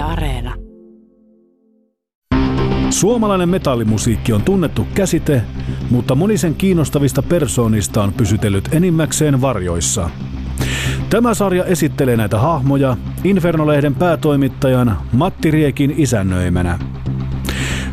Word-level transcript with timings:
Areena. 0.00 0.54
Suomalainen 2.90 3.48
metallimusiikki 3.48 4.32
on 4.32 4.42
tunnettu 4.42 4.86
käsite, 4.94 5.42
mutta 5.90 6.14
monisen 6.14 6.54
kiinnostavista 6.54 7.22
persoonista 7.22 8.02
on 8.02 8.12
pysytellyt 8.12 8.68
enimmäkseen 8.72 9.40
varjoissa. 9.40 10.10
Tämä 11.10 11.34
sarja 11.34 11.64
esittelee 11.64 12.16
näitä 12.16 12.38
hahmoja 12.38 12.96
Inferno-lehden 13.24 13.94
päätoimittajan 13.94 14.98
Matti 15.12 15.50
Riekin 15.50 15.94
isännöimänä. 15.96 16.78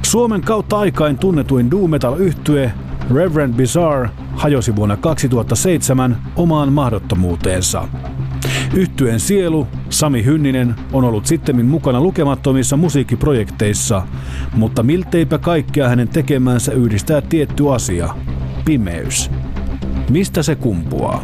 Suomen 0.02 0.42
kautta 0.42 0.80
aikain 0.80 1.18
tunnetuin 1.18 1.72
doom 1.72 1.90
metal 1.90 2.20
yhtye 2.20 2.72
Reverend 3.16 3.54
Bizarre 3.54 4.10
hajosi 4.36 4.76
vuonna 4.76 4.98
2007 4.98 6.18
omaan 6.36 6.74
mahdottomuuteensa. 6.74 7.88
Yhtyeen 8.74 9.20
sielu, 9.20 9.68
Sami 9.90 10.26
Hynninen, 10.26 10.76
on 10.94 11.04
ollut 11.04 11.26
sittemmin 11.26 11.66
mukana 11.66 12.02
lukemattomissa 12.02 12.78
musiikkiprojekteissa, 12.78 14.08
mutta 14.56 14.84
milteipä 14.84 15.38
kaikkea 15.38 15.90
hänen 15.90 16.08
tekemänsä 16.08 16.72
yhdistää 16.72 17.22
tietty 17.22 17.74
asia, 17.74 18.10
pimeys. 18.66 19.32
Mistä 20.10 20.44
se 20.44 20.56
kumpuaa? 20.56 21.24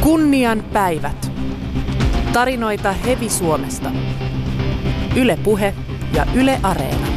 Kunnian 0.00 0.64
päivät. 0.72 1.32
Tarinoita 2.32 2.92
Hevi 2.92 3.28
Suomesta. 3.28 3.90
Yle 5.16 5.38
Puhe 5.44 5.74
ja 6.14 6.26
Yle 6.34 6.60
Areena. 6.62 7.13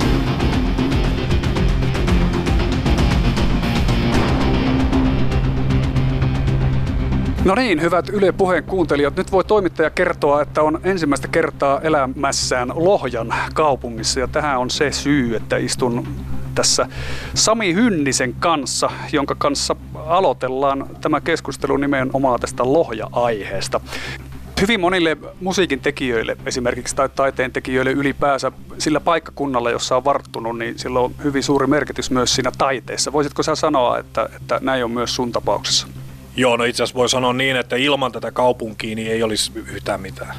No 7.46 7.56
niin, 7.56 7.82
hyvät 7.82 8.10
Yle 8.10 8.32
Puheen 8.32 8.64
kuuntelijat. 8.64 9.16
Nyt 9.16 9.32
voi 9.32 9.44
toimittaja 9.44 9.90
kertoa, 9.90 10.42
että 10.42 10.62
on 10.62 10.80
ensimmäistä 10.84 11.28
kertaa 11.28 11.82
elämässään 11.82 12.72
Lohjan 12.76 13.34
kaupungissa. 13.54 14.20
Ja 14.20 14.28
tähän 14.28 14.60
on 14.60 14.70
se 14.70 14.92
syy, 14.92 15.36
että 15.36 15.58
istun 15.58 16.08
tässä 16.56 16.88
Sami 17.34 17.74
Hynnisen 17.74 18.34
kanssa, 18.34 18.90
jonka 19.12 19.36
kanssa 19.36 19.76
aloitellaan 19.96 20.90
tämä 21.02 21.22
keskustelu 21.22 21.78
nimenomaan 21.78 22.40
tästä 22.40 22.64
Lohja-aiheesta. 22.64 23.82
Hyvin 24.62 24.80
monille 24.80 25.18
musiikin 25.42 25.80
tekijöille 25.80 26.38
esimerkiksi 26.46 26.96
tai 26.96 27.10
taiteen 27.10 27.52
tekijöille 27.52 27.92
ylipäänsä 27.92 28.52
sillä 28.78 29.00
paikkakunnalla, 29.00 29.72
jossa 29.72 29.98
on 29.98 30.06
varttunut, 30.06 30.58
niin 30.58 30.80
sillä 30.80 31.00
on 31.00 31.12
hyvin 31.24 31.44
suuri 31.44 31.68
merkitys 31.68 32.12
myös 32.12 32.36
siinä 32.36 32.52
taiteessa. 32.58 33.14
Voisitko 33.14 33.44
sä 33.44 33.56
sanoa, 33.56 33.98
että, 33.98 34.30
että 34.36 34.60
näin 34.62 34.84
on 34.84 34.92
myös 34.92 35.16
sun 35.16 35.32
tapauksessa? 35.32 35.88
Joo, 36.38 36.58
no 36.58 36.64
itse 36.64 36.84
asiassa 36.84 36.98
voi 36.98 37.10
sanoa 37.10 37.34
niin, 37.34 37.56
että 37.56 37.76
ilman 37.76 38.12
tätä 38.12 38.32
kaupunkia 38.32 38.96
niin 38.96 39.12
ei 39.12 39.24
olisi 39.24 39.52
yhtään 39.56 40.02
mitään. 40.02 40.36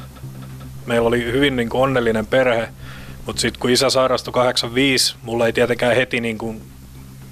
Meillä 0.85 1.07
oli 1.07 1.23
hyvin 1.23 1.55
niin 1.55 1.69
kuin 1.69 1.81
onnellinen 1.81 2.27
perhe, 2.27 2.69
mutta 3.25 3.41
sitten 3.41 3.59
kun 3.59 3.69
isä 3.69 3.89
sairastui 3.89 4.33
85, 4.33 5.15
mulla 5.21 5.45
ei 5.45 5.53
tietenkään 5.53 5.95
heti 5.95 6.21
niin 6.21 6.37
kuin 6.37 6.61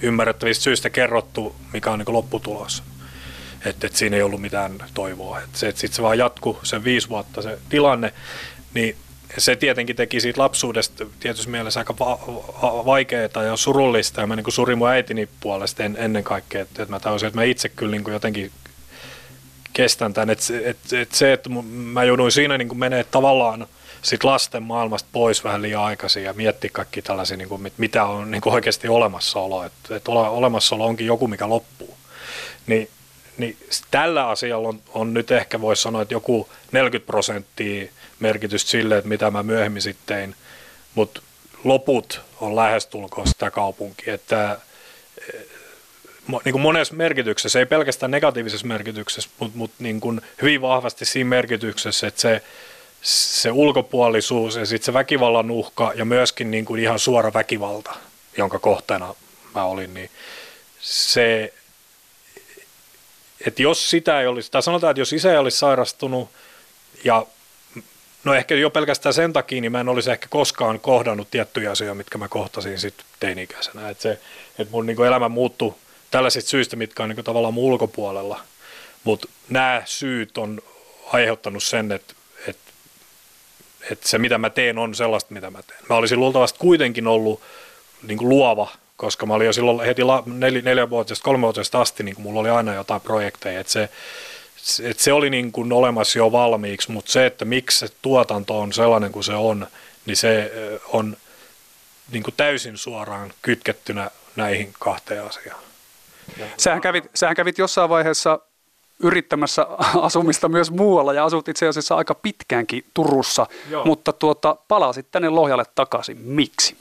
ymmärrettävistä 0.02 0.64
syistä 0.64 0.90
kerrottu, 0.90 1.56
mikä 1.74 1.92
on 1.92 2.00
niin 2.00 2.06
kuin 2.06 2.16
lopputulos. 2.16 2.84
Että 3.66 3.88
et 3.88 3.96
siinä 3.96 4.16
ei 4.16 4.24
ollut 4.24 4.42
mitään 4.42 4.78
toivoa. 4.94 5.42
Et 5.42 5.50
se, 5.54 5.68
että 5.68 5.82
sitten 5.82 5.96
se 5.96 6.02
vaan 6.02 6.18
jatkuu 6.18 6.60
sen 6.64 6.84
viisi 6.84 7.10
vuotta 7.10 7.42
se 7.42 7.60
tilanne, 7.70 8.14
niin 8.74 8.96
se 9.38 9.56
tietenkin 9.56 9.96
teki 9.96 10.22
siitä 10.22 10.42
lapsuudesta 10.42 11.06
tietysti 11.20 11.52
mielessä 11.52 11.80
aika 11.80 11.96
va- 12.00 12.20
va- 12.62 12.86
vaikeaa 12.86 13.44
ja 13.46 13.56
surullista. 13.56 14.22
Ja 14.22 14.28
mä 14.28 14.36
niin 14.36 14.52
surin 14.52 14.78
mun 14.78 14.90
äitini 14.90 15.30
puolesta 15.40 15.84
en, 15.84 15.98
ennen 16.00 16.24
kaikkea, 16.24 16.62
että, 16.62 16.84
että 16.84 16.96
mä 16.96 17.00
tajusin, 17.00 17.28
että 17.28 17.40
mä 17.40 17.44
itse 17.44 17.70
kyllä 17.70 17.92
niin 17.92 18.04
jotenkin 18.08 18.52
kestän 19.74 20.14
tämän. 20.14 20.30
Että 20.30 20.44
et, 20.64 20.78
et 20.94 21.12
se, 21.12 21.34
että 21.34 21.50
mä 21.70 22.04
jouduin 22.04 22.32
siinä 22.32 22.58
niin 22.58 22.78
menee 22.78 23.04
tavallaan 23.04 23.68
sit 24.02 24.24
lasten 24.24 24.64
maailmasta 24.64 25.10
pois 25.12 25.44
vähän 25.44 25.62
liian 25.62 25.84
aikaisin 25.84 26.24
ja 26.24 26.34
miettiä 26.34 26.70
kaikki 26.74 27.02
tällaisia, 27.02 27.38
niin 27.38 27.50
kuin, 27.50 27.72
mitä 27.78 28.06
on 28.06 28.32
niin 28.32 28.42
kuin 28.42 28.54
oikeasti 28.54 28.88
olemassaolo. 28.88 29.64
Että 29.64 29.96
et 29.96 30.08
ole, 30.08 30.30
olemassaolo 30.30 30.86
onkin 30.86 31.08
joku, 31.08 31.28
mikä 31.28 31.50
loppuu. 31.50 31.98
Niin, 32.68 32.90
niin 33.38 33.58
tällä 33.92 34.28
asialla 34.28 34.68
on, 34.68 34.82
on 34.94 35.14
nyt 35.14 35.32
ehkä 35.32 35.62
voisi 35.62 35.82
sanoa, 35.82 36.02
että 36.02 36.14
joku 36.14 36.50
40 36.72 37.08
prosenttia 37.08 37.92
merkitystä 38.20 38.72
sille, 38.72 38.98
että 38.98 39.08
mitä 39.08 39.32
mä 39.32 39.44
myöhemmin 39.44 39.82
sitten 39.82 40.06
tein, 40.06 40.36
mutta 40.96 41.22
loput 41.64 42.22
on 42.42 42.56
lähestulkoon 42.56 43.28
sitä 43.28 43.52
kaupunkia, 43.52 44.14
että 44.14 44.58
eh, 45.34 45.42
niin 46.46 46.54
kuin 46.54 46.62
monessa 46.62 46.94
merkityksessä, 46.94 47.60
ei 47.60 47.66
pelkästään 47.66 48.12
negatiivisessa 48.12 48.68
merkityksessä, 48.68 49.30
mutta, 49.40 49.58
mutta 49.58 49.76
niin 49.80 50.02
kuin 50.02 50.22
hyvin 50.42 50.62
vahvasti 50.62 51.06
siinä 51.06 51.30
merkityksessä, 51.30 52.08
että 52.08 52.22
se, 52.22 52.42
se 53.02 53.52
ulkopuolisuus 53.52 54.56
ja 54.56 54.66
sitten 54.66 54.86
se 54.86 54.94
väkivallan 54.94 55.52
uhka 55.52 55.92
ja 55.96 56.06
myöskin 56.06 56.52
niin 56.52 56.66
kuin 56.66 56.82
ihan 56.82 57.00
suora 57.00 57.34
väkivalta, 57.34 57.96
jonka 58.38 58.60
kohteena 58.60 59.16
mä 59.56 59.64
olin, 59.64 59.94
niin 59.94 60.10
se, 60.80 61.54
että 63.46 63.62
jos 63.62 63.90
sitä 63.90 64.22
ei 64.22 64.28
olisi, 64.28 64.52
tai 64.52 64.64
sanotaan, 64.64 64.92
että 64.92 65.02
jos 65.02 65.14
isä 65.14 65.32
ei 65.32 65.38
olisi 65.38 65.58
sairastunut 65.58 66.30
ja 67.04 67.26
No 68.28 68.34
ehkä 68.34 68.56
jo 68.56 68.70
pelkästään 68.70 69.14
sen 69.14 69.34
takia, 69.34 69.62
niin 69.62 69.72
mä 69.72 69.80
en 69.80 69.90
olisi 69.90 70.12
ehkä 70.12 70.28
koskaan 70.30 70.80
kohdannut 70.80 71.32
tiettyjä 71.32 71.72
asioita, 71.72 71.96
mitkä 71.96 72.18
mä 72.18 72.28
kohtasin 72.28 72.80
sitten 72.80 73.06
teini-ikäisenä. 73.20 73.90
Että 73.90 74.02
se, 74.02 74.20
että 74.60 74.72
mun 74.72 74.86
niin 74.86 75.06
elämä 75.06 75.30
muuttui 75.30 75.76
tällaisista 76.12 76.50
syistä, 76.50 76.76
mitkä 76.76 77.04
on 77.04 77.10
niin 77.10 77.24
tavallaan 77.24 77.54
mun 77.54 77.64
ulkopuolella. 77.64 78.40
Mutta 79.04 79.28
nämä 79.50 79.82
syyt 79.86 80.38
on 80.38 80.62
aiheuttanut 81.14 81.64
sen, 81.64 81.92
että, 81.92 82.14
että, 82.48 82.72
että 83.92 84.10
se 84.10 84.18
mitä 84.18 84.38
mä 84.38 84.50
teen 84.50 84.78
on 84.78 84.96
sellaista, 84.96 85.34
mitä 85.34 85.52
mä 85.52 85.64
teen. 85.64 85.80
Mä 85.90 85.96
olisin 85.96 86.20
luultavasti 86.20 86.60
kuitenkin 86.60 87.08
ollut 87.08 87.42
niin 88.04 88.18
kuin 88.18 88.30
luova, 88.30 88.72
koska 88.98 89.26
mä 89.26 89.34
olin 89.34 89.46
jo 89.46 89.54
silloin 89.54 89.80
heti 89.80 90.02
nel, 90.26 90.62
neljävuotiaasta, 90.64 91.24
kolmevuotiaasta 91.24 91.82
asti, 91.82 92.04
niin 92.04 92.16
mulla 92.22 92.40
oli 92.40 92.50
aina 92.50 92.74
jotain 92.74 93.02
projekteja. 93.02 93.60
Että 93.60 93.74
se, 93.74 93.90
et 94.84 95.00
se 95.00 95.14
oli 95.14 95.30
niin 95.30 95.52
kuin 95.52 95.74
olemassa 95.74 96.20
jo 96.20 96.32
valmiiksi, 96.32 96.92
mutta 96.92 97.12
se, 97.12 97.26
että 97.26 97.46
miksi 97.46 97.78
se 97.78 97.88
tuotanto 98.02 98.60
on 98.60 98.74
sellainen 98.74 99.12
kuin 99.12 99.24
se 99.24 99.34
on, 99.34 99.68
niin 100.06 100.18
se 100.18 100.52
on 100.88 101.18
niin 102.12 102.24
kuin 102.24 102.34
täysin 102.38 102.78
suoraan 102.78 103.34
kytkettynä 103.42 104.12
näihin 104.36 104.74
kahteen 104.80 105.24
asiaan. 105.24 105.60
Sähän 106.58 106.82
kävit, 106.82 107.10
sähän 107.16 107.36
kävit 107.36 107.58
jossain 107.58 107.90
vaiheessa 107.90 108.40
yrittämässä 109.00 109.68
asumista 110.02 110.50
myös 110.50 110.72
muualla 110.72 111.14
ja 111.14 111.26
asut 111.26 111.48
itse 111.48 111.68
asiassa 111.68 111.96
aika 111.96 112.16
pitkäänkin 112.16 112.86
Turussa, 112.94 113.48
Joo. 113.70 113.86
mutta 113.86 114.14
tuota, 114.14 114.56
palasit 114.68 115.08
tänne 115.12 115.30
Lohjalle 115.30 115.66
takaisin. 115.76 116.18
Miksi? 116.18 116.78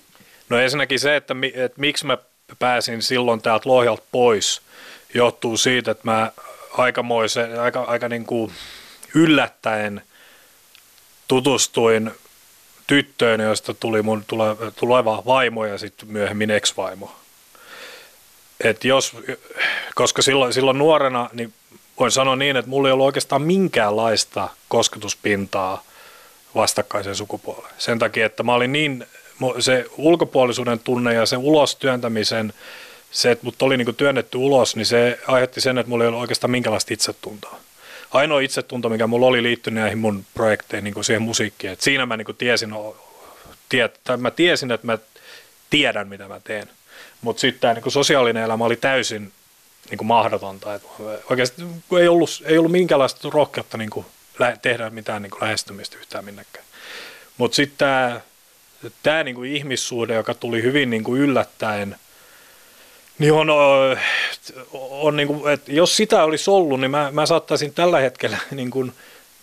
No 0.50 0.58
ensinnäkin 0.58 1.00
se, 1.00 1.16
että, 1.16 1.34
että 1.54 1.80
miksi 1.80 2.06
mä 2.06 2.18
pääsin 2.58 3.02
silloin 3.02 3.42
täältä 3.42 3.68
Lohjalta 3.68 4.02
pois, 4.12 4.62
johtuu 5.14 5.56
siitä, 5.56 5.90
että 5.90 6.04
mä 6.04 6.32
aikamoisen, 6.76 7.60
aika, 7.60 7.82
aika 7.82 8.08
niin 8.08 8.26
kuin 8.26 8.52
yllättäen 9.14 10.02
tutustuin 11.28 12.10
tyttöön, 12.86 13.40
josta 13.40 13.74
tuli 13.74 14.02
mun 14.02 14.24
tuleva 14.76 15.22
vaimo 15.26 15.64
ja 15.64 15.78
sitten 15.78 16.12
myöhemmin 16.12 16.50
ex-vaimo. 16.50 17.12
Et 18.60 18.84
jos, 18.84 19.16
koska 19.94 20.22
silloin, 20.22 20.52
silloin 20.52 20.78
nuorena, 20.78 21.30
niin 21.32 21.52
voin 22.00 22.10
sanoa 22.10 22.36
niin, 22.36 22.56
että 22.56 22.68
mulla 22.68 22.88
ei 22.88 22.92
ollut 22.92 23.06
oikeastaan 23.06 23.42
minkäänlaista 23.42 24.48
kosketuspintaa 24.68 25.82
vastakkaisen 26.54 27.14
sukupuoleen. 27.14 27.74
Sen 27.78 27.98
takia, 27.98 28.26
että 28.26 28.42
mä 28.42 28.54
olin 28.54 28.72
niin, 28.72 29.06
se 29.58 29.86
ulkopuolisuuden 29.96 30.78
tunne 30.78 31.14
ja 31.14 31.26
sen 31.26 31.38
ulos 31.38 31.76
työntämisen 31.76 32.52
se, 33.16 33.30
että 33.30 33.44
mut 33.44 33.62
oli 33.62 33.76
niinku 33.76 33.92
työnnetty 33.92 34.38
ulos, 34.38 34.76
niin 34.76 34.86
se 34.86 35.18
aiheutti 35.26 35.60
sen, 35.60 35.78
että 35.78 35.90
mulla 35.90 36.04
ei 36.04 36.08
ollut 36.08 36.20
oikeastaan 36.20 36.50
minkälaista 36.50 36.94
itsetuntoa. 36.94 37.60
Ainoa 38.10 38.40
itsetunto, 38.40 38.88
mikä 38.88 39.06
mulla 39.06 39.26
oli 39.26 39.42
liittynyt 39.42 39.82
näihin 39.82 39.98
mun 39.98 40.24
projekteihin, 40.34 40.84
niin 40.84 41.04
siihen 41.04 41.22
musiikkiin, 41.22 41.72
että 41.72 41.84
siinä 41.84 42.06
mä 42.06 42.16
niinku 42.16 42.32
tiesin, 42.32 42.74
tiet, 43.68 44.00
tai 44.04 44.16
mä 44.16 44.30
tiesin, 44.30 44.70
että 44.70 44.86
mä 44.86 44.98
tiedän, 45.70 46.08
mitä 46.08 46.28
mä 46.28 46.40
teen. 46.40 46.70
Mutta 47.20 47.40
sitten 47.40 47.60
tämä 47.60 47.74
niinku 47.74 47.90
sosiaalinen 47.90 48.42
elämä 48.42 48.64
oli 48.64 48.76
täysin 48.76 49.32
niinku 49.90 50.04
mahdotonta. 50.04 50.74
Et 50.74 50.82
oikeasti 51.30 51.62
ei 52.00 52.08
ollut, 52.08 52.30
ei 52.44 52.58
ollut 52.58 52.72
minkäänlaista 52.72 53.30
rohkeutta 53.32 53.78
niinku 53.78 54.06
tehdä 54.62 54.90
mitään 54.90 55.22
niinku 55.22 55.38
lähestymistä 55.40 55.98
yhtään 55.98 56.24
minnekään. 56.24 56.64
Mutta 57.36 57.54
sitten 57.54 58.22
tämä 59.02 59.24
niinku 59.24 59.42
ihmissuhde, 59.42 60.14
joka 60.14 60.34
tuli 60.34 60.62
hyvin 60.62 60.90
niinku 60.90 61.16
yllättäen– 61.16 61.96
niin 63.18 63.32
on, 63.32 63.50
on 64.90 65.16
niin 65.16 65.28
kuin, 65.28 65.52
että 65.52 65.72
jos 65.72 65.96
sitä 65.96 66.24
olisi 66.24 66.50
ollut, 66.50 66.80
niin 66.80 66.90
mä, 66.90 67.08
mä 67.12 67.26
saattaisin 67.26 67.74
tällä 67.74 68.00
hetkellä, 68.00 68.38
niin 68.50 68.70
kuin, 68.70 68.92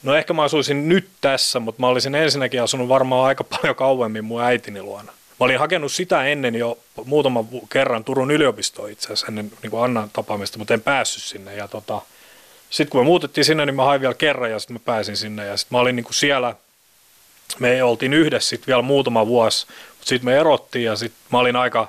no 0.04 0.16
ehkä 0.16 0.34
mä 0.34 0.44
asuisin 0.44 0.90
nyt 0.90 1.08
tässä, 1.22 1.60
mutta 1.60 1.82
mä 1.82 1.88
olisin 1.88 2.16
ensinnäkin 2.16 2.62
asunut 2.62 2.90
varmaan 2.90 3.28
aika 3.28 3.44
paljon 3.62 3.76
kauemmin 3.76 4.26
mun 4.26 4.44
äitini 4.44 4.82
luona. 4.82 5.12
Mä 5.40 5.46
olin 5.46 5.60
hakenut 5.60 5.92
sitä 5.92 6.26
ennen 6.26 6.56
jo 6.56 6.78
muutaman 7.06 7.48
kerran 7.70 8.04
Turun 8.04 8.32
yliopistoon 8.32 8.92
itse 8.92 9.06
asiassa 9.06 9.28
ennen 9.28 9.52
niin 9.62 9.72
kuin 9.72 9.84
Annan 9.84 10.10
tapaamista, 10.14 10.58
mutta 10.58 10.74
en 10.74 10.82
päässyt 10.82 11.24
sinne. 11.24 11.56
Ja 11.56 11.68
tota, 11.68 12.02
sitten 12.70 12.92
kun 12.92 13.02
me 13.02 13.06
muutettiin 13.06 13.46
sinne, 13.46 13.66
niin 13.66 13.76
mä 13.76 13.84
hain 13.84 14.02
vielä 14.02 14.14
kerran 14.14 14.52
ja 14.52 14.60
sitten 14.60 14.76
mä 14.76 14.80
pääsin 14.86 15.18
sinne. 15.18 15.46
Ja 15.46 15.58
sitten 15.58 15.76
mä 15.76 15.82
olin 15.82 15.96
niin 15.96 16.04
kuin 16.04 16.14
siellä 16.14 16.56
me 17.60 17.84
oltiin 17.84 18.14
yhdessä 18.14 18.50
sitten 18.50 18.68
vielä 18.68 18.82
muutama 18.82 19.28
vuosi, 19.28 19.66
mutta 19.68 20.10
sitten 20.10 20.26
me 20.26 20.38
erottiin 20.38 20.86
ja 20.86 20.96
sitten 20.96 21.20
mä 21.32 21.40
olin 21.40 21.56
aika 21.56 21.88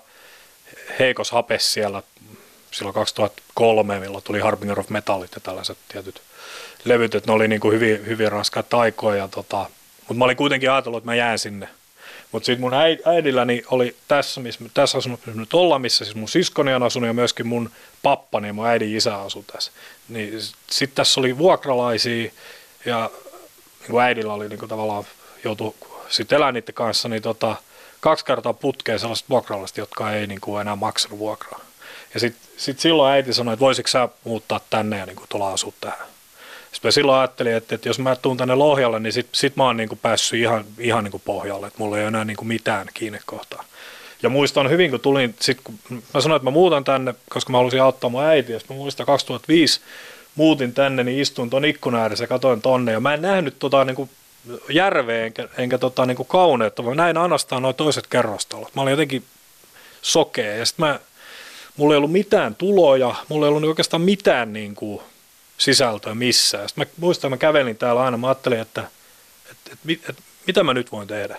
heikos 0.98 1.30
hapes 1.30 1.72
siellä 1.72 2.02
silloin 2.70 2.94
2003, 2.94 4.00
milloin 4.00 4.24
tuli 4.24 4.40
Harbinger 4.40 4.80
of 4.80 4.88
Metallit 4.88 5.34
ja 5.34 5.40
tällaiset 5.40 5.78
tietyt 5.88 6.22
levyt, 6.84 7.14
että 7.14 7.30
ne 7.30 7.34
oli 7.34 7.48
niin 7.48 7.60
kuin 7.60 7.74
hyvin, 7.74 8.06
hyvin 8.06 8.32
raskaat 8.32 8.68
taikoja, 8.68 9.28
tota, 9.28 9.70
mutta 9.98 10.14
mä 10.14 10.24
olin 10.24 10.36
kuitenkin 10.36 10.70
ajatellut, 10.70 10.98
että 10.98 11.10
mä 11.10 11.14
jään 11.14 11.38
sinne. 11.38 11.68
Mutta 12.32 12.46
sitten 12.46 12.60
mun 12.60 12.72
äidilläni 13.04 13.62
oli 13.66 13.96
tässä, 14.08 14.40
missä 14.40 14.64
tässä 14.74 14.98
asunut 14.98 15.26
missä 15.26 15.40
nyt 15.40 15.54
ollaan, 15.54 15.80
missä 15.80 16.04
siis 16.04 16.16
mun 16.16 16.28
siskoni 16.28 16.74
on 16.74 16.82
asunut 16.82 17.06
ja 17.06 17.14
myöskin 17.14 17.46
mun 17.46 17.70
pappani 18.02 18.46
ja 18.46 18.52
mun 18.52 18.66
äidin 18.66 18.96
isä 18.96 19.16
asui 19.16 19.44
tässä. 19.52 19.72
Niin 20.08 20.40
sitten 20.70 20.96
tässä 20.96 21.20
oli 21.20 21.38
vuokralaisia 21.38 22.30
ja 22.84 23.10
niin 23.80 23.90
kuin 23.90 24.04
äidillä 24.04 24.32
oli 24.32 24.48
niin 24.48 24.58
kuin 24.58 24.68
tavallaan 24.68 25.04
joutu 25.44 25.76
sitten 26.08 26.36
elää 26.36 26.52
niiden 26.52 26.74
kanssa, 26.74 27.08
niin 27.08 27.22
tota, 27.22 27.56
kaksi 28.04 28.24
kertaa 28.24 28.52
putkeen 28.52 28.98
sellaiset 28.98 29.30
vuokralaiset, 29.30 29.76
jotka 29.76 30.12
ei 30.12 30.26
niin 30.26 30.40
kuin 30.40 30.60
enää 30.60 30.76
maksanut 30.76 31.18
vuokraa. 31.18 31.60
Ja 32.14 32.20
sitten 32.20 32.50
sit 32.56 32.80
silloin 32.80 33.12
äiti 33.12 33.32
sanoi, 33.32 33.54
että 33.54 33.60
voisitko 33.60 33.88
sä 33.88 34.08
muuttaa 34.24 34.60
tänne 34.70 34.98
ja 34.98 35.06
niin 35.06 35.16
kuin 35.16 35.26
tulla 35.28 35.52
asua 35.52 35.72
tähän. 35.80 36.06
Sitten 36.72 36.88
mä 36.88 36.92
silloin 36.92 37.18
ajattelin, 37.18 37.54
että, 37.54 37.74
että 37.74 37.88
jos 37.88 37.98
mä 37.98 38.16
tuun 38.16 38.36
tänne 38.36 38.54
Lohjalle, 38.54 39.00
niin 39.00 39.12
sit, 39.12 39.28
sit 39.32 39.56
mä 39.56 39.64
oon 39.64 39.76
niin 39.76 39.88
kuin 39.88 39.98
päässyt 40.02 40.40
ihan, 40.40 40.64
ihan 40.78 41.04
niin 41.04 41.10
kuin 41.10 41.22
pohjalle, 41.24 41.66
että 41.66 41.78
mulla 41.78 41.96
ei 41.96 42.02
ole 42.02 42.08
enää 42.08 42.24
niin 42.24 42.36
kuin 42.36 42.48
mitään 42.48 42.86
kiinnekohtaa. 42.94 43.64
Ja 44.22 44.28
muistan 44.28 44.70
hyvin, 44.70 44.90
kun 44.90 45.00
tulin, 45.00 45.34
sit, 45.40 45.58
kun 45.64 45.78
mä 46.14 46.20
sanoin, 46.20 46.36
että 46.36 46.44
mä 46.44 46.50
muutan 46.50 46.84
tänne, 46.84 47.14
koska 47.30 47.52
mä 47.52 47.58
halusin 47.58 47.82
auttaa 47.82 48.10
mun 48.10 48.24
äitiä. 48.24 48.58
Sitten 48.58 48.76
mä 48.76 48.80
muistan 48.80 49.06
2005 49.06 49.80
muutin 50.34 50.72
tänne, 50.74 51.04
niin 51.04 51.20
istuin 51.20 51.50
ton 51.50 51.64
ikkunan 51.64 52.00
ääressä 52.00 52.24
ja 52.24 52.28
katoin 52.28 52.62
tonne. 52.62 52.92
Ja 52.92 53.00
mä 53.00 53.14
en 53.14 53.22
nähnyt 53.22 53.58
tota 53.58 53.84
niin 53.84 53.96
kuin 53.96 54.10
järveä 54.68 55.26
enkä, 55.26 55.48
enkä 55.58 55.78
tota, 55.78 56.06
niin 56.06 56.16
kuin 56.16 56.28
kauneutta, 56.28 56.84
vaan 56.84 56.96
näin 56.96 57.16
ainoastaan 57.16 57.62
noin 57.62 57.74
toiset 57.74 58.06
kerrostalot. 58.06 58.74
Mä 58.74 58.82
olin 58.82 58.90
jotenkin 58.90 59.24
sokea 60.02 60.56
ja 60.56 60.66
sitten 60.66 60.86
mä, 60.86 61.00
mulla 61.76 61.94
ei 61.94 61.96
ollut 61.96 62.12
mitään 62.12 62.54
tuloja, 62.54 63.14
mulla 63.28 63.46
ei 63.46 63.48
ollut 63.48 63.64
oikeastaan 63.64 64.02
mitään 64.02 64.52
niin 64.52 64.74
kuin, 64.74 65.02
sisältöä 65.58 66.14
missään. 66.14 66.68
Sitten 66.68 66.86
mä 66.86 66.92
muistan, 67.00 67.30
mä 67.30 67.36
kävelin 67.36 67.76
täällä 67.76 68.02
aina, 68.02 68.16
mä 68.16 68.26
ajattelin, 68.28 68.60
että, 68.60 68.84
että, 69.50 69.70
että, 69.72 69.92
että, 69.92 70.10
että 70.10 70.22
mitä 70.46 70.64
mä 70.64 70.74
nyt 70.74 70.92
voin 70.92 71.08
tehdä. 71.08 71.36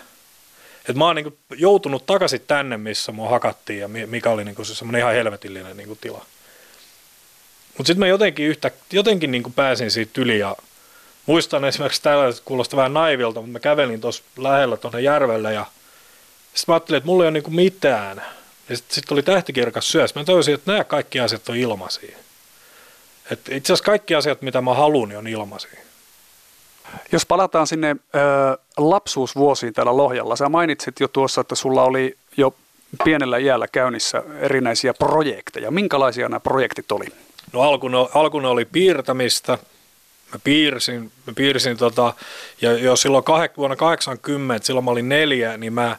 Että 0.78 0.98
mä 0.98 1.04
oon 1.04 1.16
niin 1.16 1.38
joutunut 1.56 2.06
takaisin 2.06 2.40
tänne, 2.46 2.76
missä 2.76 3.12
mua 3.12 3.30
hakattiin 3.30 3.78
ja 3.78 3.88
mikä 3.88 4.30
oli 4.30 4.44
niin 4.44 4.56
semmoinen 4.62 5.00
ihan 5.00 5.14
helvetillinen 5.14 5.76
niin 5.76 5.98
tila. 6.00 6.26
Mutta 7.78 7.86
sitten 7.86 7.98
mä 7.98 8.06
jotenkin, 8.06 8.46
yhtä, 8.46 8.70
jotenkin 8.92 9.30
niin 9.30 9.52
pääsin 9.56 9.90
siitä 9.90 10.20
yli 10.20 10.38
ja 10.38 10.56
muistan 11.26 11.64
esimerkiksi 11.64 12.02
täällä, 12.02 12.34
kuulostaa 12.44 12.76
vähän 12.76 12.94
naivilta, 12.94 13.40
mutta 13.40 13.52
mä 13.52 13.60
kävelin 13.60 14.00
tuossa 14.00 14.22
lähellä 14.36 14.76
tuonne 14.76 15.00
järvelle 15.00 15.52
ja 15.52 15.66
sitten 16.54 16.72
mä 16.72 16.74
ajattelin, 16.74 16.96
että 16.96 17.06
mulla 17.06 17.24
ei 17.24 17.28
ole 17.28 17.40
niin 17.40 17.54
mitään. 17.54 18.22
Ja 18.68 18.76
sitten 18.76 18.94
sit 18.94 19.04
tuli 19.08 19.22
tähtikirkas 19.22 19.88
syös. 19.88 20.14
Mä 20.14 20.24
tajusin, 20.24 20.54
että 20.54 20.72
nämä 20.72 20.84
kaikki 20.84 21.20
asiat 21.20 21.48
on 21.48 21.56
ilmaisia. 21.56 22.16
Et 23.30 23.40
itse 23.50 23.72
asiassa 23.72 23.84
kaikki 23.84 24.14
asiat, 24.14 24.42
mitä 24.42 24.60
mä 24.60 24.74
haluan, 24.74 25.08
niin 25.08 25.18
on 25.18 25.26
ilmaisia. 25.26 25.80
Jos 27.12 27.26
palataan 27.26 27.66
sinne 27.66 27.90
ö, 27.90 28.58
lapsuusvuosiin 28.76 29.72
täällä 29.72 29.96
Lohjalla, 29.96 30.36
sä 30.36 30.48
mainitsit 30.48 31.00
jo 31.00 31.08
tuossa, 31.08 31.40
että 31.40 31.54
sulla 31.54 31.82
oli 31.82 32.16
jo 32.36 32.54
pienellä 33.04 33.38
iällä 33.38 33.68
käynnissä 33.68 34.22
erinäisiä 34.40 34.94
projekteja. 34.94 35.70
Minkälaisia 35.70 36.28
nämä 36.28 36.40
projektit 36.40 36.92
oli? 36.92 37.06
No 37.52 37.60
alkuun, 37.62 38.08
alkuun 38.14 38.44
oli 38.44 38.64
piirtämistä. 38.64 39.58
Mä 40.32 40.38
piirsin, 40.44 41.12
mä 41.26 41.32
piirsin 41.36 41.76
tota, 41.76 42.14
ja 42.60 42.72
jo 42.72 42.96
silloin 42.96 43.24
kah, 43.24 43.40
vuonna 43.56 43.76
80, 43.76 44.66
silloin 44.66 44.84
mä 44.84 44.90
olin 44.90 45.08
neljä, 45.08 45.56
niin 45.56 45.72
mä 45.72 45.96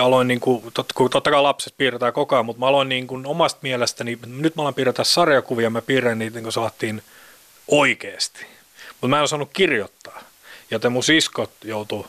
aloin, 0.00 0.28
niin 0.28 0.40
kuin, 0.40 0.64
tot, 0.74 0.92
kun 0.92 1.10
totta 1.10 1.30
kai 1.30 1.42
lapset 1.42 1.74
piirretään 1.76 2.12
koko 2.12 2.34
ajan, 2.34 2.46
mutta 2.46 2.60
mä 2.60 2.66
aloin 2.66 2.88
niin 2.88 3.06
kuin 3.06 3.26
omasta 3.26 3.58
mielestäni, 3.62 4.18
nyt 4.26 4.56
mä 4.56 4.62
aloin 4.62 4.74
piirtää 4.74 5.04
sarjakuvia, 5.04 5.70
mä 5.70 5.82
piirrän 5.82 6.18
niitä 6.18 6.34
niin 6.34 6.42
kuin 6.42 6.52
saatiin 6.52 7.02
oikeasti. 7.68 8.46
Mutta 8.88 9.08
mä 9.08 9.16
en 9.16 9.22
osannut 9.22 9.50
kirjoittaa. 9.52 10.20
Ja 10.70 10.90
mun 10.90 11.04
siskot 11.04 11.50
joutu, 11.64 12.06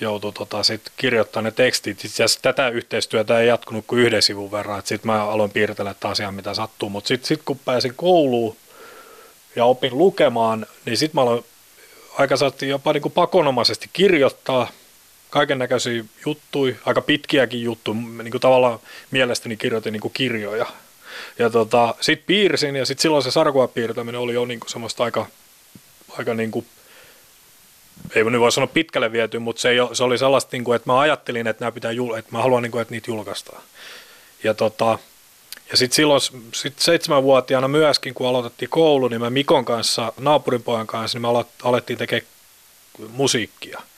joutu 0.00 0.32
tota, 0.32 0.62
sit 0.62 0.82
kirjoittaa 0.96 1.42
ne 1.42 1.50
tekstit. 1.50 2.04
Itse 2.04 2.24
tätä 2.42 2.68
yhteistyötä 2.68 3.40
ei 3.40 3.48
jatkunut 3.48 3.84
kuin 3.86 4.02
yhden 4.02 4.22
sivun 4.22 4.52
verran. 4.52 4.82
Sitten 4.84 5.12
mä 5.12 5.24
aloin 5.24 5.50
piirtellä 5.50 5.94
taas 5.94 6.20
ihan 6.20 6.34
mitä 6.34 6.54
sattuu. 6.54 6.88
Mutta 6.88 7.08
sitten 7.08 7.28
sit 7.28 7.42
kun 7.44 7.58
pääsin 7.58 7.94
kouluun 7.96 8.56
ja 9.56 9.64
opin 9.64 9.98
lukemaan, 9.98 10.66
niin 10.84 10.96
sitten 10.96 11.18
mä 11.18 11.22
aloin 11.22 11.44
aika 12.18 12.36
saattiin 12.36 12.70
jopa 12.70 12.92
niin 12.92 13.02
kuin 13.02 13.12
pakonomaisesti 13.12 13.90
kirjoittaa– 13.92 14.68
kaiken 15.30 15.58
näköisiä 15.58 16.04
juttuja, 16.26 16.74
aika 16.84 17.00
pitkiäkin 17.00 17.62
juttuja, 17.62 17.96
niin 17.96 18.30
kuin 18.30 18.40
tavallaan 18.40 18.78
mielestäni 19.10 19.56
kirjoitin 19.56 19.92
niin 19.92 20.00
kuin 20.00 20.14
kirjoja. 20.14 20.66
Ja 21.38 21.50
tota, 21.50 21.94
sitten 22.00 22.26
piirsin 22.26 22.76
ja 22.76 22.86
sitten 22.86 23.02
silloin 23.02 23.22
se 23.22 23.30
piirtäminen 23.74 24.20
oli 24.20 24.34
jo 24.34 24.44
niin 24.44 24.60
kuin 24.60 24.70
semmoista 24.70 25.04
aika, 25.04 25.26
aika 26.18 26.34
niin 26.34 26.50
kuin, 26.50 26.66
ei 28.14 28.24
nyt 28.24 28.40
voi 28.40 28.52
sanoa 28.52 28.66
pitkälle 28.66 29.12
viety, 29.12 29.38
mutta 29.38 29.62
se, 29.62 29.70
ei, 29.70 29.76
se 29.92 30.04
oli 30.04 30.18
sellaista, 30.18 30.48
niin 30.52 30.64
kuin, 30.64 30.76
että 30.76 30.90
mä 30.90 31.00
ajattelin, 31.00 31.46
että, 31.46 31.64
nämä 31.64 31.72
pitää, 31.72 31.90
että 32.18 32.32
mä 32.32 32.42
haluan, 32.42 32.62
niin 32.62 32.72
kuin, 32.72 32.82
että 32.82 32.94
niitä 32.94 33.10
julkaistaan. 33.10 33.62
Ja, 34.44 34.54
tota, 34.54 34.98
ja 35.70 35.76
sitten 35.76 35.96
silloin 35.96 36.20
sit 36.54 36.78
seitsemänvuotiaana 36.78 37.68
myöskin, 37.68 38.14
kun 38.14 38.28
aloitettiin 38.28 38.68
koulu, 38.68 39.08
niin 39.08 39.20
mä 39.20 39.30
Mikon 39.30 39.64
kanssa, 39.64 40.12
naapurin 40.20 40.62
pojan 40.62 40.86
kanssa, 40.86 41.18
niin 41.18 41.22
me 41.22 41.44
alettiin 41.62 41.98
tekemään 41.98 42.26
musiikkia– 43.08 43.82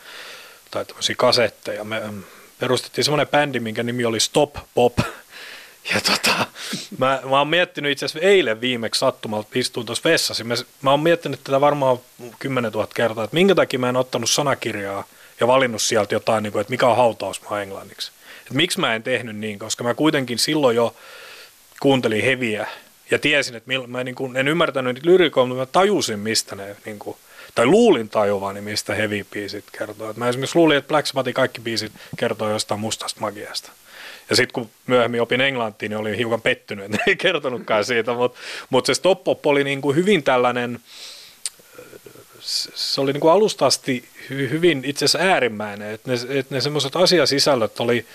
tai 0.70 0.84
tämmöisiä 0.84 1.14
kasetteja. 1.18 1.84
Me 1.84 2.00
mm, 2.00 2.22
perustettiin 2.58 3.04
semmoinen 3.04 3.26
bändi, 3.26 3.60
minkä 3.60 3.82
nimi 3.82 4.04
oli 4.04 4.20
Stop 4.20 4.56
Pop. 4.74 4.98
Ja 5.94 6.00
tota, 6.00 6.46
mä, 6.98 7.20
mä 7.24 7.38
oon 7.38 7.48
miettinyt 7.48 7.92
itse 7.92 8.06
asiassa 8.06 8.28
eilen 8.28 8.60
viimeksi 8.60 8.98
sattumalta, 8.98 9.48
istuin 9.54 9.86
tuossa 9.86 10.10
vessassa. 10.10 10.44
Mä, 10.44 10.54
mä 10.82 10.90
oon 10.90 11.00
miettinyt 11.00 11.44
tätä 11.44 11.60
varmaan 11.60 11.98
10 12.38 12.72
000 12.72 12.88
kertaa, 12.94 13.24
että 13.24 13.34
minkä 13.34 13.54
takia 13.54 13.78
mä 13.78 13.88
en 13.88 13.96
ottanut 13.96 14.30
sanakirjaa 14.30 15.04
ja 15.40 15.46
valinnut 15.46 15.82
sieltä 15.82 16.14
jotain, 16.14 16.42
niin 16.42 16.52
kuin, 16.52 16.60
että 16.60 16.70
mikä 16.70 16.86
on 16.86 16.96
hautausmaa 16.96 17.62
englanniksi. 17.62 18.12
Et 18.46 18.52
miksi 18.52 18.80
mä 18.80 18.94
en 18.94 19.02
tehnyt 19.02 19.36
niin, 19.36 19.58
koska 19.58 19.84
mä 19.84 19.94
kuitenkin 19.94 20.38
silloin 20.38 20.76
jo 20.76 20.94
kuuntelin 21.80 22.25
heviä 22.25 22.66
ja 23.10 23.19
tiesin, 23.19 23.56
että 23.56 23.70
mä 23.86 24.04
niin 24.04 24.14
kuin, 24.14 24.36
en 24.36 24.48
ymmärtänyt 24.48 24.94
niitä 24.94 25.08
lyrikoita, 25.08 25.48
mutta 25.48 25.60
mä 25.60 25.66
tajusin, 25.66 26.19
mistä 26.19 26.56
ne 26.56 26.76
niin 26.84 26.98
kuin, 26.98 27.16
tai 27.54 27.66
luulin 27.66 28.08
tajuvani, 28.08 28.60
mistä 28.60 28.94
heavy 28.94 29.26
biisit 29.30 29.64
kertoo. 29.78 30.12
Mä 30.16 30.28
esimerkiksi 30.28 30.56
luulin, 30.56 30.76
että 30.76 30.88
Black 30.88 31.06
Sabbathin 31.06 31.34
kaikki 31.34 31.60
biisit 31.60 31.92
kertoo 32.16 32.50
jostain 32.50 32.80
mustasta 32.80 33.20
magiasta. 33.20 33.73
Ja 34.30 34.37
sitten 34.37 34.52
kun 34.52 34.70
myöhemmin 34.87 35.23
opin 35.23 35.40
englantia, 35.40 35.88
niin 35.88 35.97
olin 35.97 36.14
hiukan 36.14 36.42
pettynyt, 36.42 36.85
että 36.85 36.99
ei 37.06 37.16
kertonutkaan 37.16 37.85
siitä, 37.85 38.14
mutta 38.14 38.38
mut 38.70 38.87
se 38.87 38.94
Stop 38.94 39.47
oli 39.47 39.64
niin 39.64 39.80
kuin 39.80 39.97
hyvin 39.97 40.23
tällainen, 40.23 40.80
se 42.40 43.00
oli 43.00 43.12
niin 43.12 43.20
kuin 43.20 43.32
alusta 43.32 43.66
asti 43.66 44.08
hyvin 44.30 44.82
itse 44.85 45.04
asiassa 45.04 45.28
äärimmäinen, 45.28 45.90
että 45.90 46.11
ne, 46.11 46.38
et 46.38 46.50
ne 46.50 46.61
semmoiset 46.61 46.97
asiasisällöt 46.97 47.80
oli, 47.80 48.06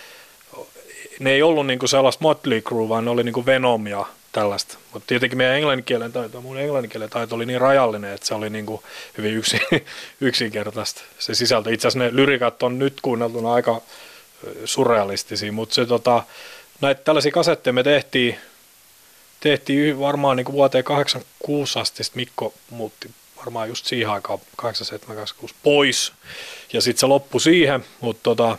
ne 1.20 1.32
ei 1.32 1.42
ollut 1.42 1.68
niin 1.68 1.80
kuin 1.80 1.90
sellaista 1.90 2.24
Motley 2.24 2.62
Crue, 2.62 2.90
vaan 2.90 3.06
ne 3.06 3.12
oli 3.12 3.24
niin 3.24 3.34
kuin 3.34 3.46
Venom 3.46 3.88
ja 3.88 4.06
tällaista. 4.32 4.78
Mutta 4.94 5.08
tietenkin 5.08 5.38
meidän 5.38 5.56
englanninkielen 5.56 6.12
taito, 6.12 6.42
mun 6.42 6.58
englanninkielen 6.58 7.10
taito 7.10 7.36
oli 7.36 7.46
niin 7.46 7.62
rajallinen, 7.62 8.14
että 8.14 8.28
se 8.28 8.34
oli 8.34 8.50
niin 8.50 8.66
kuin 8.66 8.82
hyvin 9.18 9.34
yksi, 9.34 9.60
yksinkertaista 10.22 11.02
se 11.20 11.36
sisältö. 11.36 11.74
Itse 11.74 11.88
asiassa 11.88 12.06
ne 12.06 12.16
lyrikat 12.16 12.64
on 12.64 12.80
nyt 12.80 13.02
kuunneltuna 13.02 13.54
aika 13.54 13.82
surrealistisia, 14.66 15.52
mutta 15.52 15.76
se 15.76 15.86
tota, 15.86 16.24
näitä 16.82 17.02
tällaisia 17.04 17.32
kasetteja 17.32 17.74
me 17.74 17.84
tehtiin, 17.84 18.40
tehtiin 19.40 20.00
varmaan 20.00 20.38
niin 20.38 20.46
kuin 20.46 20.54
vuoteen 20.54 20.84
86 20.84 21.80
asti, 21.80 22.04
Mikko 22.16 22.54
muutti 22.70 23.12
varmaan 23.38 23.70
just 23.70 23.86
siihen 23.86 24.10
aikaan 24.10 24.40
87 24.56 25.28
pois, 25.64 26.14
ja 26.74 26.82
sitten 26.82 27.00
se 27.00 27.06
loppui 27.06 27.42
siihen, 27.42 27.86
mutta 28.02 28.24
tota, 28.24 28.58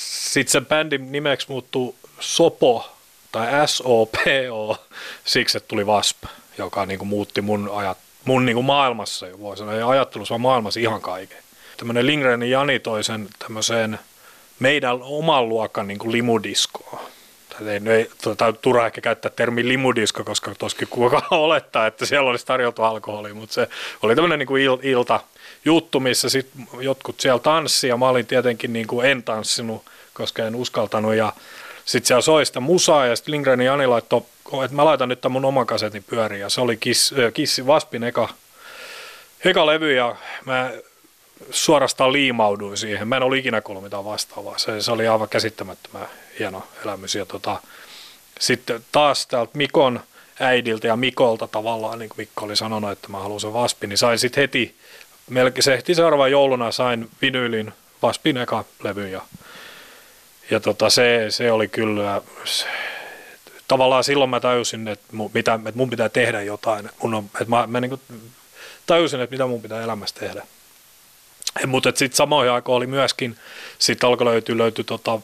sitten 0.00 0.52
sen 0.52 0.66
bändin 0.66 1.12
nimeksi 1.12 1.46
muuttui 1.48 1.94
Sopo, 2.20 2.90
tai 3.32 3.68
SOPO, 3.68 4.78
siksi 5.24 5.56
että 5.56 5.68
tuli 5.68 5.86
VASP, 5.86 6.24
joka 6.58 6.86
niin 6.86 6.98
kuin 6.98 7.08
muutti 7.08 7.40
mun, 7.40 7.70
ajat, 7.74 7.98
mun 8.24 8.46
niin 8.46 8.54
kuin 8.54 8.66
maailmassa, 8.66 9.26
voi 9.40 9.56
sanoa, 9.56 9.74
ja 9.74 9.88
ajattelussa 9.88 10.38
maailmassa 10.38 10.80
ihan 10.80 11.00
kaiken. 11.00 11.38
Tämmöinen 11.76 12.06
Lindgrenin 12.06 12.50
Jani 12.50 12.78
toi 12.78 13.04
sen 13.04 13.28
tämmöiseen 13.38 13.98
meidän 14.58 14.98
oman 15.02 15.48
luokan 15.48 15.86
niin 15.86 15.98
kuin 15.98 16.12
limudiskoon. 16.12 16.98
Ei, 17.60 17.94
ei 17.94 18.10
tai 18.36 18.52
turha 18.52 18.86
ehkä 18.86 19.00
käyttää 19.00 19.30
termi 19.36 19.68
limudisko, 19.68 20.24
koska 20.24 20.54
toskin 20.58 20.88
kuka 20.88 21.22
olettaa, 21.30 21.86
että 21.86 22.06
siellä 22.06 22.30
olisi 22.30 22.46
tarjoltu 22.46 22.82
alkoholia, 22.82 23.34
mutta 23.34 23.54
se 23.54 23.68
oli 24.02 24.14
tämmöinen 24.14 24.38
niin 24.38 24.46
kuin 24.46 24.62
il, 24.62 24.78
ilta 24.82 25.20
juttu, 25.64 26.00
missä 26.00 26.28
sit 26.28 26.50
jotkut 26.80 27.20
siellä 27.20 27.38
tanssi 27.38 27.88
ja 27.88 27.96
mä 27.96 28.08
olin 28.08 28.26
tietenkin 28.26 28.72
niin 28.72 28.86
kuin 28.86 29.06
en 29.06 29.22
tanssinut, 29.22 29.84
koska 30.14 30.46
en 30.46 30.56
uskaltanut 30.56 31.14
ja 31.14 31.32
sitten 31.84 32.06
siellä 32.06 32.22
soi 32.22 32.46
sitä 32.46 32.60
musaa 32.60 33.06
ja 33.06 33.16
sitten 33.16 33.32
Lindgren 33.32 33.60
ja 33.60 33.72
Jani 33.72 33.86
laittoi, 33.86 34.22
että 34.64 34.76
mä 34.76 34.84
laitan 34.84 35.08
nyt 35.08 35.20
tämän 35.20 35.32
mun 35.32 35.44
oman 35.44 35.66
kasetin 35.66 36.04
pyöriin 36.04 36.40
ja 36.40 36.48
se 36.48 36.60
oli 36.60 36.76
Kiss, 36.76 37.14
Kissi 37.34 37.66
Vaspin 37.66 38.04
eka, 38.04 38.28
eka 39.44 39.66
levy 39.66 39.94
ja 39.94 40.16
mä 40.44 40.70
suorastaan 41.50 42.12
liimauduin 42.12 42.76
siihen. 42.76 43.08
Mä 43.08 43.16
en 43.16 43.22
ollut 43.22 43.38
ikinä 43.38 43.60
kuullut 43.60 43.84
mitään 43.84 44.04
vastaavaa. 44.04 44.58
Se, 44.58 44.82
se 44.82 44.92
oli 44.92 45.08
aivan 45.08 45.28
käsittämättömän 45.28 46.08
hieno 46.38 46.62
elämys. 46.84 47.14
Ja 47.14 47.26
tota, 47.26 47.60
sitten 48.40 48.84
taas 48.92 49.26
täältä 49.26 49.58
Mikon 49.58 50.00
äidiltä 50.40 50.86
ja 50.86 50.96
Mikolta 50.96 51.48
tavallaan, 51.48 51.98
niin 51.98 52.08
kuin 52.08 52.18
Mikko 52.18 52.44
oli 52.44 52.56
sanonut, 52.56 52.90
että 52.90 53.08
mä 53.08 53.18
haluan 53.18 53.40
sen 53.40 53.52
Vaspin, 53.52 53.88
niin 53.88 53.98
sain 53.98 54.18
sitten 54.18 54.42
heti, 54.42 54.74
melkein 55.30 55.62
se 55.62 55.76
heti 55.76 55.94
seuraavan 55.94 56.30
jouluna 56.30 56.72
sain 56.72 57.10
vinyylin 57.22 57.72
Vaspin 58.02 58.36
eka 58.36 58.64
levy 58.82 59.08
ja, 59.08 59.22
ja 60.50 60.60
tota, 60.60 60.90
se, 60.90 61.26
se 61.28 61.52
oli 61.52 61.68
kyllä, 61.68 62.22
se, 62.44 62.66
tavallaan 63.68 64.04
silloin 64.04 64.30
mä 64.30 64.40
tajusin, 64.40 64.88
että 64.88 65.06
mun, 65.12 65.30
mitä, 65.34 65.54
että 65.54 65.78
mun 65.78 65.90
pitää 65.90 66.08
tehdä 66.08 66.42
jotain, 66.42 66.86
että, 66.86 66.96
mun 67.02 67.14
on, 67.14 67.24
että 67.24 67.48
mä, 67.48 67.66
mä 67.66 67.80
niin 67.80 67.88
kuin 67.88 68.00
tajusin, 68.86 69.20
että 69.20 69.34
mitä 69.34 69.46
mun 69.46 69.62
pitää 69.62 69.82
elämässä 69.82 70.20
tehdä. 70.20 70.46
Mutta 71.66 71.92
sitten 71.94 72.16
samoihin 72.16 72.52
aikoihin 72.52 72.76
oli 72.76 72.86
myöskin, 72.86 73.36
sitten 73.78 74.08
alkoi 74.08 74.24
löytyä, 74.26 74.58
löytyi 74.58 74.84
tota, 74.84 75.20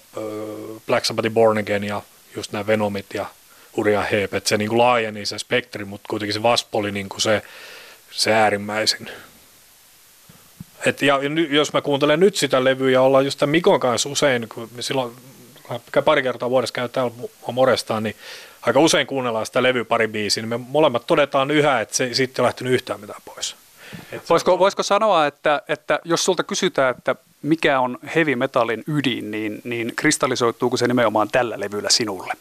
Black 0.86 1.04
Sabbathin 1.04 1.34
Born 1.34 1.58
Again 1.58 1.84
ja 1.84 2.02
just 2.36 2.52
nämä 2.52 2.66
Venomit 2.66 3.06
ja 3.14 3.26
Uria 3.76 4.02
Heep, 4.02 4.34
että 4.34 4.48
se 4.48 4.56
niin 4.56 4.68
kuin 4.68 4.78
laajeni 4.78 5.26
se 5.26 5.38
spektri, 5.38 5.84
mutta 5.84 6.06
kuitenkin 6.10 6.34
se 6.34 6.40
Wasp 6.40 6.74
oli 6.74 7.04
kuin 7.08 7.20
se, 7.20 7.42
se 8.10 8.32
äärimmäisin. 8.32 9.10
Et 10.86 11.02
ja, 11.02 11.20
jos 11.50 11.72
mä 11.72 11.80
kuuntelen 11.80 12.20
nyt 12.20 12.36
sitä 12.36 12.64
levyä 12.64 12.90
ja 12.90 13.02
ollaan 13.02 13.24
just 13.24 13.38
tämän 13.38 13.50
Mikon 13.50 13.80
kanssa 13.80 14.08
usein, 14.08 14.48
kun 14.48 14.70
silloin 14.80 15.12
pari 16.04 16.22
kertaa 16.22 16.50
vuodessa 16.50 16.72
käy 16.72 16.88
täällä 16.88 17.12
Morestaan, 17.52 18.02
niin 18.02 18.16
aika 18.62 18.80
usein 18.80 19.06
kuunnellaan 19.06 19.46
sitä 19.46 19.62
levy 19.62 19.84
pari 19.84 20.08
biisiä, 20.08 20.42
niin 20.42 20.48
me 20.48 20.66
molemmat 20.68 21.06
todetaan 21.06 21.50
yhä, 21.50 21.80
että 21.80 21.96
se 21.96 22.14
siitä 22.14 22.42
ei 22.42 22.44
lähtenyt 22.44 22.72
yhtään 22.72 23.00
mitään 23.00 23.22
pois. 23.24 23.56
voisiko, 24.30 24.58
voisiko 24.58 24.82
sanoa, 24.82 25.26
että, 25.26 25.62
että 25.68 26.00
jos 26.04 26.24
sulta 26.24 26.42
kysytään, 26.42 26.94
että 26.98 27.14
mikä 27.42 27.80
on 27.80 27.98
heavy 28.14 28.36
metallin 28.36 28.84
ydin, 28.86 29.30
niin, 29.30 29.60
niin 29.64 29.92
kristallisoituuko 29.96 30.76
se 30.76 30.86
nimenomaan 30.86 31.28
tällä 31.32 31.60
levyllä 31.60 31.90
sinulle? 31.90 32.32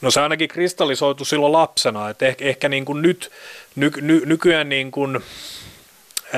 No 0.00 0.10
se 0.10 0.20
ainakin 0.20 0.48
kristallisoitu 0.48 1.24
silloin 1.24 1.52
lapsena, 1.52 2.10
että 2.10 2.26
ehkä, 2.26 2.44
ehkä 2.44 2.68
niin 2.68 2.84
kuin 2.84 3.02
nyt, 3.02 3.30
ny, 3.76 3.90
ny, 4.00 4.22
nykyään 4.26 4.68
niin 4.68 4.90
kuin 4.90 5.20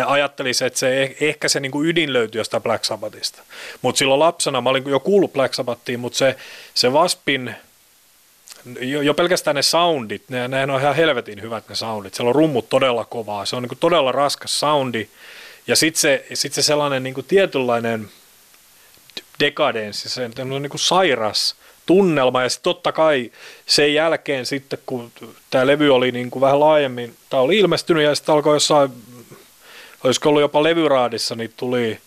ajattelisin, 0.07 0.67
että 0.67 0.79
se, 0.79 1.03
eh, 1.03 1.17
ehkä 1.21 1.49
se 1.49 1.61
niin 1.61 1.73
kuin 1.73 1.89
ydin 1.89 2.13
löytyy 2.13 2.41
jostain 2.41 2.63
Black 2.63 2.85
Sabbathista. 2.85 3.43
Mutta 3.83 3.99
silloin 3.99 4.21
lapsena, 4.21 4.61
mä 4.61 4.71
olin 4.71 4.89
jo 4.89 5.01
kuullut 5.01 5.33
Black 5.33 5.55
Sabbathiin, 5.55 6.01
mutta 6.01 6.19
se, 6.19 6.37
se 6.75 6.89
Waspin, 6.89 7.55
jo, 8.81 9.03
jo 9.03 9.15
pelkästään 9.15 9.57
ne 9.57 9.63
soundit, 9.63 10.23
ne, 10.29 10.49
ne 10.49 10.63
on 10.73 10.81
ihan 10.81 10.97
helvetin 10.97 11.43
hyvät 11.43 11.69
ne 11.69 11.75
soundit. 11.75 12.15
Siellä 12.15 12.29
on 12.29 12.35
rummut 12.35 12.69
todella 12.69 13.05
kovaa, 13.05 13.47
se 13.47 13.57
on 13.57 13.63
niin 13.63 13.69
kuin 13.69 13.79
todella 13.79 14.13
raskas 14.13 14.61
soundi. 14.61 15.09
Ja 15.67 15.77
sitten 15.77 16.01
se, 16.01 16.27
sit 16.35 16.53
se 16.53 16.63
sellainen 16.63 17.03
niin 17.03 17.15
kuin 17.15 17.27
tietynlainen 17.27 18.09
dekadenssi, 19.41 20.09
se 20.09 20.31
on 20.41 20.63
niin 20.63 20.71
kuin 20.71 20.81
sairas 20.81 21.55
tunnelma. 21.87 22.43
Ja 22.43 22.49
sitten 22.49 22.65
totta 22.65 22.93
kai 22.93 23.33
sen 23.67 23.95
jälkeen 23.95 24.47
sitten, 24.47 24.79
kun 24.87 25.13
tämä 25.51 25.67
levy 25.67 25.95
oli 25.95 26.13
niin 26.13 26.31
kuin 26.31 26.41
vähän 26.41 26.61
laajemmin, 26.61 27.17
tämä 27.31 27.41
oli 27.41 27.59
ilmestynyt 27.59 28.03
ja 28.03 28.15
sitten 28.15 28.35
alkoi 28.35 28.57
jossain, 28.57 28.91
olisiko 30.05 30.29
ollut 30.29 30.43
jopa 30.43 30.63
levyraadissa, 30.63 31.35
niin 31.35 31.53
tuli 31.57 32.01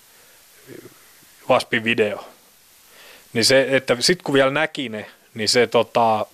Vaspin 1.50 1.84
video. 1.84 2.26
Niin 3.34 3.46
se, 3.46 3.68
että 3.70 3.98
sitten 4.00 4.24
kun 4.24 4.34
vielä 4.34 4.52
näki 4.52 4.90
ne, 4.90 5.06
niin 5.34 5.50
se 5.50 5.68
tota, 5.68 6.26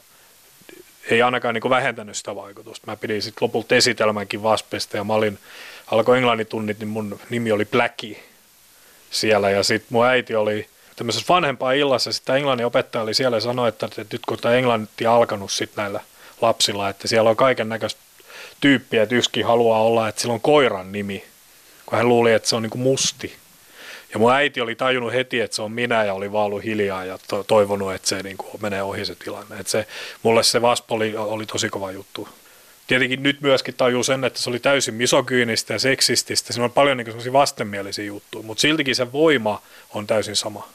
ei 1.09 1.21
ainakaan 1.21 1.53
niin 1.53 1.69
vähentänyt 1.69 2.17
sitä 2.17 2.35
vaikutusta. 2.35 2.87
Mä 2.87 2.95
pidin 2.95 3.21
sitten 3.21 3.45
lopulta 3.45 3.75
esitelmänkin 3.75 4.43
Vaspesta 4.43 4.97
ja 4.97 5.03
mä 5.03 5.13
olin, 5.13 5.39
alkoi 5.91 6.17
englannin 6.17 6.47
tunnit, 6.47 6.79
niin 6.79 6.87
mun 6.87 7.19
nimi 7.29 7.51
oli 7.51 7.65
Blackie 7.65 8.23
siellä 9.11 9.49
ja 9.49 9.63
sitten 9.63 9.87
mun 9.91 10.05
äiti 10.05 10.35
oli 10.35 10.67
tämmöisessä 10.95 11.33
vanhempaa 11.33 11.71
illassa, 11.71 12.11
sitten 12.11 12.35
englannin 12.35 12.65
opettaja 12.65 13.01
oli 13.03 13.13
siellä 13.13 13.37
ja 13.37 13.41
sanoi, 13.41 13.69
että, 13.69 13.85
että 13.85 14.15
nyt 14.15 14.21
kun 14.27 14.37
tämä 14.37 14.55
englanti 14.55 15.05
alkanut 15.05 15.51
sitten 15.51 15.81
näillä 15.81 15.99
lapsilla, 16.41 16.89
että 16.89 17.07
siellä 17.07 17.29
on 17.29 17.35
kaiken 17.35 17.69
näköistä 17.69 18.01
tyyppiä, 18.61 19.03
että 19.03 19.15
yksikin 19.15 19.45
haluaa 19.45 19.81
olla, 19.81 20.07
että 20.07 20.21
sillä 20.21 20.33
on 20.33 20.41
koiran 20.41 20.91
nimi, 20.91 21.23
kun 21.85 21.97
hän 21.97 22.09
luuli, 22.09 22.33
että 22.33 22.49
se 22.49 22.55
on 22.55 22.61
niin 22.61 22.69
kuin 22.69 22.81
musti. 22.81 23.35
Ja 24.13 24.19
mun 24.19 24.33
äiti 24.33 24.61
oli 24.61 24.75
tajunnut 24.75 25.13
heti, 25.13 25.41
että 25.41 25.55
se 25.55 25.61
on 25.61 25.71
minä 25.71 26.03
ja 26.03 26.13
oli 26.13 26.31
vaan 26.31 26.45
ollut 26.45 26.63
hiljaa 26.63 27.05
ja 27.05 27.19
to- 27.27 27.43
toivonut, 27.43 27.93
että 27.93 28.07
se 28.07 28.23
niin 28.23 28.37
kuin 28.37 28.49
menee 28.61 28.83
ohi 28.83 29.05
se 29.05 29.15
tilanne. 29.15 29.59
Että 29.59 29.71
se, 29.71 29.87
mulle 30.23 30.43
se 30.43 30.61
Vaspo 30.61 30.95
oli, 30.95 31.17
oli 31.17 31.45
tosi 31.45 31.69
kova 31.69 31.91
juttu. 31.91 32.29
Tietenkin 32.87 33.23
nyt 33.23 33.41
myöskin 33.41 33.73
tajuu 33.73 34.03
sen, 34.03 34.23
että 34.23 34.39
se 34.39 34.49
oli 34.49 34.59
täysin 34.59 34.93
misokyynistä 34.93 35.73
ja 35.73 35.79
seksististä. 35.79 36.53
Siinä 36.53 36.65
on 36.65 36.71
paljon 36.71 36.97
niin 36.97 37.33
vastenmielisiä 37.33 38.05
juttuja, 38.05 38.43
mutta 38.43 38.61
siltikin 38.61 38.95
se 38.95 39.11
voima 39.11 39.61
on 39.93 40.07
täysin 40.07 40.35
sama. 40.35 40.69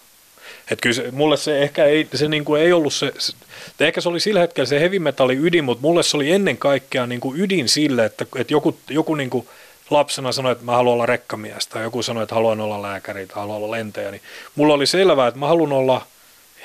Että 0.70 0.82
kyllä 0.82 0.94
se, 0.94 1.10
mulle 1.10 1.36
se 1.36 1.62
ehkä 1.62 1.84
ei, 1.84 2.08
se 2.14 2.28
niin 2.28 2.44
kuin 2.44 2.62
ei 2.62 2.72
ollut 2.72 2.94
se, 2.94 3.12
se, 3.18 3.32
ehkä 3.80 4.00
se 4.00 4.08
oli 4.08 4.20
sillä 4.20 4.40
hetkellä 4.40 4.66
se 4.66 4.80
heavy 4.80 4.98
metalli 4.98 5.36
ydin, 5.36 5.64
mutta 5.64 5.82
mulle 5.82 6.02
se 6.02 6.16
oli 6.16 6.32
ennen 6.32 6.56
kaikkea 6.56 7.06
niin 7.06 7.20
kuin 7.20 7.40
ydin 7.40 7.68
sille, 7.68 8.04
että, 8.04 8.26
että 8.36 8.52
joku, 8.52 8.78
joku 8.90 9.14
niin 9.14 9.30
kuin 9.30 9.48
lapsena 9.90 10.32
sanoi, 10.32 10.52
että 10.52 10.64
mä 10.64 10.72
haluan 10.72 10.94
olla 10.94 11.06
rekkamies, 11.06 11.66
tai 11.66 11.82
joku 11.82 12.02
sanoi, 12.02 12.22
että 12.22 12.34
haluan 12.34 12.60
olla 12.60 12.82
lääkäri 12.82 13.26
tai 13.26 13.36
haluan 13.36 13.56
olla 13.56 13.70
lentäjä, 13.70 14.10
niin 14.10 14.22
mulla 14.54 14.74
oli 14.74 14.86
selvää, 14.86 15.28
että 15.28 15.40
mä 15.40 15.46
haluan 15.46 15.72
olla 15.72 16.06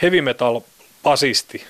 heavy 0.01 0.22
metal 0.22 0.62
basisti 1.03 1.65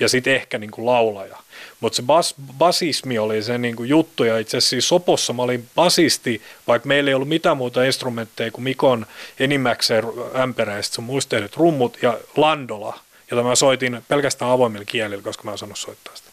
ja 0.00 0.08
sitten 0.08 0.34
ehkä 0.34 0.58
niin 0.58 0.70
kuin 0.70 0.86
laulaja. 0.86 1.36
Mutta 1.80 1.96
se 1.96 2.02
bas, 2.02 2.34
basismi 2.58 3.18
oli 3.18 3.42
se 3.42 3.58
niin 3.58 3.76
kuin 3.76 3.88
juttu, 3.88 4.24
ja 4.24 4.38
itse 4.38 4.56
asiassa 4.56 4.70
siis 4.70 4.88
Sopossa 4.88 5.32
mä 5.32 5.42
olin 5.42 5.68
basisti, 5.74 6.42
vaikka 6.66 6.88
meillä 6.88 7.10
ei 7.10 7.14
ollut 7.14 7.28
mitään 7.28 7.56
muuta 7.56 7.84
instrumentteja 7.84 8.50
kuin 8.50 8.64
Mikon 8.64 9.06
enimmäkseen 9.40 10.04
ämpäreistä, 10.40 10.94
sun 10.94 11.04
muistehdyt 11.04 11.56
rummut 11.56 11.98
ja 12.02 12.18
landola, 12.36 13.00
jota 13.30 13.42
mä 13.42 13.54
soitin 13.54 14.02
pelkästään 14.08 14.50
avoimilla 14.50 14.84
kielillä, 14.84 15.22
koska 15.22 15.44
mä 15.44 15.50
en 15.50 15.54
osannut 15.54 15.78
soittaa 15.78 16.16
sitä. 16.16 16.30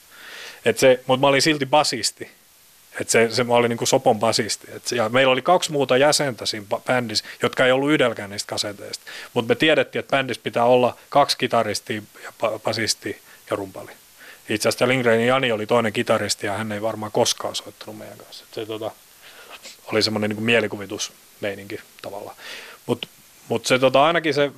Se, 0.75 1.00
mutta 1.08 1.22
mä 1.22 1.27
olin 1.27 1.41
silti 1.41 1.65
basisti. 1.65 2.32
Et 3.02 3.10
se, 3.10 3.30
se, 3.32 3.44
mä 3.44 3.54
olin 3.54 3.70
niin 3.70 3.78
kuin 3.78 3.88
Sopon 3.88 4.20
basisti. 4.20 4.68
Et, 4.75 4.92
ja 4.92 5.10
meillä 5.10 5.32
oli 5.32 5.42
kaksi 5.42 5.72
muuta 5.72 5.98
jäsentä 5.98 6.46
siinä 6.46 6.66
bändissä, 6.86 7.25
jotka 7.42 7.66
ei 7.66 7.72
ollut 7.72 7.92
yhdelläkään 7.92 8.30
niistä 8.30 8.50
kaseteista. 8.50 9.06
Mutta 9.34 9.52
me 9.52 9.56
tiedettiin, 9.56 10.00
että 10.00 10.18
bändissä 10.18 10.44
pitää 10.44 10.66
olla 10.66 10.98
kaksi 11.10 11.38
kitaristia 11.38 12.02
ja 12.24 12.32
basisti 12.64 13.22
ja 13.50 13.56
rumpali. 13.56 13.92
Itse 14.50 14.70
asiassa 14.70 14.88
Lindgrenin 14.88 15.28
Jani 15.28 15.52
oli 15.52 15.66
toinen 15.66 15.94
kitaristi 15.94 16.48
ja 16.48 16.54
hän 16.54 16.72
ei 16.72 16.82
varmaan 16.82 17.12
koskaan 17.12 17.56
soittanut 17.56 17.98
meidän 17.98 18.18
kanssa. 18.18 18.46
se 18.52 18.66
tota, 18.66 18.92
oli 19.86 20.02
semmoinen 20.02 20.30
niin 20.30 20.44
mielikuvitusmeininki 20.44 21.80
tavallaan. 22.02 22.36
Mutta 22.86 23.08
mut 23.50 23.66
se 23.66 23.80
tota, 23.80 24.06
ainakin 24.06 24.34
se, 24.34 24.52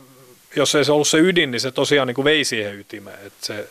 jos 0.56 0.76
ei 0.76 0.86
se 0.86 0.92
ollut 0.92 1.08
se 1.08 1.18
ydin, 1.18 1.52
niin 1.52 1.62
se 1.62 1.72
tosiaan 1.72 2.08
niin 2.08 2.16
kuin 2.16 2.26
vei 2.26 2.44
siihen 2.44 2.80
ytimeen. 2.80 3.26
Et 3.26 3.34
se 3.42 3.70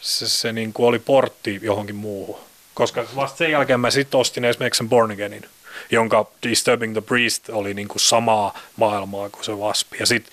se, 0.00 0.28
se 0.28 0.52
niin 0.52 0.72
kuin 0.72 0.86
oli 0.86 0.98
portti 0.98 1.60
johonkin 1.62 1.96
muuhun. 1.96 2.40
Koska 2.76 3.04
vasta 3.16 3.38
sen 3.38 3.50
jälkeen 3.50 3.80
mä 3.80 3.90
sitten 3.90 4.20
ostin 4.20 4.44
esimerkiksi 4.44 4.78
sen 4.78 4.88
Born 4.88 5.10
Againin, 5.10 5.48
jonka 5.90 6.30
Disturbing 6.42 6.92
the 6.92 7.00
Priest 7.00 7.48
oli 7.48 7.74
niin 7.74 7.88
kuin 7.88 8.00
samaa 8.00 8.58
maailmaa 8.76 9.28
kuin 9.28 9.44
se 9.44 9.52
Wasp. 9.52 9.92
Ja 10.00 10.06
sitten 10.06 10.32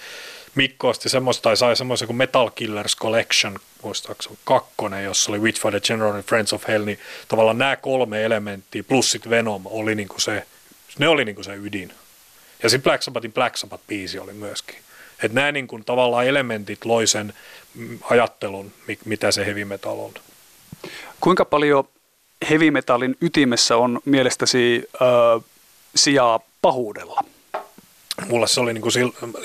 Mikko 0.55 0.89
osti 0.89 1.09
semmoista, 1.09 1.41
tai 1.41 1.57
sai 1.57 1.75
semmoisen 1.75 2.07
kuin 2.07 2.17
Metal 2.17 2.49
Killers 2.49 2.97
Collection, 2.97 3.59
muistaakseni 3.83 4.37
kakkonen, 4.43 5.03
jossa 5.03 5.31
oli 5.31 5.39
Witch 5.39 5.61
for 5.61 5.71
the 5.71 5.79
General 5.79 6.13
and 6.13 6.23
Friends 6.23 6.53
of 6.53 6.67
Hell, 6.67 6.85
niin 6.85 6.99
tavallaan 7.27 7.57
nämä 7.57 7.75
kolme 7.75 8.23
elementtiä 8.23 8.83
plus 8.83 9.11
sitten 9.11 9.29
Venom 9.29 9.61
oli 9.65 9.95
niinku 9.95 10.19
se, 10.19 10.45
ne 10.99 11.07
oli 11.07 11.25
niinku 11.25 11.43
se 11.43 11.55
ydin. 11.55 11.93
Ja 12.63 12.69
sitten 12.69 12.83
Black 12.83 13.03
Sabbathin 13.03 13.33
Black 13.33 13.55
Sabbath-biisi 13.57 14.19
oli 14.21 14.33
myöskin. 14.33 14.75
Että 15.23 15.35
nämä 15.35 15.51
niinku 15.51 15.79
tavallaan 15.85 16.27
elementit 16.27 16.85
loi 16.85 17.07
sen 17.07 17.33
ajattelun, 18.09 18.73
mitä 19.05 19.31
se 19.31 19.45
heavy 19.45 19.65
metal 19.65 19.99
on. 19.99 20.13
Kuinka 21.19 21.45
paljon 21.45 21.87
heavy 22.49 22.71
metalin 22.71 23.15
ytimessä 23.21 23.77
on 23.77 23.99
mielestäsi 24.05 24.89
äh, 25.01 25.43
sijaa 25.95 26.39
pahuudella? 26.61 27.23
mulle 28.27 28.47
se 28.47 28.59
oli 28.59 28.73
niin 28.73 28.81
kuin 28.81 28.93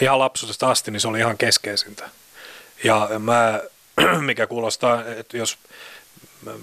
ihan 0.01 0.19
lapsuudesta 0.19 0.71
asti, 0.71 0.91
niin 0.91 1.01
se 1.01 1.09
oli 1.09 1.19
ihan 1.19 1.39
keskeisintä. 1.39 2.11
Ja 2.85 3.11
mä, 3.19 3.61
mikä 4.21 4.47
kuulostaa, 4.47 5.05
että 5.05 5.37
jos 5.37 5.59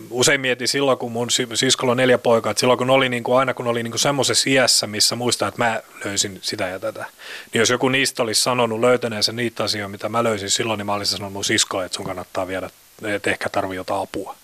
usein 0.10 0.42
mietin 0.42 0.68
silloin, 0.68 0.98
kun 0.98 1.12
mun 1.12 1.28
siskolla 1.54 1.92
on 1.92 1.98
neljä 1.98 2.18
poikaa, 2.18 2.52
että 2.52 2.60
silloin 2.60 2.78
kun 2.78 2.90
oli 2.90 3.10
niin 3.10 3.24
kuin, 3.24 3.38
aina 3.38 3.54
kun 3.54 3.68
oli 3.68 3.84
niin 3.84 3.92
kuin 3.92 4.00
semmoisessa 4.00 4.50
iässä, 4.50 4.88
missä 4.88 5.16
muistaa, 5.16 5.48
että 5.48 5.64
mä 5.64 5.82
löysin 6.06 6.40
sitä 6.42 6.68
ja 6.68 6.80
tätä, 6.80 7.06
niin 7.54 7.60
jos 7.60 7.70
joku 7.70 7.90
niistä 7.90 8.24
olisi 8.24 8.42
sanonut 8.42 8.80
löytäneensä 8.80 9.32
niitä 9.32 9.64
asioita, 9.64 9.90
mitä 9.90 10.10
mä 10.10 10.24
löysin 10.24 10.50
silloin, 10.50 10.78
niin 10.78 10.86
mä 10.86 10.94
olisin 10.94 11.18
sanonut 11.18 11.34
mun 11.34 11.46
siskolle, 11.46 11.86
että 11.86 11.96
sun 11.96 12.06
kannattaa 12.06 12.48
viedä, 12.48 12.70
että 13.04 13.30
ehkä 13.30 13.50
tarvii 13.50 13.76
jotain 13.76 14.02
apua. 14.02 14.36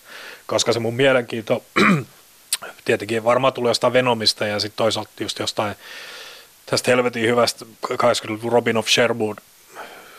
Koska 0.51 0.73
se 0.73 0.79
mun 0.79 0.93
mielenkiinto, 0.93 1.63
tietenkin 2.85 3.23
varmaan 3.23 3.53
tulee 3.53 3.69
jostain 3.69 3.93
Venomista 3.93 4.47
ja 4.47 4.59
sitten 4.59 4.77
toisaalta 4.77 5.11
just 5.19 5.39
jostain 5.39 5.75
tästä 6.65 6.91
helvetin 6.91 7.27
hyvästä 7.27 7.65
80 7.97 8.47
Robin 8.49 8.77
of 8.77 8.87
Sherwood 8.87 9.37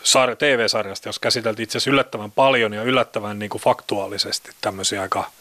sarja, 0.03 0.35
TV-sarjasta, 0.35 1.09
jos 1.09 1.19
käsiteltiin 1.19 1.63
itse 1.63 1.77
asiassa 1.77 1.91
yllättävän 1.91 2.31
paljon 2.31 2.73
ja 2.73 2.83
yllättävän 2.83 3.39
niin 3.39 3.49
kuin 3.49 3.61
faktuaalisesti 3.61 4.51
tämmöisiä 4.61 5.01
aika 5.01 5.31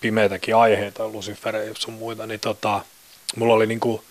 pimeitäkin 0.00 0.56
aiheita, 0.56 1.08
Lucifer 1.08 1.56
ja 1.56 1.74
sun 1.74 1.94
muita, 1.94 2.26
niin 2.26 2.40
tota, 2.40 2.80
mulla 3.36 3.54
oli 3.54 3.66
niin 3.66 3.80
kuin 3.80 4.02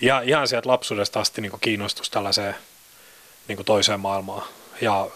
ihan, 0.00 0.28
ihan 0.28 0.48
sieltä 0.48 0.68
lapsuudesta 0.68 1.20
asti 1.20 1.40
niin 1.40 1.50
kuin 1.50 1.60
kiinnostus 1.60 2.10
tällaiseen 2.10 2.54
niin 3.48 3.56
kuin 3.56 3.66
toiseen 3.66 4.00
maailmaan. 4.00 4.48
Ja 4.80 5.06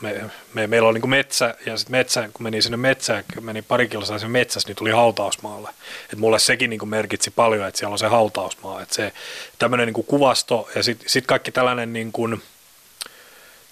me, 0.00 0.30
me, 0.54 0.66
meillä 0.66 0.88
oli 0.88 0.98
niin 0.98 1.10
metsä, 1.10 1.54
ja 1.66 1.76
sitten 1.76 1.96
metsä, 1.96 2.28
kun 2.32 2.42
meni 2.42 2.62
sinne 2.62 2.76
metsään, 2.76 3.24
meni 3.40 3.62
pari 3.62 3.88
kilsaa 3.88 4.18
sinne 4.18 4.32
metsässä, 4.32 4.68
niin 4.68 4.76
tuli 4.76 4.90
hautausmaalle. 4.90 5.70
Et 6.12 6.18
mulle 6.18 6.38
sekin 6.38 6.70
niin 6.70 6.88
merkitsi 6.88 7.30
paljon, 7.30 7.68
että 7.68 7.78
siellä 7.78 7.92
on 7.92 7.98
se 7.98 8.06
hautausmaa. 8.06 8.82
Että 8.82 8.94
se 8.94 9.12
tämmöinen 9.58 9.86
niin 9.86 10.04
kuvasto, 10.04 10.68
ja 10.74 10.82
sitten 10.82 11.08
sit 11.08 11.26
kaikki 11.26 11.52
tällainen, 11.52 11.92
niin 11.92 12.12
kuin, 12.12 12.42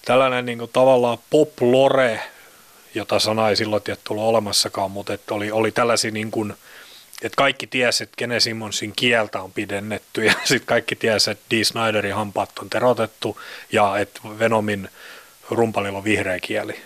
tällainen 0.05 0.47
niin 0.47 0.59
kuin 0.59 0.71
tavallaan 0.73 1.19
pop-lore, 1.31 2.21
jota 2.95 3.19
sana 3.19 3.49
ei 3.49 3.57
silloin 3.57 3.83
tiedä 3.83 4.01
tullut 4.05 4.25
olemassakaan, 4.25 4.91
mutta 4.91 5.13
että 5.13 5.35
oli, 5.35 5.51
oli 5.51 5.73
tällaisia 5.73 6.11
niin 6.11 6.31
kuin, 6.31 6.55
että 7.23 7.37
kaikki 7.37 7.67
tiesi, 7.67 8.03
että 8.03 8.15
Kene 8.17 8.41
Simonsin 8.41 8.93
kieltä 8.97 9.43
on 9.43 9.53
pidennetty 9.53 10.25
ja 10.27 10.35
sitten 10.45 10.67
kaikki 10.67 10.97
tiesi, 10.97 11.31
että 11.31 11.45
Dee 11.51 11.65
Snyderin 11.65 12.15
hampaat 12.15 12.59
on 12.59 12.71
terotettu 12.71 13.41
ja 13.73 13.99
että 13.99 14.21
Venomin 14.39 14.89
rumpalilla 15.51 15.99
on 15.99 16.05
vihreä 16.05 16.41
kieli. 16.41 16.81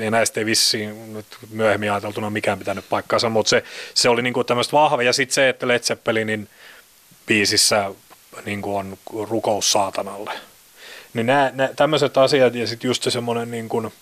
Ja 0.00 0.10
näistä 0.10 0.40
ei 0.40 0.46
vissiin 0.46 1.14
nyt 1.14 1.26
myöhemmin 1.50 1.92
ajateltuna 1.92 2.30
mikään 2.30 2.58
pitänyt 2.58 2.84
paikkaansa, 2.90 3.28
mutta 3.28 3.50
se, 3.50 3.64
se 3.94 4.08
oli 4.08 4.22
niinku 4.22 4.44
tämmöistä 4.44 4.72
vahva. 4.72 5.02
Ja 5.02 5.12
sitten 5.12 5.34
se, 5.34 5.48
että 5.48 5.68
Led 5.68 5.78
Zeppelinin 5.78 6.48
biisissä 7.26 7.90
niinku 8.44 8.76
on 8.76 8.98
rukous 9.30 9.72
saatanalle. 9.72 10.32
Niin 11.14 11.26
nämä, 11.26 11.50
nämä 11.54 11.70
tämmöiset 11.76 12.16
asiat 12.16 12.54
ja 12.54 12.66
sitten 12.66 12.88
just 12.88 13.02
se 13.02 13.10
semmoinen 13.10 13.50
niin 13.50 13.68
kuin, 13.68 13.92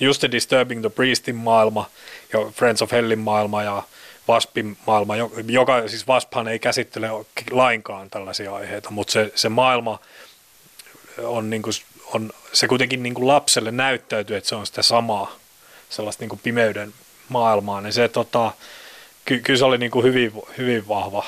just 0.00 0.20
the 0.20 0.30
Disturbing 0.30 0.80
the 0.80 0.90
Priestin 0.90 1.36
maailma 1.36 1.90
ja 2.32 2.38
Friends 2.52 2.82
of 2.82 2.92
Hellin 2.92 3.18
maailma 3.18 3.62
ja 3.62 3.82
Waspin 4.28 4.76
maailma, 4.86 5.14
joka 5.46 5.88
siis 5.88 6.08
Wasphan 6.08 6.48
ei 6.48 6.58
käsittele 6.58 7.08
lainkaan 7.50 8.10
tällaisia 8.10 8.54
aiheita, 8.54 8.90
mutta 8.90 9.12
se, 9.12 9.32
se 9.34 9.48
maailma 9.48 9.98
on, 11.18 11.50
niin 11.50 11.62
kuin, 11.62 11.74
on 12.14 12.32
se 12.52 12.68
kuitenkin 12.68 13.02
niin 13.02 13.14
kuin 13.14 13.28
lapselle 13.28 13.70
näyttäytyy, 13.70 14.36
että 14.36 14.48
se 14.48 14.54
on 14.54 14.66
sitä 14.66 14.82
samaa, 14.82 15.36
sellaista 15.90 16.22
niin 16.22 16.28
kuin 16.28 16.40
pimeyden 16.42 16.94
maailmaa, 17.28 17.80
niin 17.80 17.92
se 17.92 18.08
tota, 18.08 18.52
ky, 19.24 19.38
kyllä 19.38 19.58
se 19.58 19.64
oli 19.64 19.78
niin 19.78 19.90
kuin 19.90 20.04
hyvin, 20.04 20.32
hyvin 20.58 20.88
vahva 20.88 21.26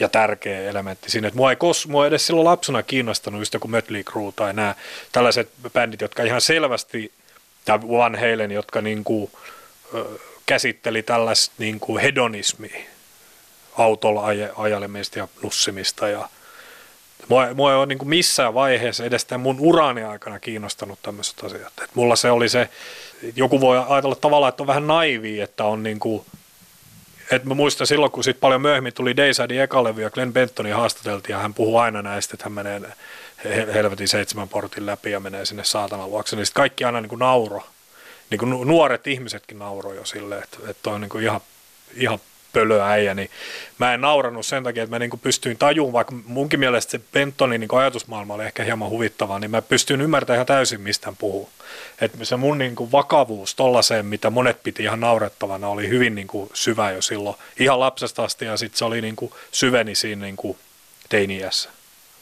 ja 0.00 0.08
tärkeä 0.08 0.70
elementti 0.70 1.10
siinä. 1.10 1.28
Että 1.28 1.36
mua 1.36 1.50
ei 1.50 1.56
kos, 1.56 1.88
mua 1.88 2.06
edes 2.06 2.26
silloin 2.26 2.44
lapsena 2.44 2.82
kiinnostanut 2.82 3.40
just 3.40 3.54
joku 3.54 3.68
Mötley 3.68 4.04
Crue 4.04 4.32
tai 4.36 4.54
nämä 4.54 4.74
tällaiset 5.12 5.50
bändit, 5.72 6.00
jotka 6.00 6.22
ihan 6.22 6.40
selvästi, 6.40 7.12
tai 7.64 7.80
Van 7.80 8.14
Halen, 8.14 8.50
jotka 8.50 8.80
niin 8.80 9.04
kuin, 9.04 9.30
käsitteli 10.46 11.02
tällaista 11.02 11.54
niin 11.58 11.80
kuin 11.80 12.02
hedonismia, 12.02 12.80
autolla 13.78 14.32
aj- 14.32 14.52
ajelemista 14.56 15.18
ja 15.18 15.28
nussimista 15.42 16.08
ja 16.08 16.28
Mua, 17.28 17.54
mua 17.54 17.70
ei 17.70 17.76
ole 17.76 17.86
niin 17.86 17.98
kuin 17.98 18.08
missään 18.08 18.54
vaiheessa 18.54 19.04
edes 19.04 19.24
tämän 19.24 19.40
mun 19.40 19.56
urani 19.60 20.04
aikana 20.04 20.40
kiinnostanut 20.40 20.98
tämmöiset 21.02 21.44
asiat. 21.44 21.72
Et 21.84 21.90
mulla 21.94 22.16
se 22.16 22.30
oli 22.30 22.48
se, 22.48 22.68
joku 23.36 23.60
voi 23.60 23.84
ajatella 23.88 24.14
tavallaan, 24.14 24.48
että 24.48 24.62
on 24.62 24.66
vähän 24.66 24.86
naivi, 24.86 25.40
että 25.40 25.64
on 25.64 25.82
niin 25.82 26.00
kuin, 26.00 26.24
että 27.30 27.48
mä 27.48 27.54
muistan 27.54 27.86
silloin, 27.86 28.12
kun 28.12 28.24
sitten 28.24 28.40
paljon 28.40 28.62
myöhemmin 28.62 28.94
tuli 28.94 29.16
Daysidin 29.16 29.60
eka 29.60 29.84
levy 29.84 30.02
ja 30.02 30.10
Glenn 30.10 30.32
Bentoni 30.32 30.70
haastateltiin 30.70 31.34
ja 31.34 31.38
hän 31.38 31.54
puhuu 31.54 31.78
aina 31.78 32.02
näistä, 32.02 32.34
että 32.34 32.44
hän 32.44 32.52
menee 32.52 32.82
helvetin 33.74 34.08
seitsemän 34.08 34.48
portin 34.48 34.86
läpi 34.86 35.10
ja 35.10 35.20
menee 35.20 35.44
sinne 35.44 35.64
saatanan 35.64 36.10
luokse, 36.10 36.36
niin 36.36 36.46
kaikki 36.54 36.84
aina 36.84 37.00
niin 37.00 37.08
kuin 37.08 37.18
nauro. 37.18 37.66
Niin 38.30 38.38
kuin 38.38 38.68
nuoret 38.68 39.06
ihmisetkin 39.06 39.58
nauroi 39.58 39.96
jo 39.96 40.04
silleen, 40.04 40.42
että, 40.42 40.58
että 40.68 40.90
on 40.90 41.00
niin 41.00 41.08
kuin 41.08 41.24
ihan, 41.24 41.40
ihan 41.94 42.18
pölöäijä, 42.52 43.14
niin 43.14 43.30
mä 43.78 43.94
en 43.94 44.00
naurannut 44.00 44.46
sen 44.46 44.64
takia, 44.64 44.82
että 44.82 44.96
mä 44.96 44.98
niin 44.98 45.10
pystyin 45.22 45.58
tajuun, 45.58 45.92
vaikka 45.92 46.14
munkin 46.26 46.60
mielestä 46.60 46.90
se 46.90 47.00
Bentonin 47.12 47.60
niin 47.60 47.78
ajatusmaailma 47.78 48.34
oli 48.34 48.44
ehkä 48.44 48.64
hieman 48.64 48.90
huvittavaa, 48.90 49.38
niin 49.38 49.50
mä 49.50 49.62
pystyin 49.62 50.00
ymmärtämään 50.00 50.36
ihan 50.36 50.46
täysin, 50.46 50.80
mistä 50.80 51.06
hän 51.06 51.16
puhuu. 51.16 51.48
Että 52.00 52.24
se 52.24 52.36
mun 52.36 52.58
niin 52.58 52.76
kuin 52.76 52.92
vakavuus 52.92 53.54
tollaiseen, 53.54 54.06
mitä 54.06 54.30
monet 54.30 54.62
piti 54.62 54.82
ihan 54.82 55.00
naurettavana, 55.00 55.68
oli 55.68 55.88
hyvin 55.88 56.14
niin 56.14 56.26
kuin 56.26 56.50
syvä 56.54 56.90
jo 56.90 57.02
silloin, 57.02 57.36
ihan 57.58 57.80
lapsesta 57.80 58.24
asti, 58.24 58.44
ja 58.44 58.56
sitten 58.56 58.78
se 58.78 58.84
oli 58.84 59.00
niin 59.00 59.16
kuin 59.16 59.32
syveni 59.52 59.94
siinä 59.94 60.22
niin 60.22 60.36
kuin 60.36 60.58
teiniässä. 61.08 61.70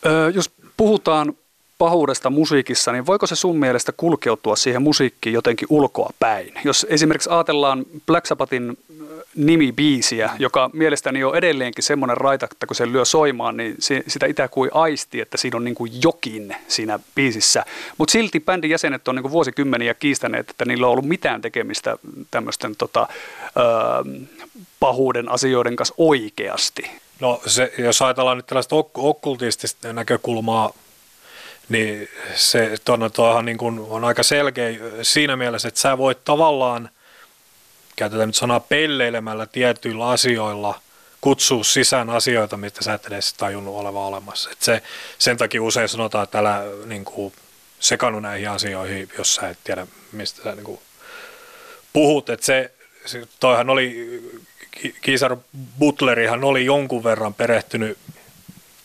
Öö, 0.06 0.30
jos 0.30 0.50
puhutaan 0.76 1.34
pahuudesta 1.80 2.30
musiikissa, 2.30 2.92
niin 2.92 3.06
voiko 3.06 3.26
se 3.26 3.36
sun 3.36 3.58
mielestä 3.58 3.92
kulkeutua 3.92 4.56
siihen 4.56 4.82
musiikkiin 4.82 5.32
jotenkin 5.32 5.68
ulkoa 5.70 6.10
päin? 6.18 6.52
Jos 6.64 6.86
esimerkiksi 6.88 7.30
ajatellaan 7.30 7.84
Black 8.06 8.26
Sabbathin 8.26 8.78
nimibiisiä, 9.36 10.30
joka 10.38 10.70
mielestäni 10.72 11.24
on 11.24 11.36
edelleenkin 11.36 11.84
semmoinen 11.84 12.16
raita, 12.16 12.48
että 12.52 12.66
kun 12.66 12.76
se 12.76 12.92
lyö 12.92 13.04
soimaan, 13.04 13.56
niin 13.56 13.76
sitä 14.06 14.26
itse 14.26 14.48
kuin 14.48 14.70
aisti, 14.74 15.20
että 15.20 15.36
siinä 15.36 15.56
on 15.56 15.64
niin 15.64 15.74
kuin 15.74 15.92
jokin 16.02 16.56
siinä 16.68 16.98
biisissä. 17.14 17.64
Mutta 17.98 18.12
silti 18.12 18.40
bändin 18.40 18.70
jäsenet 18.70 19.08
on 19.08 19.14
niin 19.14 19.22
kuin 19.22 19.32
vuosikymmeniä 19.32 19.94
kiistäneet, 19.94 20.50
että 20.50 20.64
niillä 20.64 20.86
on 20.86 20.92
ollut 20.92 21.04
mitään 21.04 21.40
tekemistä 21.40 21.96
tämmöisten 22.30 22.76
tota, 22.76 23.08
öö, 23.56 24.26
pahuuden 24.80 25.28
asioiden 25.28 25.76
kanssa 25.76 25.94
oikeasti. 25.98 26.90
No 27.20 27.40
se, 27.46 27.72
jos 27.78 28.02
ajatellaan 28.02 28.36
nyt 28.36 28.46
tällaista 28.46 28.76
ok- 28.76 28.98
okkultistista 28.98 29.92
näkökulmaa, 29.92 30.72
niin 31.68 32.08
se 32.34 32.76
tuohan 33.12 33.44
niin 33.44 33.58
kuin 33.58 33.78
on 33.78 34.04
aika 34.04 34.22
selkeä 34.22 34.78
siinä 35.02 35.36
mielessä, 35.36 35.68
että 35.68 35.80
sä 35.80 35.98
voit 35.98 36.24
tavallaan– 36.24 36.88
käytetään 38.00 38.28
nyt 38.28 38.36
sanaa 38.36 38.60
pelleilemällä 38.60 39.46
tietyillä 39.46 40.08
asioilla 40.08 40.80
kutsua 41.20 41.64
sisään 41.64 42.10
asioita, 42.10 42.56
mitä 42.56 42.84
sä 42.84 42.94
et 42.94 43.06
edes 43.06 43.34
tajunnut 43.34 43.76
olevan 43.76 44.02
olemassa. 44.02 44.50
Et 44.50 44.62
se, 44.62 44.82
sen 45.18 45.36
takia 45.36 45.62
usein 45.62 45.88
sanotaan, 45.88 46.24
että 46.24 46.38
älä 46.38 46.62
niin 46.84 47.04
kuin, 47.04 47.32
sekannut 47.80 48.22
näihin 48.22 48.50
asioihin, 48.50 49.08
jos 49.18 49.34
sä 49.34 49.48
et 49.48 49.58
tiedä, 49.64 49.86
mistä 50.12 50.42
sä 50.42 50.54
niin 50.54 50.64
kuin, 50.64 50.80
puhut. 51.92 52.30
Et 52.30 52.42
se, 52.42 52.70
se, 53.06 53.28
toihan 53.40 53.70
oli, 53.70 54.20
Kiisar 55.02 55.36
Butlerihan 55.78 56.44
oli 56.44 56.64
jonkun 56.64 57.04
verran 57.04 57.34
perehtynyt, 57.34 57.98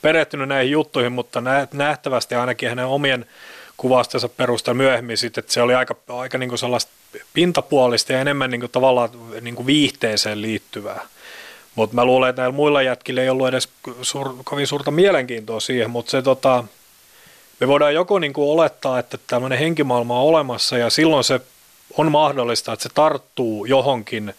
perehtynyt 0.02 0.48
näihin 0.48 0.72
juttuihin, 0.72 1.12
mutta 1.12 1.44
nähtävästi 1.74 2.36
ainakin 2.36 2.70
hänen 2.70 2.86
omien 2.86 3.26
kuvastensa 3.78 4.30
perusteella 4.30 4.78
myöhemmin 4.78 5.18
sitten, 5.18 5.42
että 5.42 5.54
se 5.54 5.62
oli 5.62 5.76
aika, 5.76 5.96
aika 6.08 6.38
niin 6.38 6.50
kuin 6.50 6.60
sellaista 6.60 6.92
pintapuolista 7.34 8.14
ja 8.14 8.22
enemmän 8.22 8.52
niin 8.52 8.60
kuin 8.60 8.72
tavallaan 8.72 9.10
niin 9.42 9.56
kuin 9.56 9.66
viihteeseen 9.66 10.42
liittyvää. 10.42 11.08
Mutta 11.76 11.96
mä 11.96 12.06
luulen, 12.06 12.30
että 12.30 12.42
näillä 12.42 12.56
muilla 12.56 12.82
jätkillä 12.82 13.22
ei 13.22 13.30
ollut 13.30 13.48
edes 13.48 13.70
suur, 14.02 14.36
kovin 14.44 14.68
suurta 14.68 14.92
mielenkiintoa 14.92 15.60
siihen, 15.60 15.90
mutta 15.90 16.12
se 16.12 16.22
tota, 16.22 16.64
me 17.60 17.68
voidaan 17.68 17.94
joko 17.94 18.20
niin 18.20 18.34
kuin 18.34 18.50
olettaa, 18.50 19.00
että 19.00 19.18
tämmöinen 19.28 19.60
henkimaailma 19.60 20.22
on 20.22 20.28
olemassa 20.28 20.78
ja 20.78 20.90
silloin 20.90 21.24
se 21.24 21.42
on 21.98 22.12
mahdollista, 22.12 22.74
että 22.74 22.84
se 22.84 22.90
tarttuu 22.94 23.66
johonkin 23.66 24.34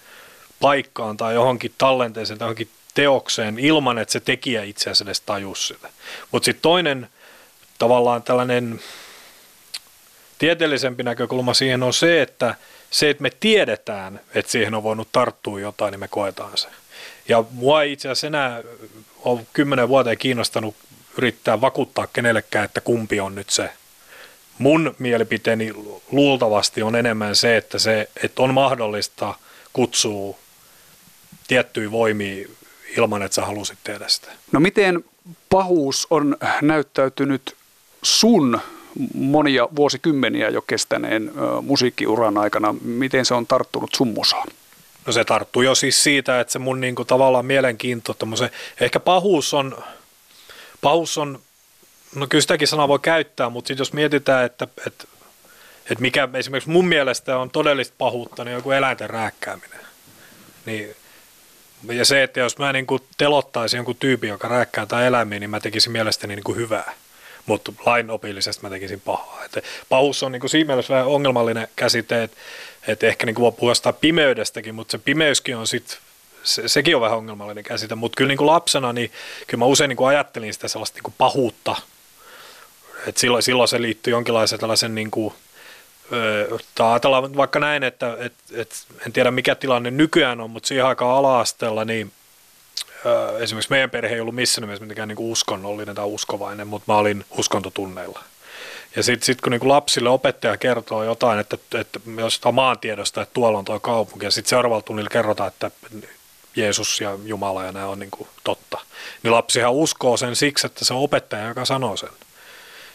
paikkaan 0.61 1.17
tai 1.17 1.35
johonkin 1.35 1.75
tallenteeseen 1.79 2.39
tai 2.39 2.47
johonkin 2.47 2.69
teokseen 2.95 3.59
ilman, 3.59 3.99
että 3.99 4.13
se 4.13 4.21
tekijä 4.21 4.63
itse 4.63 4.83
asiassa 4.83 5.05
edes 5.05 5.21
tajus 5.21 5.69
sitä. 5.69 5.89
Mutta 6.33 6.45
sitten 6.45 6.63
toinen 6.63 7.09
tavallaan 7.79 8.23
tällainen 8.23 8.81
tieteellisempi 10.39 11.03
näkökulma 11.03 11.55
siihen 11.55 11.83
on 11.83 11.93
se, 11.93 12.23
että 12.23 12.55
se, 12.91 13.11
että 13.11 13.23
me 13.23 13.31
tiedetään, 13.41 14.21
että 14.35 14.53
siihen 14.53 14.75
on 14.75 14.83
voinut 14.83 15.09
tarttua 15.13 15.61
jotain, 15.61 15.93
niin 15.93 16.01
me 16.01 16.09
koetaan 16.09 16.59
se. 16.59 16.69
Ja 17.29 17.45
mua 17.51 17.83
ei 17.83 17.93
itse 17.93 18.09
asiassa 18.09 18.27
enää 18.27 18.63
ole 19.25 19.47
kymmenen 19.53 19.89
vuoteen 19.89 20.19
kiinnostanut 20.19 20.75
yrittää 21.19 21.61
vakuuttaa 21.61 22.07
kenellekään, 22.07 22.65
että 22.65 22.81
kumpi 22.81 23.21
on 23.21 23.35
nyt 23.35 23.51
se. 23.51 23.71
Mun 24.59 24.95
mielipiteeni 24.99 25.73
luultavasti 26.13 26.83
on 26.83 26.97
enemmän 26.97 27.37
se, 27.37 27.57
että, 27.57 27.79
se, 27.79 28.09
että 28.23 28.43
on 28.43 28.55
mahdollista 28.55 29.35
kutsua 29.73 30.37
tiettyjä 31.49 31.91
voimia 31.91 32.49
ilman, 32.97 33.23
että 33.23 33.35
sä 33.35 33.45
halusit 33.45 33.79
tehdä 33.85 34.09
sitä. 34.09 34.29
No 34.53 34.61
miten 34.61 35.05
pahuus 35.51 36.07
on 36.11 36.37
näyttäytynyt 36.63 37.57
sun 38.03 38.61
monia 39.15 39.69
vuosikymmeniä 39.77 40.49
jo 40.49 40.63
kestäneen 40.63 41.33
musiikkiuran 41.63 42.39
aikana. 42.39 42.75
Miten 42.83 43.25
se 43.25 43.35
on 43.35 43.47
tarttunut 43.47 43.91
sun 43.95 44.09
musaan? 44.09 44.49
No 45.07 45.13
se 45.13 45.25
tarttuu 45.25 45.63
jo 45.63 45.75
siis 45.75 46.03
siitä, 46.03 46.41
että 46.41 46.53
se 46.53 46.59
mun 46.59 46.81
niinku 46.81 47.05
tavallaan 47.05 47.47
mielenkiinto, 47.47 48.17
ehkä 48.81 49.01
pahuus 49.01 49.55
on, 49.55 49.85
pahuus 50.81 51.19
on, 51.19 51.39
no 52.15 52.27
kyllä 52.27 52.43
sitäkin 52.43 52.69
sanaa 52.69 52.89
voi 52.89 52.99
käyttää, 52.99 53.51
mutta 53.51 53.69
sitten 53.69 53.81
jos 53.81 53.93
mietitään, 53.93 54.45
että, 54.45 54.69
että, 54.87 55.05
että 55.91 56.03
mikä 56.03 56.29
esimerkiksi 56.35 56.71
mun 56.71 56.89
mielestä 56.89 57.39
on 57.39 57.51
todellista 57.51 57.95
pahuutta, 57.99 58.45
niin 58.45 58.55
joku 58.55 58.71
eläinten 58.71 59.11
rääkkääminen. 59.11 59.81
Niin, 60.67 60.97
ja 61.93 62.05
se, 62.05 62.23
että 62.23 62.41
jos 62.41 62.59
mä 62.59 62.73
niin 62.73 62.87
kuin 62.87 63.03
telottaisin 63.19 63.79
jonkun 63.79 63.97
tyypin, 63.97 64.31
joka 64.31 64.49
rääkkää 64.49 64.87
tai 64.87 65.07
eläimiä, 65.07 65.39
niin 65.39 65.51
mä 65.51 65.61
tekisin 65.61 65.93
mielestäni 65.93 66.37
niin 66.37 66.45
kuin 66.45 66.59
hyvää 66.59 66.93
mutta 67.47 67.73
lainopillisesti 67.87 68.63
mä 68.63 68.71
tekisin 68.71 69.01
pahaa. 69.01 69.45
Et 69.45 69.65
pahuus 69.89 70.23
on 70.23 70.33
niin 70.33 70.49
siinä 70.49 70.67
mielessä 70.67 70.95
vähän 70.95 71.07
ongelmallinen 71.07 71.69
käsite, 71.77 72.23
että 72.23 72.37
et 72.89 73.03
ehkä 73.03 73.27
niin 73.27 73.37
voi 73.37 73.53
puhua 73.53 73.93
pimeydestäkin, 74.01 74.75
mutta 74.75 74.93
se 74.93 74.99
pimeyskin 74.99 75.57
on 75.57 75.67
sitten 75.67 75.99
se, 76.43 76.69
sekin 76.69 76.97
on 76.97 77.03
vähän 77.03 77.19
ongelmallinen 77.19 77.65
käsite, 77.65 77.95
mutta 77.95 78.17
kyllä 78.17 78.29
niin 78.29 78.39
kuin 78.39 78.47
lapsena, 78.47 78.93
niin 78.93 79.13
kyllä 79.47 79.59
mä 79.59 79.65
usein 79.65 79.89
niin 79.89 79.97
kuin 79.97 80.09
ajattelin 80.09 80.55
sitä 80.55 80.69
sellaista 80.69 80.97
niin 80.97 81.03
kuin 81.03 81.15
pahuutta, 81.19 81.77
että 83.07 83.21
silloin, 83.21 83.43
silloin 83.43 83.69
se 83.69 83.83
liittyy 83.83 84.11
jonkinlaiseen 84.11 84.61
tällaisen 84.61 84.95
niin 84.95 85.11
kuin, 85.11 85.35
tai 86.75 86.91
ajatellaan 86.91 87.37
vaikka 87.37 87.59
näin, 87.59 87.83
että 87.83 88.17
et, 88.21 88.33
et, 88.53 88.87
en 89.07 89.13
tiedä 89.13 89.31
mikä 89.31 89.55
tilanne 89.55 89.91
nykyään 89.91 90.41
on, 90.41 90.51
mutta 90.51 90.67
siihen 90.67 90.87
aikaan 90.87 91.17
ala-asteella, 91.17 91.85
niin 91.85 92.13
esimerkiksi 93.39 93.71
meidän 93.71 93.91
perhe 93.91 94.15
ei 94.15 94.21
ollut 94.21 94.35
missään 94.35 94.63
nimessä 94.63 94.85
mitenkään 94.85 95.09
niin 95.09 95.19
uskonnollinen 95.19 95.95
tai 95.95 96.05
uskovainen, 96.05 96.67
mutta 96.67 96.93
mä 96.93 96.99
olin 96.99 97.25
uskontotunneilla. 97.31 98.21
Ja 98.97 99.03
sitten 99.03 99.27
sit 99.27 99.41
kun 99.41 99.53
niin 99.53 99.69
lapsille 99.69 100.09
opettaja 100.09 100.57
kertoo 100.57 101.05
jotain, 101.05 101.39
että, 101.39 101.59
että 101.81 102.01
jostain 102.21 102.55
maantiedosta, 102.55 103.23
että 103.23 103.35
tuolla 103.35 103.59
on 103.59 103.65
tuo 103.65 103.81
kaupunki, 103.81 104.25
ja 104.25 104.31
sitten 104.31 104.51
seuraavalla 104.51 104.83
tunnilla 104.83 105.11
kerrotaan, 105.11 105.49
että 105.49 105.71
Jeesus 106.57 107.01
ja 107.01 107.19
Jumala 107.25 107.65
ja 107.65 107.73
nämä 107.73 107.87
on 107.87 107.99
niin 107.99 108.11
kuin 108.11 108.29
totta, 108.45 108.79
niin 109.23 109.33
lapsihan 109.33 109.73
uskoo 109.73 110.17
sen 110.17 110.37
siksi, 110.37 110.67
että 110.67 110.85
se 110.85 110.95
on 110.95 111.01
opettaja, 111.01 111.49
joka 111.49 111.65
sanoo 111.65 111.97
sen. 111.97 112.09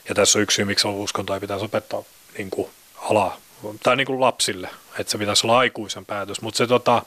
Ja 0.10 0.15
tässä 0.15 0.39
on 0.39 0.43
yksi 0.43 0.56
syy, 0.56 0.65
miksi 0.65 0.88
uskontoa 0.88 1.36
ei 1.36 1.39
pitäisi 1.39 1.65
opettaa 1.65 2.04
niin 2.38 2.50
kuin 2.50 2.69
ala, 2.97 3.38
tai 3.84 3.95
niin 3.95 4.08
kuin 4.08 4.21
lapsille, 4.21 4.69
että 5.00 5.12
se 5.12 5.17
pitäisi 5.17 5.47
olla 5.47 5.58
aikuisen 5.58 6.06
päätös. 6.06 6.41
Mutta 6.41 6.58
se 6.58 6.67
tota, 6.67 7.02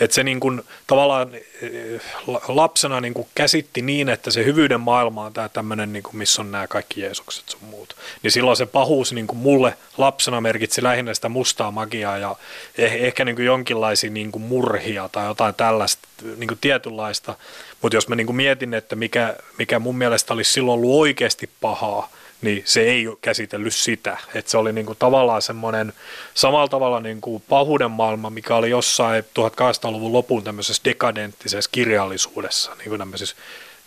että 0.00 0.14
se 0.14 0.24
niin 0.24 0.40
kuin, 0.40 0.62
tavallaan 0.86 1.34
eh, 1.34 2.00
lapsena 2.48 3.00
niin 3.00 3.14
kuin 3.14 3.28
käsitti 3.34 3.82
niin, 3.82 4.08
että 4.08 4.30
se 4.30 4.44
hyvyyden 4.44 4.80
maailma 4.80 5.24
on 5.24 5.32
tämä 5.32 5.48
tämmöinen, 5.48 5.92
niin 5.92 6.02
kuin, 6.02 6.16
missä 6.16 6.42
on 6.42 6.52
nämä 6.52 6.66
kaikki 6.66 7.00
Jeesukset 7.00 7.48
sun 7.48 7.60
muut. 7.70 7.96
Niin 8.22 8.30
silloin 8.30 8.56
se 8.56 8.66
pahuus 8.66 9.12
niin 9.12 9.26
kuin 9.26 9.38
mulle 9.38 9.76
lapsena 9.98 10.40
merkitsi 10.40 10.82
lähinnä 10.82 11.14
sitä 11.14 11.28
mustaa 11.28 11.70
magiaa 11.70 12.18
ja 12.18 12.36
eh, 12.78 12.92
ehkä 12.94 13.24
niin 13.24 13.36
kuin 13.36 13.46
jonkinlaisia 13.46 14.10
niin 14.10 14.32
kuin 14.32 14.42
murhia 14.42 15.08
tai 15.12 15.26
jotain 15.26 15.54
tällaista 15.54 16.08
niin 16.36 16.48
kuin 16.48 16.58
tietynlaista. 16.60 17.34
Mutta 17.82 17.96
jos 17.96 18.08
mä 18.08 18.14
niin 18.14 18.26
kuin 18.26 18.36
mietin, 18.36 18.74
että 18.74 18.96
mikä, 18.96 19.36
mikä 19.58 19.78
mun 19.78 19.98
mielestä 19.98 20.34
olisi 20.34 20.52
silloin 20.52 20.74
ollut 20.74 21.00
oikeasti 21.00 21.50
pahaa, 21.60 22.08
niin 22.42 22.62
se 22.66 22.80
ei 22.80 23.06
käsitellyt 23.20 23.74
sitä. 23.74 24.16
Että 24.34 24.50
se 24.50 24.58
oli 24.58 24.72
niin 24.72 24.86
kuin 24.86 24.98
tavallaan 24.98 25.42
semmoinen 25.42 25.92
samalla 26.34 26.68
tavalla 26.68 27.00
niin 27.00 27.20
kuin 27.20 27.42
pahuuden 27.48 27.90
maailma, 27.90 28.30
mikä 28.30 28.56
oli 28.56 28.70
jossain 28.70 29.24
1800-luvun 29.24 30.12
lopun 30.12 30.44
tämmöisessä 30.44 30.82
dekadenttisessa 30.84 31.70
kirjallisuudessa, 31.72 32.74
niin 32.78 32.88
kuin 32.88 32.98
tämmöisissä 32.98 33.36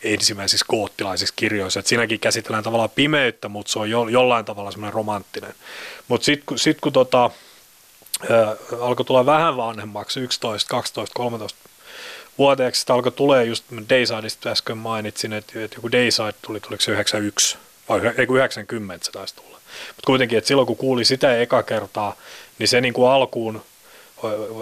ensimmäisissä 0.03 0.65
koottilaisissa 0.69 1.33
kirjoissa. 1.37 1.79
Et 1.79 1.87
siinäkin 1.87 2.19
käsitellään 2.19 2.63
tavallaan 2.63 2.89
pimeyttä, 2.89 3.49
mutta 3.49 3.71
se 3.71 3.79
on 3.79 3.89
jo, 3.89 4.07
jollain 4.07 4.45
tavalla 4.45 4.71
semmoinen 4.71 4.93
romanttinen. 4.93 5.53
Mutta 6.07 6.25
sitten 6.25 6.45
kun, 6.45 6.59
sit, 6.59 6.81
kun 6.81 6.93
tota, 6.93 7.29
ää, 8.29 8.55
alkoi 8.81 9.05
tulla 9.05 9.25
vähän 9.25 9.57
vanhemmaksi, 9.57 10.19
11, 10.19 10.69
12, 10.69 11.13
13 11.13 11.59
vuoteeksi, 12.37 12.79
sitten 12.79 12.93
alkoi 12.93 13.11
tulee 13.11 13.43
just 13.45 13.65
Daysideista 13.89 14.49
äsken 14.49 14.77
mainitsin, 14.77 15.33
että, 15.33 15.63
että 15.63 15.77
joku 15.77 15.91
Dayside 15.91 16.33
tuli, 16.41 16.59
tuliko 16.59 16.81
se 16.81 16.91
91, 16.91 17.57
vai 17.89 18.01
ei 18.17 18.27
90 18.29 19.05
se 19.05 19.11
taisi 19.11 19.35
tulla. 19.35 19.59
Mutta 19.87 20.05
kuitenkin, 20.05 20.37
että 20.37 20.47
silloin 20.47 20.67
kun 20.67 20.77
kuuli 20.77 21.05
sitä 21.05 21.41
eka 21.41 21.63
kertaa, 21.63 22.15
niin 22.59 22.67
se 22.67 22.81
niin 22.81 22.93
kuin 22.93 23.11
alkuun, 23.11 23.61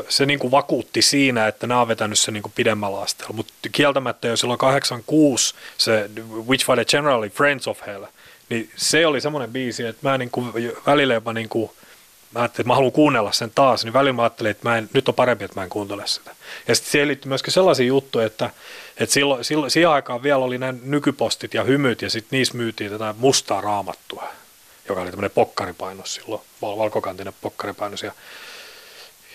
se 0.10 0.26
niin 0.26 0.40
kuin 0.40 0.52
vakuutti 0.52 1.02
siinä, 1.02 1.48
että 1.48 1.68
nämä 1.68 1.82
on 1.82 1.88
vetänyt 1.88 2.20
se 2.20 2.32
niin 2.32 2.44
kuin 2.44 2.54
pidemmällä 2.56 3.02
asteella. 3.02 3.34
Mutta 3.34 3.54
kieltämättä 3.72 4.28
jo 4.28 4.38
silloin 4.38 4.58
86 4.58 5.56
se 5.78 6.10
Which 6.48 6.66
Fighter 6.66 6.86
Generally 6.86 7.30
Friends 7.30 7.68
of 7.68 7.80
Hell, 7.88 8.06
niin 8.50 8.70
se 8.76 9.08
oli 9.08 9.22
semmoinen 9.22 9.52
biisi, 9.52 9.86
että 9.86 10.10
mä 10.10 10.18
niin 10.18 10.30
kuin 10.30 10.54
välillä 10.86 11.14
jopa 11.14 11.34
niin 11.34 11.50
kuin 11.50 11.72
mä 12.34 12.40
ajattelin, 12.40 12.64
että 12.64 12.68
mä 12.68 12.76
haluan 12.76 12.92
kuunnella 12.92 13.32
sen 13.32 13.52
taas, 13.56 13.84
niin 13.84 13.94
välillä 13.94 14.14
mä 14.14 14.22
ajattelin, 14.22 14.52
että 14.52 14.70
mä 14.70 14.78
en, 14.78 14.90
nyt 14.94 15.10
on 15.10 15.16
parempi, 15.16 15.46
että 15.46 15.60
mä 15.60 15.64
en 15.64 15.70
kuuntele 15.70 16.08
sitä. 16.08 16.36
Ja 16.68 16.76
sitten 16.76 16.92
siihen 16.92 17.08
liittyy 17.08 17.30
myöskin 17.30 17.54
sellaisia 17.54 17.86
juttuja, 17.86 18.26
että, 18.26 18.50
että 18.98 19.14
silloin, 19.14 19.44
silloin, 19.46 19.72
siihen 19.72 19.90
aikaan 19.90 20.24
vielä 20.24 20.44
oli 20.44 20.58
nämä 20.58 20.74
nykypostit 20.84 21.54
ja 21.54 21.64
hymyt, 21.64 22.02
ja 22.02 22.10
sitten 22.10 22.38
niissä 22.38 22.58
myytiin 22.58 22.92
tätä 22.92 23.16
mustaa 23.18 23.62
raamattua, 23.62 24.28
joka 24.90 25.02
oli 25.02 25.10
tämmöinen 25.10 25.32
pokkaripainos 25.32 26.14
silloin, 26.14 26.42
val- 26.62 26.78
valkokantinen 26.78 27.34
pokkaripainos, 27.42 28.04
ja 28.04 28.12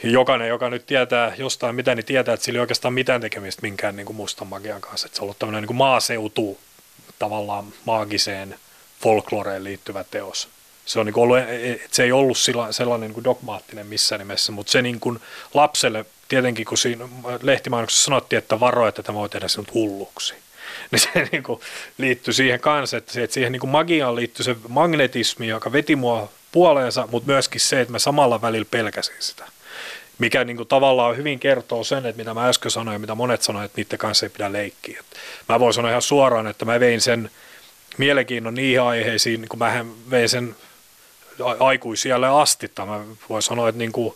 jokainen, 0.04 0.48
joka 0.48 0.70
nyt 0.70 0.86
tietää 0.86 1.34
jostain 1.38 1.74
mitä, 1.74 1.94
niin 1.94 2.06
tietää, 2.06 2.34
että 2.34 2.44
sillä 2.44 2.56
ei 2.56 2.60
oikeastaan 2.60 2.94
mitään 2.94 3.20
tekemistä 3.20 3.62
minkään 3.62 3.96
niin 3.96 4.06
kuin 4.06 4.16
mustan 4.16 4.48
magian 4.48 4.80
kanssa. 4.80 5.06
Että 5.06 5.16
se 5.16 5.22
on 5.22 5.24
ollut 5.24 5.38
tämmöinen 5.38 5.64
niin 5.64 5.76
maaseutu 5.76 6.58
tavallaan 7.18 7.66
maagiseen 7.84 8.58
folkloreen 9.00 9.64
liittyvä 9.64 10.04
teos 10.04 10.48
se, 10.88 11.00
on 11.00 11.06
niin 11.06 11.18
ollut, 11.18 11.38
e, 11.38 11.72
e, 11.72 11.80
se 11.90 12.02
ei 12.02 12.12
ollut 12.12 12.38
sellainen 12.70 13.10
niin 13.10 13.24
dogmaattinen 13.24 13.86
missään 13.86 14.18
nimessä, 14.18 14.52
mutta 14.52 14.72
se 14.72 14.82
niin 14.82 15.00
kuin 15.00 15.20
lapselle 15.54 16.04
tietenkin, 16.28 16.66
kun 16.66 16.78
siinä 16.78 17.08
lehtimainoksessa 17.42 18.04
sanottiin, 18.04 18.38
että 18.38 18.60
varo, 18.60 18.88
että 18.88 19.02
tämä 19.02 19.18
voi 19.18 19.28
tehdä 19.28 19.48
sinut 19.48 19.74
hulluksi, 19.74 20.34
niin 20.90 21.00
se 21.00 21.28
niin 21.32 21.42
kuin 21.42 21.60
liittyi 21.98 22.34
siihen 22.34 22.60
kanssa, 22.60 22.96
että, 22.96 23.12
se, 23.12 23.22
että 23.22 23.34
siihen 23.34 23.52
niin 23.52 23.60
kuin 23.60 23.70
magiaan 23.70 24.16
liittyy 24.16 24.44
se 24.44 24.56
magnetismi, 24.68 25.48
joka 25.48 25.72
veti 25.72 25.96
mua 25.96 26.30
puoleensa, 26.52 27.08
mutta 27.10 27.26
myöskin 27.26 27.60
se, 27.60 27.80
että 27.80 27.92
mä 27.92 27.98
samalla 27.98 28.42
välillä 28.42 28.66
pelkäsin 28.70 29.16
sitä. 29.18 29.44
Mikä 30.18 30.44
niin 30.44 30.56
kuin 30.56 30.68
tavallaan 30.68 31.16
hyvin 31.16 31.40
kertoo 31.40 31.84
sen, 31.84 32.06
että 32.06 32.18
mitä 32.18 32.34
mä 32.34 32.48
äsken 32.48 32.70
sanoin 32.70 32.94
ja 32.94 32.98
mitä 32.98 33.14
monet 33.14 33.42
sanoivat, 33.42 33.70
että 33.70 33.80
niiden 33.80 33.98
kanssa 33.98 34.26
ei 34.26 34.30
pidä 34.30 34.52
leikkiä. 34.52 35.04
Mä 35.48 35.60
voin 35.60 35.74
sanoa 35.74 35.90
ihan 35.90 36.02
suoraan, 36.02 36.46
että 36.46 36.64
mä 36.64 36.80
vein 36.80 37.00
sen 37.00 37.30
mielenkiinnon 37.98 38.54
niihin 38.54 38.82
aiheisiin, 38.82 39.48
kun 39.48 39.58
mä 39.58 39.84
vein 40.10 40.28
sen 40.28 40.56
aikuisialle 41.60 42.28
asti. 42.28 42.70
Mä 42.86 43.04
voin 43.28 43.42
sanoa, 43.42 43.68
että 43.68 43.78
niin 43.78 43.92
kuin 43.92 44.14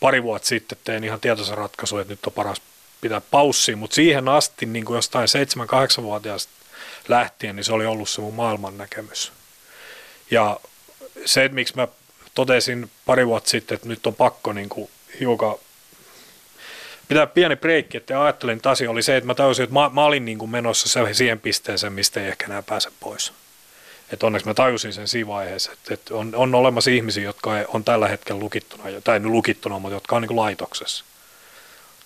pari 0.00 0.22
vuotta 0.22 0.48
sitten 0.48 0.78
tein 0.84 1.04
ihan 1.04 1.20
tietoisen 1.20 1.58
ratkaisun, 1.58 2.00
että 2.00 2.12
nyt 2.12 2.26
on 2.26 2.32
paras 2.32 2.62
pitää 3.00 3.20
paussiin, 3.20 3.78
mutta 3.78 3.94
siihen 3.94 4.28
asti 4.28 4.66
niin 4.66 4.84
kuin 4.84 4.96
jostain 4.96 5.28
7-8-vuotiaasta 5.98 6.52
lähtien, 7.08 7.56
niin 7.56 7.64
se 7.64 7.72
oli 7.72 7.86
ollut 7.86 8.08
se 8.08 8.20
mun 8.20 8.34
maailman 8.34 8.78
näkemys. 8.78 9.32
Ja 10.30 10.60
se, 11.24 11.44
että 11.44 11.54
miksi 11.54 11.76
mä 11.76 11.88
totesin 12.34 12.90
pari 13.06 13.26
vuotta 13.26 13.50
sitten, 13.50 13.74
että 13.74 13.88
nyt 13.88 14.06
on 14.06 14.14
pakko 14.14 14.52
niin 14.52 14.68
kuin 14.68 14.90
hiukan 15.20 15.54
pitää 17.08 17.26
pieni 17.26 17.56
breikki, 17.56 17.96
että 17.96 18.22
ajattelin, 18.22 18.56
että 18.56 18.70
asia 18.70 18.90
oli 18.90 19.02
se, 19.02 19.16
että 19.16 19.26
mä 19.26 19.34
tajusin, 19.34 19.62
että 19.62 19.74
mä, 19.74 19.90
mä 19.92 20.04
olin 20.04 20.24
niin 20.24 20.38
kuin 20.38 20.50
menossa 20.50 21.04
siihen 21.12 21.40
pisteeseen, 21.40 21.92
mistä 21.92 22.20
ei 22.20 22.28
ehkä 22.28 22.44
enää 22.44 22.62
pääse 22.62 22.90
pois. 23.00 23.32
Että 24.12 24.26
onneksi 24.26 24.48
mä 24.48 24.54
tajusin 24.54 24.92
sen 24.92 25.08
siinä 25.08 25.28
vaiheessa, 25.28 25.72
että, 25.72 25.94
että 25.94 26.14
on, 26.14 26.34
on 26.34 26.54
olemassa 26.54 26.90
ihmisiä, 26.90 27.24
jotka 27.24 27.50
on 27.68 27.84
tällä 27.84 28.08
hetkellä 28.08 28.40
lukittuna, 28.40 28.84
tai 29.04 29.20
lukittuna, 29.24 29.78
mutta 29.78 29.96
jotka 29.96 30.16
on 30.16 30.22
niin 30.22 30.36
laitoksessa 30.36 31.04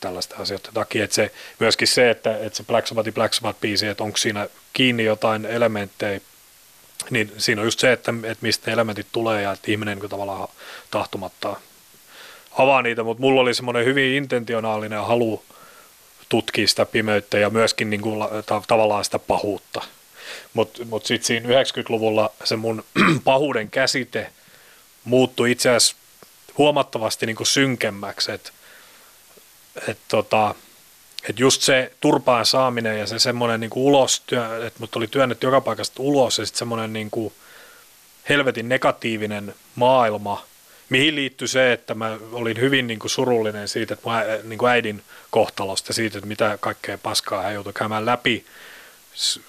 tällaista 0.00 0.36
asioiden 0.38 0.74
takia. 0.74 1.04
Että 1.04 1.14
se, 1.14 1.32
myöskin 1.58 1.88
se, 1.88 2.10
että, 2.10 2.38
että 2.38 2.56
se 2.56 2.64
Black 2.64 2.86
Sabbath, 2.86 3.14
Black 3.14 3.34
Sabbath-biisi, 3.34 3.86
että 3.86 4.04
onko 4.04 4.16
siinä 4.16 4.48
kiinni 4.72 5.04
jotain 5.04 5.46
elementtejä, 5.46 6.20
niin 7.10 7.32
siinä 7.38 7.60
on 7.60 7.66
just 7.66 7.80
se, 7.80 7.92
että, 7.92 8.14
että 8.22 8.42
mistä 8.42 8.66
ne 8.66 8.72
elementit 8.72 9.06
tulee 9.12 9.42
ja 9.42 9.52
että 9.52 9.70
ihminen 9.70 9.98
niin 9.98 10.10
tavallaan 10.10 10.48
tahtomatta 10.90 11.56
avaa 12.58 12.82
niitä, 12.82 13.02
mutta 13.02 13.20
mulla 13.20 13.40
oli 13.40 13.54
semmoinen 13.54 13.84
hyvin 13.84 14.14
intentionaalinen 14.14 15.06
halu 15.06 15.42
tutkia 16.28 16.68
sitä 16.68 16.86
pimeyttä 16.86 17.38
ja 17.38 17.50
myöskin 17.50 17.90
niin 17.90 18.00
kuin, 18.00 18.28
tavallaan 18.66 19.04
sitä 19.04 19.18
pahuutta– 19.18 19.82
mutta 20.54 20.78
mut, 20.78 20.90
mut 20.90 21.06
sitten 21.06 21.26
siinä 21.26 21.48
90-luvulla 21.48 22.30
se 22.44 22.56
mun 22.56 22.84
pahuuden 23.24 23.70
käsite 23.70 24.32
muuttui 25.04 25.50
itse 25.50 25.70
asiassa 25.70 25.96
huomattavasti 26.58 27.26
niin 27.26 27.36
kuin 27.36 27.46
synkemmäksi, 27.46 28.32
että 28.32 28.50
et 29.88 29.98
tota, 30.08 30.54
et 31.28 31.38
just 31.38 31.62
se 31.62 31.92
turpaan 32.00 32.46
saaminen 32.46 32.98
ja 32.98 33.06
se 33.06 33.18
semmoinen 33.18 33.60
niin 33.60 33.70
ulos, 33.74 34.22
että 34.66 34.80
mut 34.80 34.96
oli 34.96 35.06
työnnetty 35.06 35.46
joka 35.46 35.60
paikasta 35.60 36.02
ulos 36.02 36.38
ja 36.38 36.46
sitten 36.46 36.58
semmoinen 36.58 36.92
niin 36.92 37.10
kuin 37.10 37.32
helvetin 38.28 38.68
negatiivinen 38.68 39.54
maailma, 39.74 40.44
mihin 40.88 41.14
liittyi 41.14 41.48
se, 41.48 41.72
että 41.72 41.94
mä 41.94 42.18
olin 42.32 42.60
hyvin 42.60 42.86
niin 42.86 42.98
kuin 42.98 43.10
surullinen 43.10 43.68
siitä, 43.68 43.94
että 43.94 44.10
mä, 44.10 44.24
niin 44.42 44.58
kuin 44.58 44.70
äidin 44.70 45.02
kohtalosta 45.30 45.92
siitä, 45.92 46.18
että 46.18 46.28
mitä 46.28 46.58
kaikkea 46.60 46.98
paskaa 46.98 47.42
hän 47.42 47.54
joutui 47.54 47.72
käymään 47.72 48.06
läpi 48.06 48.46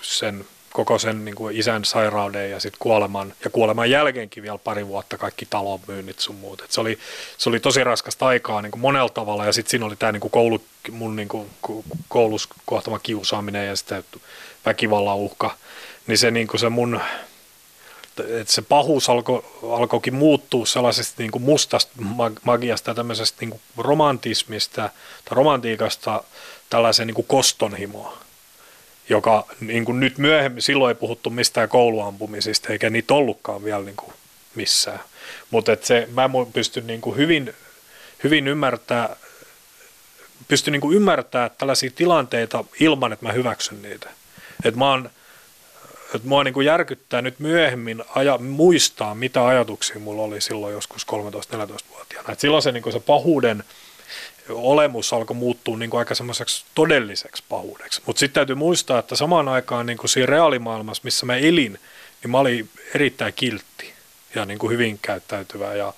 sen 0.02 0.46
koko 0.74 1.00
sen 1.00 1.26
niin 1.26 1.36
kuin 1.36 1.56
isän 1.56 1.86
sairauden 1.86 2.52
ja 2.52 2.60
sitten 2.60 2.80
kuoleman, 2.80 3.34
ja 3.44 3.50
kuoleman 3.50 3.90
jälkeenkin 3.90 4.44
vielä 4.44 4.58
pari 4.58 4.88
vuotta 4.88 5.18
kaikki 5.18 5.46
talon 5.46 5.80
myynnit 5.88 6.20
sun 6.20 6.36
muut. 6.36 6.62
Et 6.62 6.72
se, 6.72 6.82
oli, 6.82 7.00
se 7.38 7.50
oli 7.50 7.60
tosi 7.60 7.84
raskasta 7.84 8.26
aikaa 8.26 8.62
niin 8.62 8.72
kuin 8.72 8.82
monella 8.82 9.10
tavalla, 9.10 9.46
ja 9.46 9.54
sitten 9.54 9.72
siinä 9.72 9.86
oli 9.86 9.96
tämä 9.96 10.12
niin 10.12 10.22
kuin 10.22 10.32
koulu, 10.32 10.62
mun 10.92 11.16
niin 11.16 11.28
kuin 11.28 11.50
koulus 12.08 12.50
kohtama 12.66 13.00
kiusaaminen 13.00 13.68
ja 13.68 13.76
sitten 13.76 14.04
väkivallan 14.66 15.18
uhka, 15.18 15.56
niin 16.08 16.18
se, 16.18 16.32
niin 16.32 16.48
kuin 16.48 16.60
se 16.60 16.70
mun 16.70 17.02
että 18.20 18.54
se 18.54 18.62
pahuus 18.62 19.10
alkoi 19.10 19.46
alkoikin 19.72 20.16
muuttua 20.16 20.66
sellaisesta 20.66 21.16
niin 21.18 21.32
kuin 21.32 21.44
mustasta 21.44 21.94
magiasta 22.44 22.92
ja 22.92 22.96
tämmöisestä 22.96 23.38
niin 23.40 23.50
kuin 23.50 23.62
romantismista 23.78 24.82
tai 25.26 25.36
romantiikasta 25.36 26.24
tällaiseen 26.70 27.08
niin 27.08 27.16
kuin 27.16 27.28
kostonhimoon 27.28 28.27
joka 29.10 29.46
niin 29.62 29.86
kuin 29.86 30.00
nyt 30.00 30.18
myöhemmin, 30.18 30.62
silloin 30.62 30.96
ei 30.96 31.00
puhuttu 31.00 31.30
mistään 31.30 31.70
kouluampumisista, 31.70 32.74
eikä 32.74 32.90
niitä 32.90 33.14
ollutkaan 33.14 33.64
vielä 33.64 33.84
niin 33.84 33.96
kuin 33.96 34.14
missään. 34.56 35.00
Mutta 35.52 35.78
se, 35.82 36.08
mä 36.14 36.30
pystyn 36.54 36.88
niin 36.88 37.02
kuin 37.02 37.18
hyvin, 37.18 37.54
hyvin 38.24 38.48
ymmärtää 38.48 39.16
pystyn 40.48 40.72
niin 40.72 40.82
kuin 40.82 40.96
ymmärtämään 40.96 41.52
tällaisia 41.58 41.92
tilanteita 41.96 42.64
ilman, 42.80 43.14
että 43.14 43.26
mä 43.26 43.32
hyväksyn 43.32 43.82
niitä. 43.82 44.10
Että 44.66 44.80
mä 44.80 44.90
oon, 44.90 45.10
että 46.16 46.28
mua 46.28 46.44
niin 46.44 46.54
kuin 46.54 46.66
järkyttää 46.66 47.22
nyt 47.22 47.40
myöhemmin 47.40 48.04
aja, 48.16 48.38
muistaa, 48.38 49.16
mitä 49.16 49.46
ajatuksia 49.46 50.00
mulla 50.00 50.22
oli 50.22 50.42
silloin 50.42 50.74
joskus 50.74 51.08
13-14-vuotiaana. 51.08 52.34
Et 52.34 52.40
silloin 52.40 52.64
se, 52.64 52.72
niin 52.72 52.84
kuin 52.84 52.94
se 52.94 53.00
pahuuden 53.00 53.64
olemus 54.50 55.14
alkoi 55.14 55.36
muuttua 55.36 55.78
niin 55.78 55.90
kuin 55.90 56.00
aika 56.00 56.16
semmoiseksi 56.16 56.66
todelliseksi 56.76 57.44
pahuudeksi. 57.50 58.02
Mutta 58.06 58.20
sitten 58.20 58.34
täytyy 58.34 58.56
muistaa, 58.56 59.00
että 59.00 59.16
samaan 59.16 59.48
aikaan 59.48 59.86
niin 59.86 59.98
kuin 59.98 60.10
siinä 60.10 60.26
reaalimaailmassa, 60.26 61.02
missä 61.04 61.26
mä 61.26 61.36
elin, 61.36 61.80
niin 62.24 62.32
mä 62.32 62.40
olin 62.40 62.70
erittäin 62.96 63.34
kiltti 63.34 63.94
ja 64.36 64.46
niin 64.46 64.60
kuin 64.60 64.72
hyvin 64.72 65.00
käyttäytyvä 65.02 65.74
ja 65.74 65.94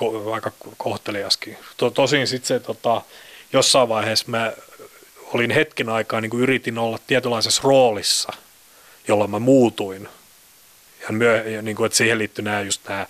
ko- 0.00 0.34
aika 0.34 0.52
kohteliaskin. 0.76 1.58
To- 1.76 1.90
tosin 1.90 2.26
sitten 2.26 2.48
se 2.48 2.60
tota, 2.60 3.02
jossain 3.52 3.88
vaiheessa 3.88 4.24
mä 4.28 4.52
olin 5.34 5.50
hetken 5.50 5.88
aikaa, 5.88 6.20
niin 6.20 6.30
kuin 6.30 6.42
yritin 6.42 6.78
olla 6.78 6.98
tietynlaisessa 7.06 7.62
roolissa, 7.64 8.32
jolloin 9.08 9.30
mä 9.30 9.38
muutuin. 9.38 10.08
Ja, 11.02 11.12
myö, 11.12 11.48
ja 11.48 11.62
niin 11.62 11.76
kuin, 11.76 11.86
että 11.86 11.98
siihen 11.98 12.18
liittyy 12.18 12.44
nämä 12.44 12.60
just 12.60 12.88
nämä 12.88 13.06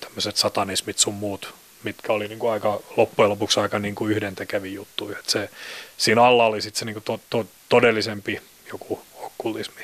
tämmöiset 0.00 0.36
satanismit 0.36 0.98
sun 0.98 1.14
muut, 1.14 1.54
mitkä 1.84 2.12
oli 2.12 2.28
niin 2.28 2.38
kuin 2.38 2.52
aika, 2.52 2.80
loppujen 2.96 3.30
lopuksi 3.30 3.60
aika 3.60 3.78
niin 3.78 3.94
kuin 3.94 4.12
yhdentekeviä 4.12 4.72
juttuja. 4.72 5.18
Että 5.18 5.32
se, 5.32 5.50
siinä 5.96 6.24
alla 6.24 6.46
oli 6.46 6.62
sitten 6.62 6.78
se 6.78 6.84
niin 6.84 6.94
kuin 6.94 7.04
to, 7.04 7.20
to, 7.30 7.46
todellisempi 7.68 8.40
joku 8.72 9.02
okkultismi. 9.22 9.82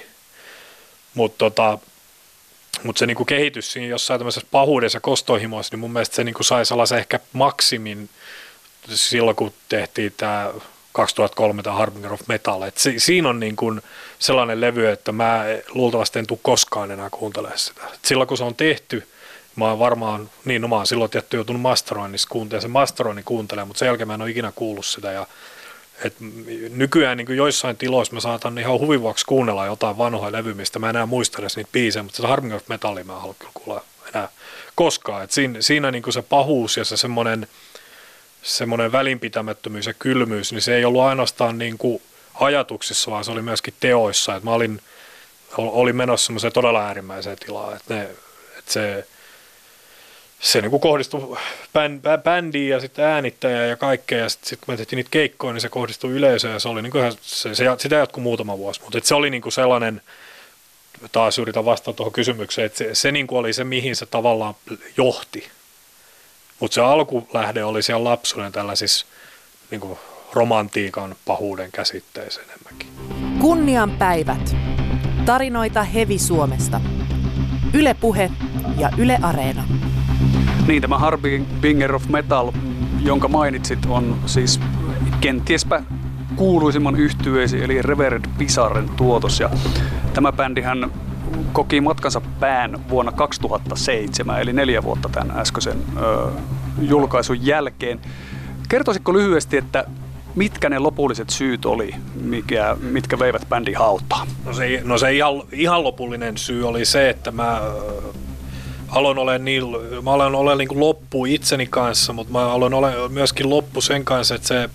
Mutta 1.14 1.38
tota, 1.38 1.78
mut 2.82 2.96
se 2.96 3.06
niinku 3.06 3.24
kehitys 3.24 3.72
siinä 3.72 3.87
jossain 3.87 4.20
tämmöisessä 4.20 4.48
pahuudessa 4.50 5.00
kostohimoissa, 5.00 5.72
niin 5.72 5.80
mun 5.80 5.92
mielestä 5.92 6.16
se 6.16 6.24
niinku 6.24 6.42
sai 6.42 6.66
sellaisen 6.66 6.98
ehkä 6.98 7.20
maksimin 7.32 8.08
silloin, 8.94 9.37
kun 9.37 9.52
tehtiin 9.68 10.14
tämä 10.16 10.52
2003 10.92 11.62
tämä 11.62 11.76
Harbinger 11.76 12.12
of 12.12 12.20
Metal. 12.28 12.62
Et 12.62 12.78
si, 12.78 13.00
siinä 13.00 13.28
on 13.28 13.40
niin 13.40 13.56
kuin 13.56 13.82
sellainen 14.18 14.61
levy, 14.61 14.87
että 14.87 15.12
mä 15.12 15.44
luultavasti 15.68 16.18
en 16.18 16.26
tule 16.26 16.38
koskaan 16.42 16.90
enää 16.90 17.11
kuuntelemaan 17.11 17.58
sitä. 17.58 17.80
Et 17.94 18.04
silloin 18.04 18.28
kun 18.28 18.38
se 18.38 18.44
on 18.44 18.54
tehty, 18.54 19.08
mä 19.58 19.64
oon 19.64 19.78
varmaan, 19.78 20.30
niin 20.44 20.62
no 20.62 20.68
mä 20.68 20.76
oon 20.76 20.86
silloin 20.86 21.10
tietty 21.10 21.36
joutunut 21.36 21.62
masteroinnissa 21.62 22.28
kuuntelemaan, 22.28 22.62
sen 22.62 22.70
masteroinnin 22.70 23.24
kuuntelemaan, 23.24 23.68
mutta 23.68 23.78
sen 23.78 23.86
jälkeen 23.86 24.08
mä 24.08 24.14
en 24.14 24.22
ole 24.22 24.30
ikinä 24.30 24.52
kuullut 24.54 24.86
sitä 24.86 25.12
ja 25.12 25.26
et 26.04 26.14
nykyään 26.70 27.16
niin 27.16 27.36
joissain 27.36 27.76
tiloissa 27.76 28.14
mä 28.14 28.20
saatan 28.20 28.58
ihan 28.58 28.80
huvin 28.80 29.00
vuoksi 29.00 29.26
kuunnella 29.26 29.66
jotain 29.66 29.98
vanhoja 29.98 30.32
levyä, 30.32 30.54
mistä 30.54 30.78
mä 30.78 30.90
enää 30.90 31.06
muista 31.06 31.38
edes 31.38 31.56
niitä 31.56 31.72
biisejä, 31.72 32.02
mutta 32.02 32.16
sitä 32.16 32.28
Harming 32.28 32.54
of 32.54 32.68
Metallia 32.68 33.04
mä 33.04 33.12
en 33.12 33.20
halua 33.20 33.34
kyllä 33.38 33.52
kuulla 33.54 33.84
enää 34.14 34.28
koskaan. 34.74 35.24
Et 35.24 35.30
siinä, 35.30 35.60
siinä 35.62 35.90
niin 35.90 36.12
se 36.12 36.22
pahuus 36.22 36.76
ja 36.76 36.84
se 36.84 36.96
semmoinen, 36.96 37.46
semmoinen 38.42 38.92
välinpitämättömyys 38.92 39.86
ja 39.86 39.94
kylmyys, 39.94 40.52
niin 40.52 40.62
se 40.62 40.76
ei 40.76 40.84
ollut 40.84 41.02
ainoastaan 41.02 41.58
niin 41.58 41.78
kuin 41.78 42.02
ajatuksissa, 42.34 43.10
vaan 43.10 43.24
se 43.24 43.30
oli 43.30 43.42
myöskin 43.42 43.74
teoissa. 43.80 44.36
Et 44.36 44.42
mä 44.42 44.50
olin, 44.50 44.80
olin 45.56 45.96
menossa 45.96 46.26
semmoiseen 46.26 46.52
todella 46.52 46.86
äärimmäiseen 46.86 47.38
tilaan, 47.38 47.76
että, 47.76 47.94
ne, 47.94 48.02
että 48.58 48.72
se 48.72 49.06
se 50.40 50.61
niin 50.61 50.81
kohdistui 50.81 51.38
bändiin 52.24 52.70
ja 52.70 52.81
sitten 52.81 53.05
äänittäjään 53.05 53.68
ja 53.68 53.77
kaikkea. 53.77 54.18
Ja 54.18 54.29
sitten 54.29 54.48
sit 54.48 54.61
kun 54.61 54.72
me 54.72 54.77
tehtiin 54.77 54.96
niitä 54.96 55.11
keikkoja, 55.11 55.53
niin 55.53 55.61
se 55.61 55.68
kohdistui 55.68 56.11
yleisöön 56.11 56.53
ja 56.53 56.61
se 56.61 56.68
oli 56.68 56.83
niin 56.83 56.92
kuin 56.92 57.12
se, 57.20 57.55
se, 57.55 57.64
sitä 57.79 57.94
jatkui 57.94 58.22
muutama 58.22 58.59
vuosi. 58.59 58.83
Mutta 58.83 58.98
se 59.03 59.14
oli 59.14 59.31
niin 59.31 59.42
kuin 59.42 59.53
sellainen, 59.53 60.03
taas 61.12 61.38
yritän 61.38 61.64
vastata 61.64 61.92
tuohon 61.92 62.12
kysymykseen, 62.12 62.66
että 62.66 62.79
se, 62.79 62.94
se 62.94 63.12
niin 63.12 63.27
kuin 63.27 63.38
oli 63.38 63.53
se, 63.53 63.64
mihin 63.64 63.96
se 63.96 64.07
tavallaan 64.07 64.55
johti. 64.96 65.48
Mutta 66.61 66.74
se 66.74 66.81
alkulähde 66.81 67.64
oli 67.64 67.83
siellä 67.83 68.05
lapsuuden 68.05 68.53
tällaisissa 68.53 69.07
niin 69.70 69.81
kuin 69.81 69.98
romantiikan 70.33 71.16
pahuuden 71.24 71.72
käsitteissä 71.72 72.40
enemmänkin. 72.40 72.88
Kunnian 73.40 73.90
päivät. 73.90 74.57
Tarinoita 75.24 75.83
Hevi 75.83 76.18
Suomesta. 76.18 76.81
Yle 77.74 77.94
Puhe 77.94 78.31
ja 78.79 78.90
Yle 78.98 79.18
Areena. 79.22 79.88
Niin, 80.68 80.83
tämä 80.83 80.98
Harbinger 80.98 81.94
of 81.94 82.09
Metal, 82.09 82.52
jonka 83.02 83.28
mainitsit, 83.28 83.78
on 83.88 84.18
siis 84.26 84.61
kentiespä 85.20 85.83
kuuluisimman 86.37 86.96
yhtyeesi, 86.96 87.64
eli 87.64 87.83
Revered 87.83 88.24
Pisaren 88.38 88.88
tuotos. 88.88 89.40
Ja 89.40 89.50
tämä 90.14 90.33
bändihän 90.33 90.90
koki 91.52 91.81
matkansa 91.81 92.20
pään 92.40 92.88
vuonna 92.88 93.12
2007, 93.12 94.40
eli 94.40 94.52
neljä 94.52 94.83
vuotta 94.83 95.09
tämän 95.09 95.38
äskeisen 95.38 95.83
ö, 95.96 96.26
julkaisun 96.81 97.46
jälkeen. 97.46 98.00
Kertoisitko 98.68 99.12
lyhyesti, 99.12 99.57
että 99.57 99.85
mitkä 100.35 100.68
ne 100.68 100.78
lopulliset 100.78 101.31
syyt 101.31 101.64
oli, 101.64 101.94
mikä, 102.20 102.76
mitkä 102.81 103.18
veivät 103.18 103.48
bändin 103.48 103.78
hautaan? 103.78 104.28
No 104.44 104.52
se, 104.52 104.81
no 104.85 104.98
se 104.98 105.12
ihan, 105.12 105.33
ihan 105.52 105.85
lopullinen 105.85 106.38
syy 106.38 106.68
oli 106.68 106.85
se, 106.85 107.11
että 107.11 107.31
mä 107.31 107.61
aloin 108.88 109.18
olla 109.18 109.38
niin, 109.38 109.62
mä 110.03 110.12
aloin 110.12 110.35
olla 110.35 110.55
niin 110.55 110.68
kuin 110.68 110.81
loppu 110.81 111.27
itseni 111.27 111.66
kanssa, 111.66 112.12
mutta 112.12 112.33
mä 112.33 112.53
aloin 112.53 112.74
olla 112.74 113.09
myöskin 113.09 113.51
loppu 113.51 113.81
sen 113.81 114.05
kanssa, 114.05 114.35
että 114.35 114.48
se, 114.48 114.70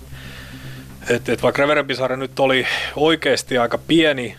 että, 1.09 1.31
että 1.31 1.43
vaikka 1.43 1.61
Reverend 1.61 2.17
nyt 2.17 2.39
oli 2.39 2.67
oikeasti 2.95 3.57
aika 3.57 3.77
pieni 3.77 4.35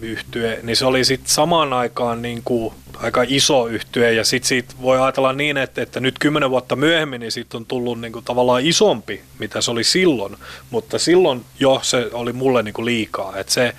yhtye, 0.00 0.60
niin 0.62 0.76
se 0.76 0.86
oli 0.86 1.04
sitten 1.04 1.30
samaan 1.30 1.72
aikaan 1.72 2.22
niin 2.22 2.42
kuin 2.44 2.74
aika 2.96 3.24
iso 3.28 3.66
yhtye. 3.66 4.12
Ja 4.12 4.24
sitten 4.24 4.48
siitä 4.48 4.74
voi 4.82 5.00
ajatella 5.00 5.32
niin, 5.32 5.56
että, 5.56 5.82
että 5.82 6.00
nyt 6.00 6.18
kymmenen 6.18 6.50
vuotta 6.50 6.76
myöhemmin 6.76 7.20
niin 7.20 7.32
siitä 7.32 7.56
on 7.56 7.66
tullut 7.66 8.00
niin 8.00 8.12
kuin 8.12 8.24
tavallaan 8.24 8.66
isompi, 8.66 9.22
mitä 9.38 9.60
se 9.60 9.70
oli 9.70 9.84
silloin, 9.84 10.36
mutta 10.70 10.98
silloin 10.98 11.44
jo 11.60 11.80
se 11.82 12.08
oli 12.12 12.32
mulle 12.32 12.62
niin 12.62 12.74
kuin 12.74 12.84
liikaa, 12.84 13.36
että 13.36 13.52
se, 13.52 13.74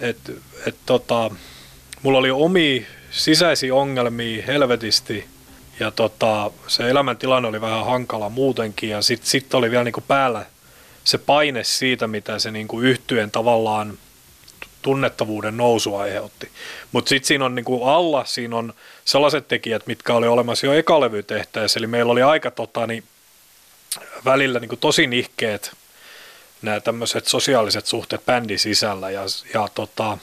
että, 0.00 0.32
että 0.66 0.80
tota, 0.86 1.30
mulla 2.02 2.18
oli 2.18 2.30
omi 2.30 2.86
sisäisiä 3.16 3.74
ongelmia 3.74 4.42
helvetisti 4.46 5.26
ja 5.80 5.90
tota, 5.90 6.50
se 6.66 6.90
elämäntilanne 6.90 7.48
oli 7.48 7.60
vähän 7.60 7.86
hankala 7.86 8.28
muutenkin 8.28 8.90
ja 8.90 9.02
sitten 9.02 9.28
sit 9.28 9.54
oli 9.54 9.70
vielä 9.70 9.84
niinku 9.84 10.00
päällä 10.08 10.46
se 11.04 11.18
paine 11.18 11.64
siitä, 11.64 12.06
mitä 12.06 12.38
se 12.38 12.50
niinku 12.50 12.80
yhtyen 12.80 13.30
tavallaan 13.30 13.98
tunnettavuuden 14.82 15.56
nousu 15.56 15.96
aiheutti. 15.96 16.50
Mutta 16.92 17.08
sitten 17.08 17.26
siinä 17.26 17.44
on 17.44 17.54
niinku 17.54 17.84
alla, 17.84 18.24
siinä 18.24 18.56
on 18.56 18.74
sellaiset 19.04 19.48
tekijät, 19.48 19.86
mitkä 19.86 20.14
oli 20.14 20.28
olemassa 20.28 20.66
jo 20.66 20.72
ekalevytehtäessä, 20.72 21.80
eli 21.80 21.86
meillä 21.86 22.12
oli 22.12 22.22
aika 22.22 22.50
tota, 22.50 22.86
niin, 22.86 23.04
välillä 24.24 24.60
niinku 24.60 24.76
tosi 24.76 25.06
nihkeet 25.06 25.72
nämä 26.62 26.80
tämmöiset 26.80 27.26
sosiaaliset 27.26 27.86
suhteet 27.86 28.26
bändin 28.26 28.58
sisällä 28.58 29.10
ja, 29.10 29.22
ja 29.54 29.68
tota, 29.74 30.18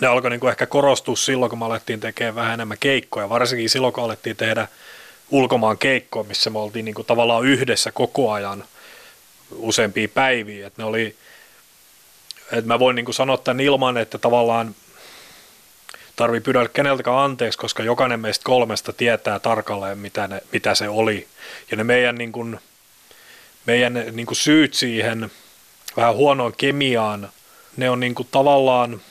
ne 0.00 0.06
alkoi 0.06 0.30
niin 0.30 0.40
kuin 0.40 0.50
ehkä 0.50 0.66
korostua 0.66 1.16
silloin, 1.16 1.50
kun 1.50 1.58
me 1.58 1.64
alettiin 1.64 2.00
tekemään 2.00 2.34
vähän 2.34 2.54
enemmän 2.54 2.78
keikkoja, 2.80 3.28
varsinkin 3.28 3.70
silloin, 3.70 3.92
kun 3.92 4.04
alettiin 4.04 4.36
tehdä 4.36 4.68
ulkomaan 5.30 5.78
keikkoja, 5.78 6.28
missä 6.28 6.50
me 6.50 6.58
oltiin 6.58 6.84
niin 6.84 6.94
kuin 6.94 7.06
tavallaan 7.06 7.44
yhdessä 7.46 7.92
koko 7.92 8.32
ajan 8.32 8.64
useampia 9.50 10.08
päiviä. 10.08 10.66
Että 10.66 10.82
ne 10.82 10.86
oli, 10.86 11.16
että 12.52 12.68
mä 12.68 12.78
voin 12.78 12.96
niin 12.96 13.04
kuin 13.04 13.14
sanoa 13.14 13.36
tämän 13.36 13.60
ilman, 13.60 13.96
että 13.96 14.18
tavallaan 14.18 14.74
tarvii 16.16 16.40
pyydellä 16.40 16.68
keneltäkään 16.68 17.18
anteeksi, 17.18 17.58
koska 17.58 17.82
jokainen 17.82 18.20
meistä 18.20 18.44
kolmesta 18.44 18.92
tietää 18.92 19.38
tarkalleen, 19.38 19.98
mitä, 19.98 20.28
ne, 20.28 20.42
mitä 20.52 20.74
se 20.74 20.88
oli. 20.88 21.26
Ja 21.70 21.76
ne 21.76 21.84
meidän, 21.84 22.14
niin 22.14 22.32
kuin, 22.32 22.60
meidän 23.66 24.04
niin 24.12 24.26
kuin 24.26 24.36
syyt 24.36 24.74
siihen 24.74 25.30
vähän 25.96 26.14
huonoon 26.14 26.52
kemiaan, 26.56 27.28
ne 27.76 27.90
on 27.90 28.00
niin 28.00 28.14
kuin 28.14 28.28
tavallaan– 28.30 29.00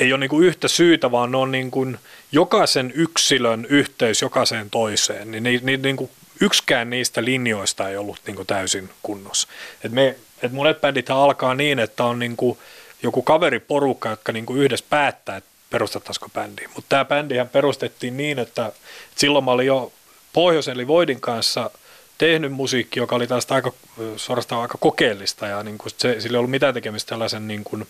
ei 0.00 0.12
ole 0.12 0.20
niin 0.20 0.44
yhtä 0.44 0.68
syytä, 0.68 1.10
vaan 1.10 1.30
ne 1.30 1.36
on 1.36 1.52
niin 1.52 1.70
kuin 1.70 1.98
jokaisen 2.32 2.92
yksilön 2.94 3.66
yhteys 3.68 4.22
jokaiseen 4.22 4.70
toiseen. 4.70 5.30
Niin, 5.30 5.42
niin, 5.42 5.60
niin, 5.62 5.82
niin 5.82 5.96
kuin 5.96 6.10
yksikään 6.40 6.90
niistä 6.90 7.24
linjoista 7.24 7.88
ei 7.88 7.96
ollut 7.96 8.20
niin 8.26 8.36
kuin 8.36 8.46
täysin 8.46 8.90
kunnossa. 9.02 9.48
Et 9.84 9.92
me, 9.92 10.16
et 10.42 10.52
monet 10.52 10.80
bändit 10.80 11.10
alkaa 11.10 11.54
niin, 11.54 11.78
että 11.78 12.04
on 12.04 12.18
niin 12.18 12.36
kuin 12.36 12.58
joku 13.02 13.22
kaveriporukka, 13.22 14.08
jotka 14.08 14.32
niin 14.32 14.46
kuin 14.46 14.60
yhdessä 14.60 14.86
päättää, 14.90 15.36
että 15.36 15.50
perustettaisiko 15.70 16.28
bändi. 16.28 16.62
Mutta 16.74 16.88
tämä 16.88 17.04
bändihän 17.04 17.48
perustettiin 17.48 18.16
niin, 18.16 18.38
että, 18.38 18.66
että 18.66 18.80
silloin 19.16 19.44
mä 19.44 19.50
olin 19.50 19.66
jo 19.66 19.92
Pohjoisen 20.32 20.74
eli 20.74 20.86
Voidin 20.86 21.20
kanssa 21.20 21.70
tehnyt 22.18 22.52
musiikki, 22.52 23.00
joka 23.00 23.16
oli 23.16 23.26
tästä 23.26 23.54
aika, 23.54 23.72
suorastaan 24.16 24.62
aika 24.62 24.78
kokeellista 24.80 25.46
ja 25.46 25.62
niin 25.62 25.78
kuin 25.78 25.92
se, 25.96 26.20
sillä 26.20 26.36
ei 26.36 26.38
ollut 26.38 26.50
mitään 26.50 26.74
tekemistä 26.74 27.08
tällaisen 27.08 27.48
niin 27.48 27.64
kuin, 27.64 27.86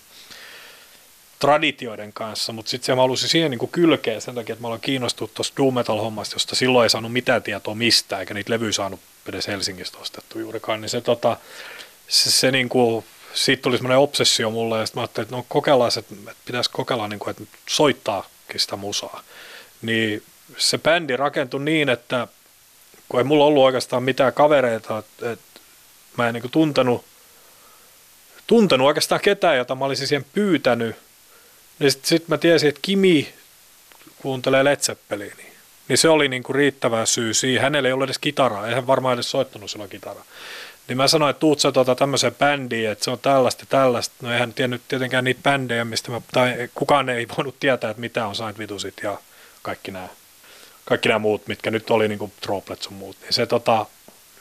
traditioiden 1.41 2.13
kanssa, 2.13 2.53
mutta 2.53 2.71
sitten 2.71 2.87
se 2.87 2.95
mä 2.95 3.01
halusin 3.01 3.29
siihen 3.29 3.51
niin 3.51 3.69
kylkeä 3.69 4.21
sen 4.21 4.35
takia, 4.35 4.53
että 4.53 4.63
mä 4.63 4.69
olen 4.69 4.81
kiinnostunut 4.81 5.35
tuosta 5.35 5.57
doom 5.57 5.75
metal 5.75 6.01
hommasta, 6.01 6.35
josta 6.35 6.57
silloin 6.57 6.85
ei 6.85 6.91
saanut 6.91 7.13
mitään 7.13 7.43
tietoa 7.43 7.75
mistään, 7.75 8.21
eikä 8.21 8.35
niitä 8.35 8.53
levyjä 8.53 8.73
saanut 8.73 9.01
edes 9.29 9.49
Helsingistä 9.49 9.99
ostettu 9.99 10.39
juurikaan, 10.39 10.81
niin 10.81 10.89
se, 10.89 11.01
tota, 11.01 11.37
se, 12.09 12.31
se 12.31 12.51
niin 12.51 12.69
kuin, 12.69 13.05
siitä 13.35 13.63
tuli 13.63 13.77
semmoinen 13.77 13.99
obsessio 13.99 14.51
mulle, 14.51 14.79
ja 14.79 14.87
sitten 14.87 15.01
mä 15.01 15.03
ajattelin, 15.03 15.25
että 15.25 15.37
no 15.37 15.45
kokeillaan, 15.49 15.91
että, 15.99 16.15
että 16.31 16.43
pitäisi 16.45 16.71
kokeilla, 16.71 17.09
niin 17.09 17.19
kuin, 17.19 17.31
että 17.31 17.43
soittaakin 17.69 18.61
sitä 18.61 18.77
musaa. 18.77 19.23
Niin 19.83 20.23
se 20.57 20.79
bändi 20.79 21.17
rakentui 21.17 21.61
niin, 21.61 21.89
että 21.89 22.29
kun 23.09 23.21
ei 23.21 23.25
mulla 23.25 23.45
ollut 23.45 23.65
oikeastaan 23.65 24.03
mitään 24.03 24.33
kavereita, 24.33 24.99
että, 24.99 25.33
että 25.33 25.51
Mä 26.17 26.29
en 26.29 26.35
niin 26.35 26.43
kuin 26.43 26.51
tuntenut, 26.51 27.05
tuntenut 28.47 28.87
oikeastaan 28.87 29.21
ketään, 29.21 29.57
jota 29.57 29.75
mä 29.75 29.85
olisin 29.85 30.07
siihen 30.07 30.27
pyytänyt. 30.33 30.97
Ja 31.81 31.91
sitten 31.91 32.09
sit 32.09 32.29
mä 32.29 32.39
tiesin, 32.39 32.69
että 32.69 32.81
Kimi 32.83 33.33
kuuntelee 34.23 34.65
Led 34.65 34.77
Zeppelinia. 34.77 35.51
Niin 35.89 35.99
se 35.99 36.09
oli 36.09 36.29
niin 36.29 36.43
kuin 36.43 36.57
riittävä 36.57 37.07
syy 37.07 37.35
siihen. 37.35 37.63
Hänellä 37.63 37.89
ei 37.89 37.93
ollut 37.93 38.05
edes 38.05 38.19
kitaraa, 38.19 38.69
eihän 38.69 38.87
varmaan 38.87 39.15
edes 39.15 39.31
soittanut 39.31 39.71
silloin 39.71 39.91
kitaraa. 39.91 40.25
Niin 40.89 40.97
mä 40.97 41.09
sanoin, 41.09 41.31
että 41.31 41.41
tuut 41.41 41.61
sä 41.61 41.73
tuota 41.73 41.95
tämmöiseen 41.95 42.35
bändiin, 42.35 42.91
että 42.91 43.05
se 43.05 43.11
on 43.11 43.19
tällaista 43.19 43.67
tällaista. 43.69 44.15
No 44.23 44.33
eihän 44.33 44.55
tiennyt 44.55 44.83
tietenkään 44.89 45.25
niitä 45.25 45.41
bändejä, 45.43 45.85
mistä 45.85 46.11
mä, 46.11 46.21
tai 46.33 46.69
kukaan 46.75 47.09
ei 47.09 47.27
voinut 47.37 47.61
tietää, 47.61 47.91
että 47.91 48.01
mitä 48.01 48.27
on 48.27 48.35
Saint 48.35 48.59
Vitusit 48.59 48.95
ja 49.03 49.19
kaikki 49.63 49.91
nämä, 49.91 50.09
kaikki 50.85 51.09
nämä 51.09 51.19
muut, 51.19 51.47
mitkä 51.47 51.71
nyt 51.71 51.91
oli 51.91 52.09
niin 52.09 52.33
Troplet 52.41 52.83
sun 52.83 52.93
muut. 52.93 53.17
Niin 53.21 53.33
se 53.33 53.47
tota, 53.47 53.87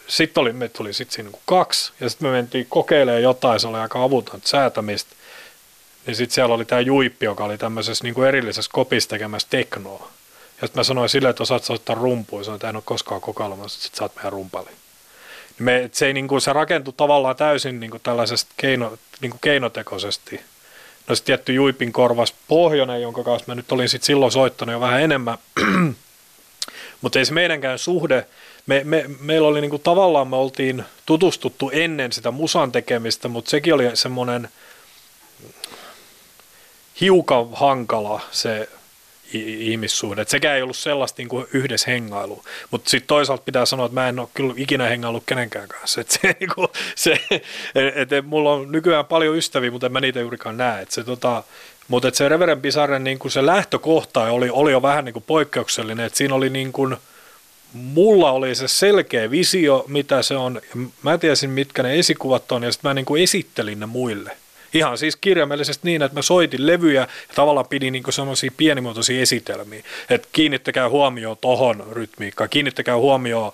sitten 0.08 0.42
oli, 0.42 0.54
me 0.54 0.70
tuli 0.70 0.94
sitten 0.94 1.16
siinä 1.16 1.30
niin 1.30 1.42
kaksi, 1.46 1.92
ja 2.00 2.10
sitten 2.10 2.28
me 2.28 2.32
mentiin 2.32 2.66
kokeilemaan 2.70 3.24
jotain, 3.24 3.60
se 3.60 3.68
oli 3.68 3.78
aika 3.78 4.04
avuton 4.04 4.42
säätämistä. 4.46 5.16
Niin 6.10 6.16
sitten 6.16 6.36
siellä 6.36 6.56
oli 6.56 6.66
tämä 6.66 6.82
Juippi, 6.82 7.26
joka 7.26 7.44
oli 7.44 7.58
tämmöisessä 7.58 8.04
niin 8.04 8.14
kuin 8.14 8.28
erillisessä 8.28 8.72
kopissa 8.74 9.10
tekemässä 9.10 9.48
teknoa. 9.52 10.12
Ja 10.62 10.68
sitten 10.68 10.80
mä 10.80 10.84
sanoin 10.84 11.10
silleen, 11.10 11.30
että 11.30 11.44
osaat 11.44 11.64
soittaa 11.64 11.96
rumpuja, 11.96 12.44
sanoin, 12.44 12.56
että 12.56 12.70
en 12.70 12.76
ole 12.76 12.84
koskaan 12.86 13.22
kokeillut, 13.22 13.60
mutta 13.60 13.74
sitten 13.74 13.98
saat 13.98 14.16
meidän 14.16 14.32
rumpali. 14.32 14.66
Niin 14.66 14.76
me, 15.60 15.90
se, 15.94 16.06
ei, 16.06 16.14
niin 16.14 16.28
kuin, 16.28 16.42
se 16.42 16.54
rakentui 16.54 16.94
tavallaan 16.98 17.36
täysin 17.36 17.80
niin 17.80 17.92
kuin 17.92 18.02
tällaisesta 18.04 18.52
keino, 18.58 18.98
niin 19.22 19.30
kuin 19.30 19.40
keinotekoisesti. 19.42 20.42
No 21.08 21.16
sitten 21.16 21.26
tietty 21.26 21.54
Juipin 21.54 21.94
korvas 21.94 22.34
Pohjonen, 22.48 23.02
jonka 23.02 23.24
kanssa 23.24 23.46
mä 23.48 23.56
nyt 23.56 23.72
olin 23.72 23.90
sit 23.90 24.04
silloin 24.04 24.32
soittanut 24.32 24.74
jo 24.74 24.80
vähän 24.80 25.02
enemmän. 25.02 25.38
mutta 27.02 27.20
ei 27.20 27.26
se 27.26 27.34
meidänkään 27.34 27.80
suhde, 27.80 28.26
me, 28.66 28.82
me, 28.84 29.06
meillä 29.20 29.48
oli 29.48 29.62
niin 29.62 29.70
kuin, 29.70 29.82
tavallaan 29.82 30.28
me 30.28 30.36
oltiin 30.36 30.84
tutustuttu 31.06 31.70
ennen 31.74 32.12
sitä 32.12 32.32
musan 32.32 32.72
tekemistä, 32.72 33.28
mutta 33.28 33.50
sekin 33.50 33.74
oli 33.74 33.96
semmoinen 33.96 34.50
hiukan 37.02 37.48
hankala 37.54 38.22
se 38.32 38.70
ihmissuhde. 39.34 40.22
Et 40.22 40.30
sekään 40.30 40.56
ei 40.56 40.62
ollut 40.62 40.78
sellaista 40.78 41.22
niin 41.22 41.30
kuin 41.30 41.48
yhdessä 41.54 41.92
hengailu. 41.92 42.44
Mutta 42.72 42.90
sitten 42.90 43.08
toisaalta 43.08 43.44
pitää 43.44 43.66
sanoa, 43.66 43.86
että 43.86 43.94
mä 43.94 44.10
en 44.10 44.20
ole 44.20 44.28
kyllä 44.34 44.54
ikinä 44.58 44.88
hengailut 44.88 45.24
kenenkään 45.26 45.68
kanssa. 45.68 46.02
Et 46.02 46.10
se, 46.12 46.20
niin 46.40 46.50
kuin, 46.56 46.68
se, 46.96 47.20
et, 47.76 48.14
et, 48.14 48.26
mulla 48.26 48.54
on 48.54 48.72
nykyään 48.72 49.06
paljon 49.06 49.38
ystäviä, 49.38 49.72
mutta 49.72 49.86
en 49.86 49.92
mä 49.92 50.02
niitä 50.02 50.20
juurikaan 50.20 50.58
näe. 50.58 50.82
Et 50.82 50.92
se, 50.92 51.04
tota, 51.04 51.44
mutta 51.88 52.08
et 52.08 52.16
se 52.16 52.30
Reverend 52.30 52.62
Pisaren 52.62 53.04
niin 53.04 53.20
kuin 53.20 53.32
se 53.32 53.46
lähtökohta 53.46 54.22
oli, 54.22 54.50
oli 54.50 54.72
jo 54.72 54.82
vähän 54.82 55.06
niin 55.06 55.14
kuin 55.14 55.24
poikkeuksellinen. 55.28 56.06
Et 56.06 56.16
siinä 56.16 56.36
oli 56.36 56.50
niin 56.50 56.72
kuin, 56.72 56.98
mulla 57.74 58.32
oli 58.32 58.56
se 58.56 58.68
selkeä 58.68 59.32
visio, 59.32 59.86
mitä 59.88 60.22
se 60.22 60.36
on. 60.36 60.62
Mä 61.04 61.18
tiesin, 61.18 61.50
mitkä 61.50 61.84
ne 61.84 62.00
esikuvat 62.00 62.52
on, 62.52 62.64
ja 62.64 62.72
sitten 62.72 62.90
mä 62.90 62.94
niin 62.94 63.06
kuin 63.06 63.24
esittelin 63.24 63.80
ne 63.80 63.86
muille. 63.86 64.38
Ihan 64.74 64.98
siis 64.98 65.16
kirjaimellisesti 65.16 65.88
niin, 65.88 66.02
että 66.02 66.18
mä 66.18 66.22
soitin 66.22 66.68
levyjä 66.68 67.02
ja 67.02 67.36
tavallaan 67.36 67.68
pidin 67.68 67.94
niin 67.94 68.04
semmoisia 68.10 68.52
pienimuotoisia 68.58 69.22
esitelmiä. 69.22 69.84
Että 70.10 70.28
kiinnittäkää 70.32 70.90
huomioon 70.90 71.38
tohon 71.42 71.88
rytmiikkaan, 71.92 72.50
kiinnittäkää 72.50 72.98
huomioon 72.98 73.52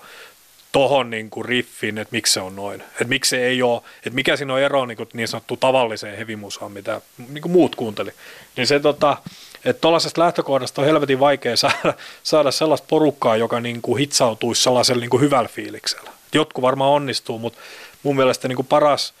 tohon 0.72 1.10
niin 1.10 1.30
kuin 1.30 1.44
riffin, 1.44 1.98
että 1.98 2.12
miksi 2.12 2.32
se 2.32 2.40
on 2.40 2.56
noin. 2.56 2.80
Että 2.80 3.04
miksi 3.04 3.28
se 3.28 3.46
ei 3.46 3.62
ole, 3.62 3.82
että 3.96 4.10
mikä 4.10 4.36
siinä 4.36 4.52
on 4.52 4.60
ero 4.60 4.86
niin, 4.86 4.96
kuin 4.96 5.08
niin 5.12 5.28
sanottu 5.28 5.56
tavalliseen 5.56 6.18
hevimusaan, 6.18 6.72
mitä 6.72 7.00
niin 7.28 7.42
kuin 7.42 7.52
muut 7.52 7.76
kuunteli. 7.76 8.12
Niin 8.56 8.66
se 8.66 8.80
tota, 8.80 9.16
että 9.64 9.80
tuollaisesta 9.80 10.20
lähtökohdasta 10.20 10.80
on 10.80 10.86
helvetin 10.86 11.20
vaikea 11.20 11.56
saada, 11.66 11.94
saada 12.22 12.50
sellaista 12.50 12.86
porukkaa, 12.90 13.36
joka 13.36 13.60
niin 13.60 13.82
kuin 13.82 13.98
hitsautuisi 13.98 14.62
sellaisella 14.62 15.00
niin 15.00 15.10
kuin 15.10 15.20
hyvällä 15.20 15.48
fiiliksellä. 15.48 16.10
Jotkut 16.34 16.62
varmaan 16.62 16.90
onnistuu, 16.90 17.38
mutta 17.38 17.58
mun 18.02 18.16
mielestä 18.16 18.48
niin 18.48 18.56
kuin 18.56 18.66
paras 18.66 19.14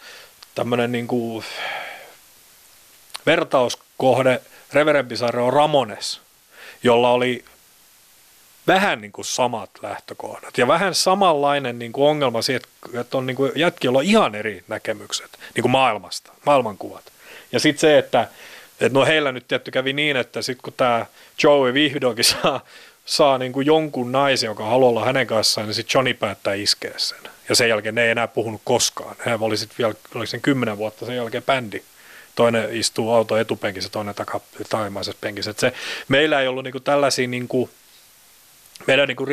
tämmöinen 0.56 0.92
niin 0.92 1.06
kuin 1.06 1.44
vertauskohde 3.26 4.40
Reverendisarre 4.72 5.42
on 5.42 5.52
Ramones, 5.52 6.20
jolla 6.82 7.10
oli 7.10 7.44
vähän 8.66 9.00
niin 9.00 9.12
kuin 9.12 9.24
samat 9.24 9.70
lähtökohdat 9.82 10.58
ja 10.58 10.66
vähän 10.66 10.94
samanlainen 10.94 11.78
niin 11.78 11.92
kuin 11.92 12.08
ongelma 12.08 12.42
siitä, 12.42 12.68
että 13.00 13.18
on 13.18 13.26
niin 13.26 13.36
kuin 13.36 13.52
jätkillä 13.54 13.98
on 13.98 14.04
ihan 14.04 14.34
eri 14.34 14.64
näkemykset 14.68 15.38
niin 15.54 15.62
kuin 15.62 15.72
maailmasta, 15.72 16.32
maailmankuvat. 16.46 17.04
Ja 17.52 17.60
sitten 17.60 17.80
se, 17.80 17.98
että, 17.98 18.28
että 18.80 18.98
no 18.98 19.04
heillä 19.04 19.32
nyt 19.32 19.48
tietty 19.48 19.70
kävi 19.70 19.92
niin, 19.92 20.16
että 20.16 20.42
sitten 20.42 20.62
kun 20.62 20.72
tämä 20.76 21.06
Joey 21.42 21.74
vihdoinkin 21.74 22.24
saa, 22.24 22.60
saa 23.06 23.38
niin 23.38 23.52
kuin 23.52 23.66
jonkun 23.66 24.12
naisen, 24.12 24.48
joka 24.48 24.64
haluaa 24.64 24.90
olla 24.90 25.04
hänen 25.04 25.26
kanssaan, 25.26 25.66
niin 25.66 25.74
sitten 25.74 25.98
Johnny 25.98 26.14
päättää 26.14 26.54
iskeä 26.54 26.94
sen. 26.96 27.18
Ja 27.48 27.56
sen 27.56 27.68
jälkeen 27.68 27.94
ne 27.94 28.04
ei 28.04 28.10
enää 28.10 28.28
puhunut 28.28 28.60
koskaan. 28.64 29.16
He 29.26 29.38
oli 29.40 29.56
sitten 29.56 29.78
vielä, 29.78 29.94
oliko 30.14 30.26
sen 30.26 30.40
kymmenen 30.40 30.78
vuotta 30.78 31.06
sen 31.06 31.16
jälkeen 31.16 31.42
bändi 31.42 31.82
toinen 32.36 32.76
istuu 32.76 33.12
auto 33.12 33.36
etupenkissä, 33.36 33.90
toinen 33.90 34.14
takaimaisessa 34.68 35.18
penkissä. 35.20 35.50
Et 35.50 35.58
se, 35.58 35.72
meillä 36.08 36.40
ei 36.40 36.48
ollut 36.48 36.64
niinku 36.64 36.80
tällaisia 36.80 37.28
niinku, 37.28 37.70
meillä, 38.86 39.06
niinku, 39.06 39.26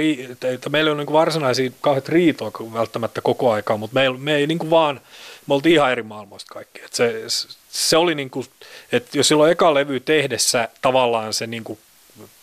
että 0.54 0.70
meillä 0.70 0.92
on 0.92 0.98
niinku 0.98 1.14
varsinaisia 1.14 1.72
kauheat 1.82 2.10
riitoja 2.10 2.52
välttämättä 2.74 3.22
koko 3.22 3.52
aikaa, 3.52 3.78
mutta 3.78 3.94
me 3.94 4.04
ei, 4.04 4.10
me 4.10 4.36
ei 4.36 4.48
niinku 4.48 4.70
vaan, 4.70 5.02
me 5.48 5.54
oltiin 5.54 5.76
ihan 5.76 5.92
eri 5.92 6.04
maailmoista 6.04 6.54
kaikki. 6.54 6.82
Et 6.82 6.94
se, 6.94 7.24
se 7.70 7.98
oli 7.98 8.16
niinku, 8.16 8.46
että 8.92 9.18
jos 9.18 9.28
silloin 9.28 9.52
eka 9.52 9.74
levy 9.74 10.00
tehdessä 10.00 10.70
tavallaan 10.82 11.34
se 11.34 11.48
niinku 11.48 11.80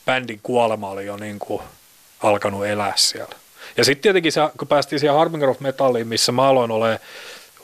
bändin 0.07 0.41
kuolema 0.43 0.91
oli 0.91 1.07
jo 1.07 1.17
niinku 1.17 1.63
alkanut 2.23 2.67
elää 2.67 2.93
siellä. 2.97 3.35
Ja 3.77 3.85
sitten 3.85 4.03
tietenkin 4.03 4.33
se, 4.33 4.41
kun 4.59 4.69
päästiin 4.69 5.01
siihen 5.01 5.17
Harbinger 5.17 5.49
of 5.49 5.61
Metalliin, 5.61 6.09
missä 6.09 6.33
mä 6.33 6.49
aloin 6.49 6.71
olemaan 6.71 7.01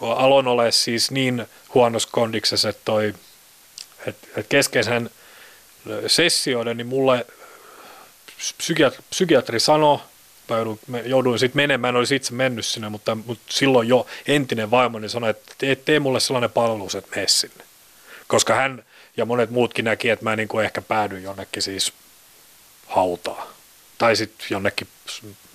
aloin 0.01 0.47
ole 0.47 0.73
siis 0.73 1.11
niin 1.11 1.47
huonossa 1.75 2.09
kondiksessa, 2.13 2.69
että, 2.69 2.83
toi, 2.85 3.15
että, 4.07 4.27
että 4.37 4.49
keskeisen 4.49 5.11
sessioiden, 6.07 6.77
niin 6.77 6.87
mulle 6.87 7.27
psykiatri, 8.59 9.03
psykiatri 9.11 9.61
sanoi, 9.61 9.99
jouduin, 10.49 10.79
jouduin 11.05 11.39
sitten 11.39 11.57
menemään, 11.57 11.95
en 11.95 11.99
olisi 11.99 12.17
itse 12.17 12.33
mennyt 12.33 12.67
sinne, 12.67 12.89
mutta, 12.89 13.15
mutta 13.15 13.45
silloin 13.49 13.89
jo 13.89 14.07
entinen 14.27 14.71
vaimoni 14.71 15.09
sanoi, 15.09 15.31
että 15.31 15.55
tee, 15.59 15.77
tee 15.77 16.01
mulle 16.01 16.21
sellainen 16.21 16.51
palvelus, 16.51 16.95
että 16.95 17.17
mene 17.17 17.29
sinne. 17.29 17.65
Koska 18.27 18.55
hän 18.55 18.85
ja 19.17 19.25
monet 19.25 19.51
muutkin 19.51 19.85
näki, 19.85 20.11
että 20.11 20.25
mä 20.25 20.37
niin 20.37 20.49
kuin 20.49 20.65
ehkä 20.65 20.83
päädyin 20.83 21.23
jonnekin 21.23 21.63
siis 21.63 21.93
hautaa. 22.87 23.47
Tai 23.99 24.17
sitten 24.17 24.47
jonnekin 24.51 24.89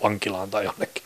vankilaan 0.04 0.50
tai 0.50 0.66
jonnekin. 0.66 1.04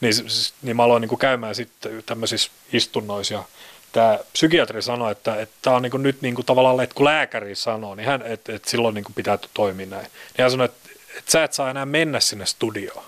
Niin, 0.00 0.14
niin 0.62 0.76
mä 0.76 0.82
aloin 0.84 1.00
niin 1.00 1.08
kuin 1.08 1.18
käymään 1.18 1.54
sitten 1.54 2.02
tämmöisissä 2.06 2.50
istunnoissa 2.72 3.34
ja 3.34 3.44
tämä 3.92 4.18
psykiatri 4.32 4.82
sanoi, 4.82 5.12
että 5.12 5.46
tämä 5.62 5.76
on 5.76 5.82
niin 5.82 5.90
kuin 5.90 6.02
nyt 6.02 6.22
niin 6.22 6.34
kuin 6.34 6.46
tavallaan, 6.46 6.80
että 6.80 6.94
kun 6.94 7.04
lääkäri 7.04 7.54
sanoo, 7.54 7.94
niin 7.94 8.06
hän, 8.06 8.22
että, 8.22 8.54
että 8.54 8.70
silloin 8.70 8.94
niin 8.94 9.04
kuin 9.04 9.14
pitää 9.14 9.38
toimia 9.54 9.86
näin. 9.86 10.04
Niin 10.04 10.42
hän 10.42 10.50
sanoi, 10.50 10.64
että, 10.64 10.88
että 11.18 11.30
sä 11.30 11.44
et 11.44 11.52
saa 11.52 11.70
enää 11.70 11.86
mennä 11.86 12.20
sinne 12.20 12.46
studioon. 12.46 13.04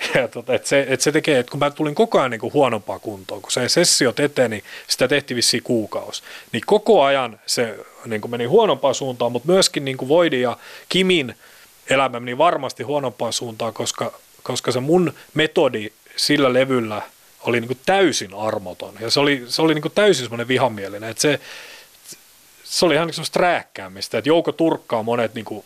Ja 0.14 0.28
tota, 0.28 0.54
että 0.54 0.68
se, 0.68 0.86
että 0.88 1.04
se 1.04 1.12
tekee, 1.12 1.38
että 1.38 1.50
kun 1.50 1.58
mä 1.58 1.70
tulin 1.70 1.94
koko 1.94 2.18
ajan 2.18 2.30
niin 2.30 2.40
kuin 2.40 2.52
huonompaa 2.52 2.98
kuntoon, 2.98 3.42
kun 3.42 3.52
se 3.52 3.68
sessio 3.68 4.12
eteni, 4.18 4.64
sitä 4.88 5.08
tehtiin 5.08 5.36
vissiin 5.36 5.62
kuukausi, 5.62 6.22
niin 6.52 6.62
koko 6.66 7.02
ajan 7.02 7.40
se 7.46 7.78
niin 8.04 8.20
kuin 8.20 8.30
meni 8.30 8.44
huonompaan 8.44 8.94
suuntaan, 8.94 9.32
mutta 9.32 9.52
myöskin 9.52 9.84
niin 9.84 9.96
kuin 9.96 10.08
Voidi 10.08 10.40
ja 10.40 10.56
Kimin 10.88 11.34
elämä 11.90 12.20
meni 12.20 12.38
varmasti 12.38 12.82
huonompaan 12.82 13.32
suuntaan, 13.32 13.72
koska, 13.72 14.12
koska 14.42 14.72
se 14.72 14.80
mun 14.80 15.12
metodi 15.34 15.92
sillä 16.16 16.52
levyllä 16.52 17.02
oli 17.40 17.60
niin 17.60 17.68
kuin 17.68 17.80
täysin 17.86 18.34
armoton. 18.34 18.94
Ja 19.00 19.10
se 19.10 19.20
oli, 19.20 19.44
se 19.48 19.62
oli 19.62 19.74
niin 19.74 19.82
kuin 19.82 19.92
täysin 19.94 20.24
semmoinen 20.24 20.48
vihamielinen. 20.48 21.10
Että 21.10 21.20
se, 21.20 21.40
se 22.64 22.86
oli 22.86 22.94
ihan 22.94 23.06
niin 23.06 23.14
semmoista 23.14 23.40
rääkkäämistä. 23.40 24.18
Että 24.18 24.28
Jouko 24.28 24.52
Turkkaa 24.52 25.02
monet 25.02 25.34
niin 25.34 25.44
kuin 25.44 25.64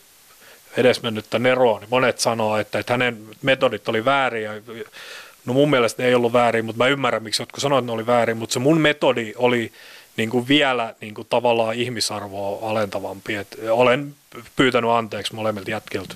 edesmennyttä 0.76 1.38
Neroa, 1.38 1.78
niin 1.78 1.90
monet 1.90 2.18
sanoo, 2.18 2.56
että, 2.56 2.78
että 2.78 2.92
hänen 2.92 3.28
metodit 3.42 3.88
oli 3.88 4.04
väärin. 4.04 4.48
No 5.44 5.52
mun 5.52 5.70
mielestä 5.70 6.02
ne 6.02 6.08
ei 6.08 6.14
ollut 6.14 6.32
väärin, 6.32 6.64
mutta 6.64 6.84
mä 6.84 6.88
ymmärrän, 6.88 7.22
miksi 7.22 7.42
jotkut 7.42 7.62
sanoivat, 7.62 7.82
että 7.82 7.92
ne 7.92 7.94
oli 7.94 8.06
väärin. 8.06 8.36
Mutta 8.36 8.52
se 8.52 8.58
mun 8.58 8.80
metodi 8.80 9.32
oli 9.36 9.72
niin 10.16 10.30
kuin 10.30 10.48
vielä 10.48 10.94
niin 11.00 11.14
kuin 11.14 11.26
tavallaan 11.30 11.74
ihmisarvoa 11.74 12.70
alentavampi. 12.70 13.34
Et 13.34 13.56
olen 13.70 14.14
pyytänyt 14.56 14.90
anteeksi 14.90 15.34
molemmilta 15.34 15.70
jätkiltä 15.70 16.14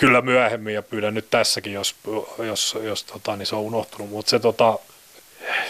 kyllä 0.00 0.22
myöhemmin 0.22 0.74
ja 0.74 0.82
pyydän 0.82 1.14
nyt 1.14 1.30
tässäkin, 1.30 1.72
jos, 1.72 1.94
jos, 2.38 2.78
jos 2.82 3.04
tota, 3.04 3.36
niin 3.36 3.46
se 3.46 3.56
on 3.56 3.62
unohtunut. 3.62 4.10
Mutta 4.10 4.30
se 4.30 4.38
tota, 4.38 4.78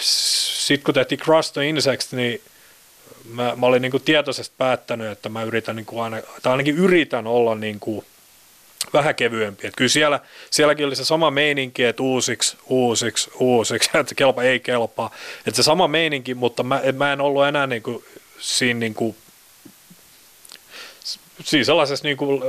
sitten 0.00 0.84
kun 0.84 0.94
tehtiin 0.94 1.18
Crush 1.18 1.52
the 1.52 1.68
Insects, 1.68 2.12
niin 2.12 2.40
mä, 3.24 3.52
mä 3.56 3.66
olin 3.66 3.82
niin 3.82 3.90
kuin 3.92 4.02
tietoisesti 4.02 4.54
päättänyt, 4.58 5.10
että 5.10 5.28
mä 5.28 5.42
yritän 5.42 5.76
niin 5.76 5.86
kuin 5.86 6.02
aina, 6.02 6.16
tai 6.42 6.50
ainakin 6.50 6.76
yritän 6.76 7.26
olla 7.26 7.54
niin 7.54 7.80
kuin 7.80 8.06
vähän 8.92 9.14
kevyempi. 9.14 9.66
Että 9.66 9.76
kyllä 9.76 9.88
siellä, 9.88 10.20
sielläkin 10.50 10.86
oli 10.86 10.96
se 10.96 11.04
sama 11.04 11.30
meininki, 11.30 11.84
että 11.84 12.02
uusiksi, 12.02 12.56
uusiksi, 12.66 13.30
uusiksi, 13.38 13.90
että 14.00 14.14
kelpa 14.14 14.42
ei 14.42 14.60
kelpaa. 14.60 15.14
Että 15.46 15.56
se 15.56 15.62
sama 15.62 15.88
meininki, 15.88 16.34
mutta 16.34 16.62
mä, 16.62 16.82
mä 16.96 17.12
en 17.12 17.20
ollut 17.20 17.44
enää 17.44 17.66
niin 17.66 17.82
kuin, 17.82 18.04
siinä 18.38 18.80
niin 18.80 18.94
kuin, 18.94 19.16
siis 21.44 21.66
sellaisessa 21.66 22.08
niin 22.08 22.16
kuin, 22.16 22.42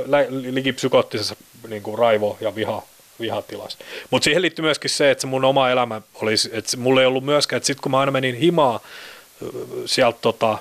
likipsykottisessa 0.50 1.36
niin 1.68 1.82
kuin 1.82 1.98
raivo- 1.98 2.38
ja 2.40 2.54
viha 2.54 2.82
vihatilassa. 3.20 3.78
Mutta 4.10 4.24
siihen 4.24 4.42
liittyy 4.42 4.62
myöskin 4.62 4.90
se, 4.90 5.10
että 5.10 5.20
se 5.20 5.26
mun 5.26 5.44
oma 5.44 5.70
elämä 5.70 6.02
oli, 6.14 6.34
että 6.52 6.76
mulla 6.76 7.00
ei 7.00 7.06
ollut 7.06 7.24
myöskään, 7.24 7.56
että 7.56 7.66
sitten 7.66 7.82
kun 7.82 7.90
mä 7.90 8.00
aina 8.00 8.12
menin 8.12 8.34
himaa 8.34 8.80
sieltä 9.86 10.18
tota, 10.22 10.58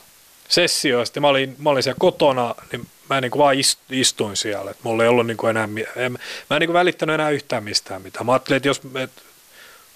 sessioista, 0.48 1.20
mä 1.20 1.28
olin, 1.28 1.56
mä 1.60 1.70
olin 1.70 1.84
siellä 1.84 2.00
kotona, 2.00 2.56
niin 2.72 2.88
mä 3.16 3.22
niin 3.22 3.32
kuin 3.32 3.40
vaan 3.40 3.56
istuin 3.90 4.38
siellä, 4.38 4.72
että 4.72 4.84
mulla 4.84 5.04
ei 5.04 5.10
ollut 5.10 5.28
niin 5.28 5.38
kuin 5.38 5.50
enää, 5.50 5.70
en, 5.96 6.12
mä 6.50 6.56
en 6.56 6.60
niin 6.60 6.68
kuin 6.68 6.74
välittänyt 6.74 7.14
enää 7.14 7.30
yhtään 7.30 7.64
mistään 7.64 8.02
mitään. 8.02 8.26
Mä 8.26 8.32
ajattelin, 8.32 8.58
että 8.58 8.70
jos, 8.70 8.82
että 9.04 9.22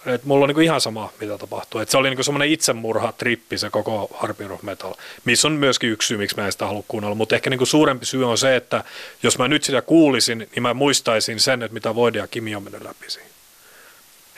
et 0.06 0.26
mulla 0.26 0.44
on 0.44 0.50
niinku 0.50 0.62
ihan 0.62 0.82
sama, 0.82 1.12
mitä 1.22 1.38
tapahtuu. 1.38 1.82
Et 1.82 1.90
se 1.90 1.98
oli 1.98 2.10
niinku 2.10 2.24
semmoinen 2.24 2.50
itsemurha-trippi 2.50 3.58
se 3.58 3.70
koko 3.70 4.18
Rock 4.48 4.64
Metal, 4.64 4.94
missä 5.26 5.48
on 5.48 5.54
myöskin 5.54 5.90
yksi 5.90 6.08
syy, 6.08 6.18
miksi 6.18 6.36
mä 6.36 6.46
en 6.46 6.52
sitä 6.52 6.66
halua 6.66 6.84
kuunnella. 6.88 7.16
Mutta 7.16 7.36
ehkä 7.36 7.50
niinku 7.50 7.66
suurempi 7.66 8.06
syy 8.06 8.30
on 8.30 8.38
se, 8.38 8.56
että 8.56 8.84
jos 9.24 9.38
mä 9.38 9.48
nyt 9.48 9.64
sitä 9.64 9.82
kuulisin, 9.82 10.38
niin 10.38 10.64
mä 10.64 10.74
muistaisin 10.74 11.40
sen, 11.40 11.64
että 11.64 11.74
mitä 11.74 11.96
Voide 11.96 12.20
ja 12.20 12.28
Kimi 12.28 12.56
on 12.56 12.64
mennyt 12.64 12.84
läpi 12.84 13.10
siinä. 13.10 13.30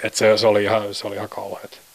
Et 0.03 0.15
se, 0.15 0.38
se, 0.38 0.47
oli 0.47 0.63
ihan, 0.63 0.93
se 0.93 1.07
oli 1.07 1.15
ihan 1.15 1.30
kauheat. 1.30 1.86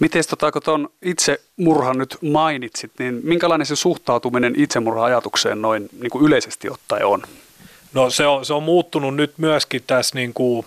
Miten 0.00 0.22
tota, 0.30 0.52
kun 0.52 0.62
tuon 0.62 0.88
itsemurhan 1.02 1.98
nyt 1.98 2.18
mainitsit, 2.22 2.92
niin 2.98 3.20
minkälainen 3.22 3.66
se 3.66 3.76
suhtautuminen 3.76 4.54
itsemurha-ajatukseen 4.56 5.62
noin 5.62 5.88
niin 6.00 6.10
kuin 6.10 6.24
yleisesti 6.24 6.70
ottaen 6.70 7.06
on? 7.06 7.22
No 7.94 8.10
se 8.10 8.26
on, 8.26 8.44
se 8.44 8.54
on 8.54 8.62
muuttunut 8.62 9.16
nyt 9.16 9.38
myöskin 9.38 9.82
tässä 9.86 10.14
niin 10.14 10.34
kuin 10.34 10.66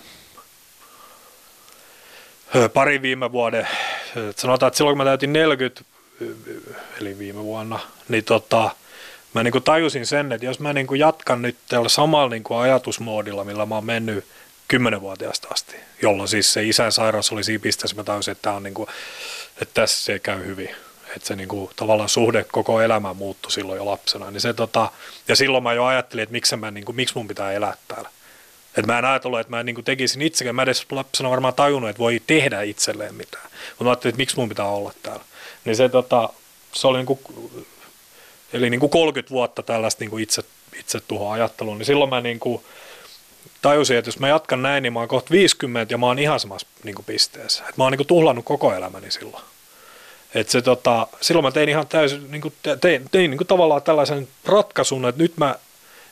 pari 2.74 3.02
viime 3.02 3.32
vuoden, 3.32 3.68
sanotaan, 4.36 4.68
että 4.68 4.78
silloin 4.78 4.94
kun 4.94 5.04
mä 5.04 5.10
täytin 5.10 5.32
40, 5.32 5.82
eli 7.00 7.18
viime 7.18 7.44
vuonna, 7.44 7.78
niin 8.08 8.24
tota, 8.24 8.70
mä 9.34 9.42
niin 9.42 9.52
kuin 9.52 9.64
tajusin 9.64 10.06
sen, 10.06 10.32
että 10.32 10.46
jos 10.46 10.60
mä 10.60 10.72
niin 10.72 10.86
kuin 10.86 11.00
jatkan 11.00 11.42
nyt 11.42 11.56
tällä 11.68 11.88
samalla 11.88 12.30
niin 12.30 12.42
kuin 12.42 12.60
ajatusmoodilla, 12.60 13.44
millä 13.44 13.66
mä 13.66 13.74
oon 13.74 13.84
mennyt 13.84 14.24
kymmenenvuotiaasta 14.70 15.48
asti, 15.50 15.76
jolloin 16.02 16.28
siis 16.28 16.52
se 16.52 16.64
isän 16.64 16.92
sairaus 16.92 17.32
oli 17.32 17.44
siinä 17.44 17.62
pisteessä, 17.62 17.96
mä 17.96 18.04
tajusin, 18.04 18.32
että, 18.32 18.52
on 18.52 18.62
niin 18.62 18.74
kuin, 18.74 18.88
että 19.62 19.74
tässä 19.74 20.04
se 20.04 20.18
käy 20.18 20.46
hyvin. 20.46 20.70
Että 21.16 21.28
se 21.28 21.36
niin 21.36 21.48
kuin, 21.48 21.70
tavallaan 21.76 22.08
suhde 22.08 22.44
koko 22.44 22.80
elämä 22.80 23.14
muuttui 23.14 23.52
silloin 23.52 23.76
jo 23.76 23.86
lapsena. 23.86 24.30
Niin 24.30 24.40
se, 24.40 24.54
tota, 24.54 24.90
ja 25.28 25.36
silloin 25.36 25.62
mä 25.62 25.72
jo 25.72 25.84
ajattelin, 25.84 26.22
että 26.22 26.32
miksi, 26.32 26.56
mä, 26.56 26.70
niin 26.70 26.84
kuin, 26.84 26.96
miksi 26.96 27.14
mun 27.14 27.28
pitää 27.28 27.52
elää 27.52 27.76
täällä. 27.88 28.10
Et 28.76 28.86
mä 28.86 28.98
en 28.98 29.04
ajatellut, 29.04 29.40
että 29.40 29.50
mä 29.50 29.62
niin 29.62 29.84
tekisin 29.84 30.22
itsekään. 30.22 30.56
Mä 30.56 30.62
edes 30.62 30.86
lapsena 30.90 31.30
varmaan 31.30 31.54
tajunnut, 31.54 31.90
että 31.90 32.00
voi 32.00 32.22
tehdä 32.26 32.62
itselleen 32.62 33.14
mitään. 33.14 33.44
Mutta 33.68 33.84
mä 33.84 33.90
ajattelin, 33.90 34.12
että 34.12 34.20
miksi 34.20 34.36
mun 34.36 34.48
pitää 34.48 34.66
olla 34.66 34.92
täällä. 35.02 35.24
Niin 35.64 35.76
se, 35.76 35.88
tota, 35.88 36.28
se 36.72 36.86
oli 36.86 36.98
niin 36.98 37.06
kuin, 37.06 37.20
eli 38.52 38.70
niin 38.70 38.80
kuin 38.80 38.90
30 38.90 39.30
vuotta 39.30 39.62
tällaista 39.62 40.02
niin 40.04 40.10
kuin 40.10 40.22
itse, 40.22 40.42
itse 40.78 41.00
tuohon 41.00 41.32
ajatteluun. 41.32 41.78
Niin 41.78 41.86
silloin 41.86 42.10
mä 42.10 42.20
niin 42.20 42.40
kuin 42.40 42.64
tajusin, 43.62 43.96
että 43.96 44.08
jos 44.08 44.18
mä 44.18 44.28
jatkan 44.28 44.62
näin, 44.62 44.82
niin 44.82 44.92
mä 44.92 44.98
oon 44.98 45.08
kohta 45.08 45.30
50 45.30 45.94
ja 45.94 45.98
mä 45.98 46.06
oon 46.06 46.18
ihan 46.18 46.40
samassa 46.40 46.66
niin 46.84 46.94
kuin 46.94 47.04
pisteessä. 47.04 47.64
Et 47.68 47.76
mä 47.76 47.84
oon 47.84 47.92
niin 47.92 47.98
kuin 47.98 48.06
tuhlannut 48.06 48.44
koko 48.44 48.74
elämäni 48.74 49.10
silloin. 49.10 49.44
Et 50.34 50.48
se, 50.48 50.62
tota, 50.62 51.06
silloin 51.20 51.44
mä 51.44 51.50
tein 51.50 51.68
ihan 51.68 51.86
täysin, 51.86 52.30
niin 52.30 52.42
kuin, 52.42 52.54
tein, 52.80 53.04
tein 53.10 53.30
niin 53.30 53.38
kuin 53.38 53.48
tavallaan 53.48 53.82
tällaisen 53.82 54.28
ratkaisun, 54.44 55.08
että 55.08 55.22
nyt 55.22 55.36
mä 55.36 55.54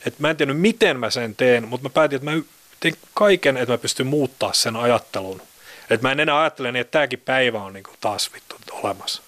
et 0.06 0.18
mä 0.18 0.30
en 0.30 0.36
tiedä 0.36 0.54
miten 0.54 0.98
mä 0.98 1.10
sen 1.10 1.36
teen, 1.36 1.68
mutta 1.68 1.88
mä 1.88 1.90
päätin, 1.90 2.16
että 2.16 2.30
mä 2.30 2.42
teen 2.80 2.94
kaiken, 3.14 3.56
että 3.56 3.74
mä 3.74 3.78
pystyn 3.78 4.06
muuttaa 4.06 4.52
sen 4.52 4.76
ajattelun. 4.76 5.42
Että 5.90 6.06
mä 6.06 6.12
en 6.12 6.20
enää 6.20 6.40
ajattele 6.40 6.72
niin, 6.72 6.80
että 6.80 6.90
tämäkin 6.90 7.22
päivä 7.24 7.62
on 7.62 7.72
niinku 7.72 7.90
taas 8.00 8.30
vittu 8.34 8.56
olemassa. 8.72 9.22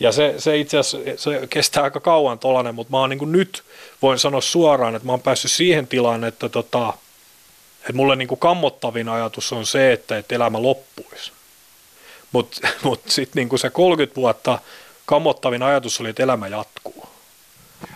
Ja 0.00 0.12
se, 0.12 0.34
se 0.38 0.58
itse 0.58 0.78
asiassa 0.78 1.22
se 1.22 1.46
kestää 1.50 1.82
aika 1.82 2.00
kauan 2.00 2.38
tolanen, 2.38 2.74
mutta 2.74 2.90
mä 2.90 2.98
oon 2.98 3.10
niin 3.10 3.32
nyt, 3.32 3.62
voin 4.02 4.18
sanoa 4.18 4.40
suoraan, 4.40 4.94
että 4.94 5.06
mä 5.06 5.12
oon 5.12 5.22
päässyt 5.22 5.50
siihen 5.50 5.86
tilaan, 5.86 6.24
että, 6.24 6.48
tota, 6.48 6.94
että 7.88 7.96
mulle 7.96 8.16
niin 8.16 8.28
kuin 8.28 8.40
kammottavin 8.40 9.08
ajatus 9.08 9.52
on 9.52 9.66
se, 9.66 9.92
että, 9.92 10.18
että 10.18 10.34
elämä 10.34 10.62
loppuisi. 10.62 11.32
Mutta 12.32 12.60
mut, 12.62 12.76
mut 12.84 13.02
sitten 13.06 13.48
niin 13.48 13.58
se 13.58 13.70
30 13.70 14.16
vuotta 14.16 14.58
kammottavin 15.06 15.62
ajatus 15.62 16.00
oli, 16.00 16.08
että 16.08 16.22
elämä 16.22 16.48
jatkuu. 16.48 17.08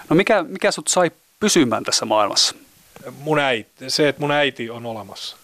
No 0.08 0.16
mikä, 0.16 0.42
mikä 0.42 0.70
sut 0.70 0.88
sai 0.88 1.10
pysymään 1.40 1.84
tässä 1.84 2.04
maailmassa? 2.04 2.54
Mun 3.18 3.38
äiti, 3.38 3.70
se, 3.88 4.08
että 4.08 4.20
mun 4.20 4.30
äiti 4.30 4.70
on 4.70 4.86
olemassa. 4.86 5.36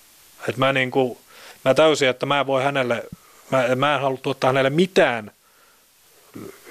Et 0.49 0.57
mä, 0.57 0.73
niin 0.73 0.91
kuin, 0.91 1.19
mä 1.65 1.75
täysin, 1.75 2.09
että 2.09 2.27
mä 2.27 2.41
en 2.41 2.47
voi 2.47 2.63
hänelle, 2.63 3.05
mä, 3.51 3.77
mä 3.77 3.95
en 3.95 4.01
halua 4.01 4.19
tuottaa 4.23 4.49
hänelle 4.49 4.71
mitään 4.71 5.31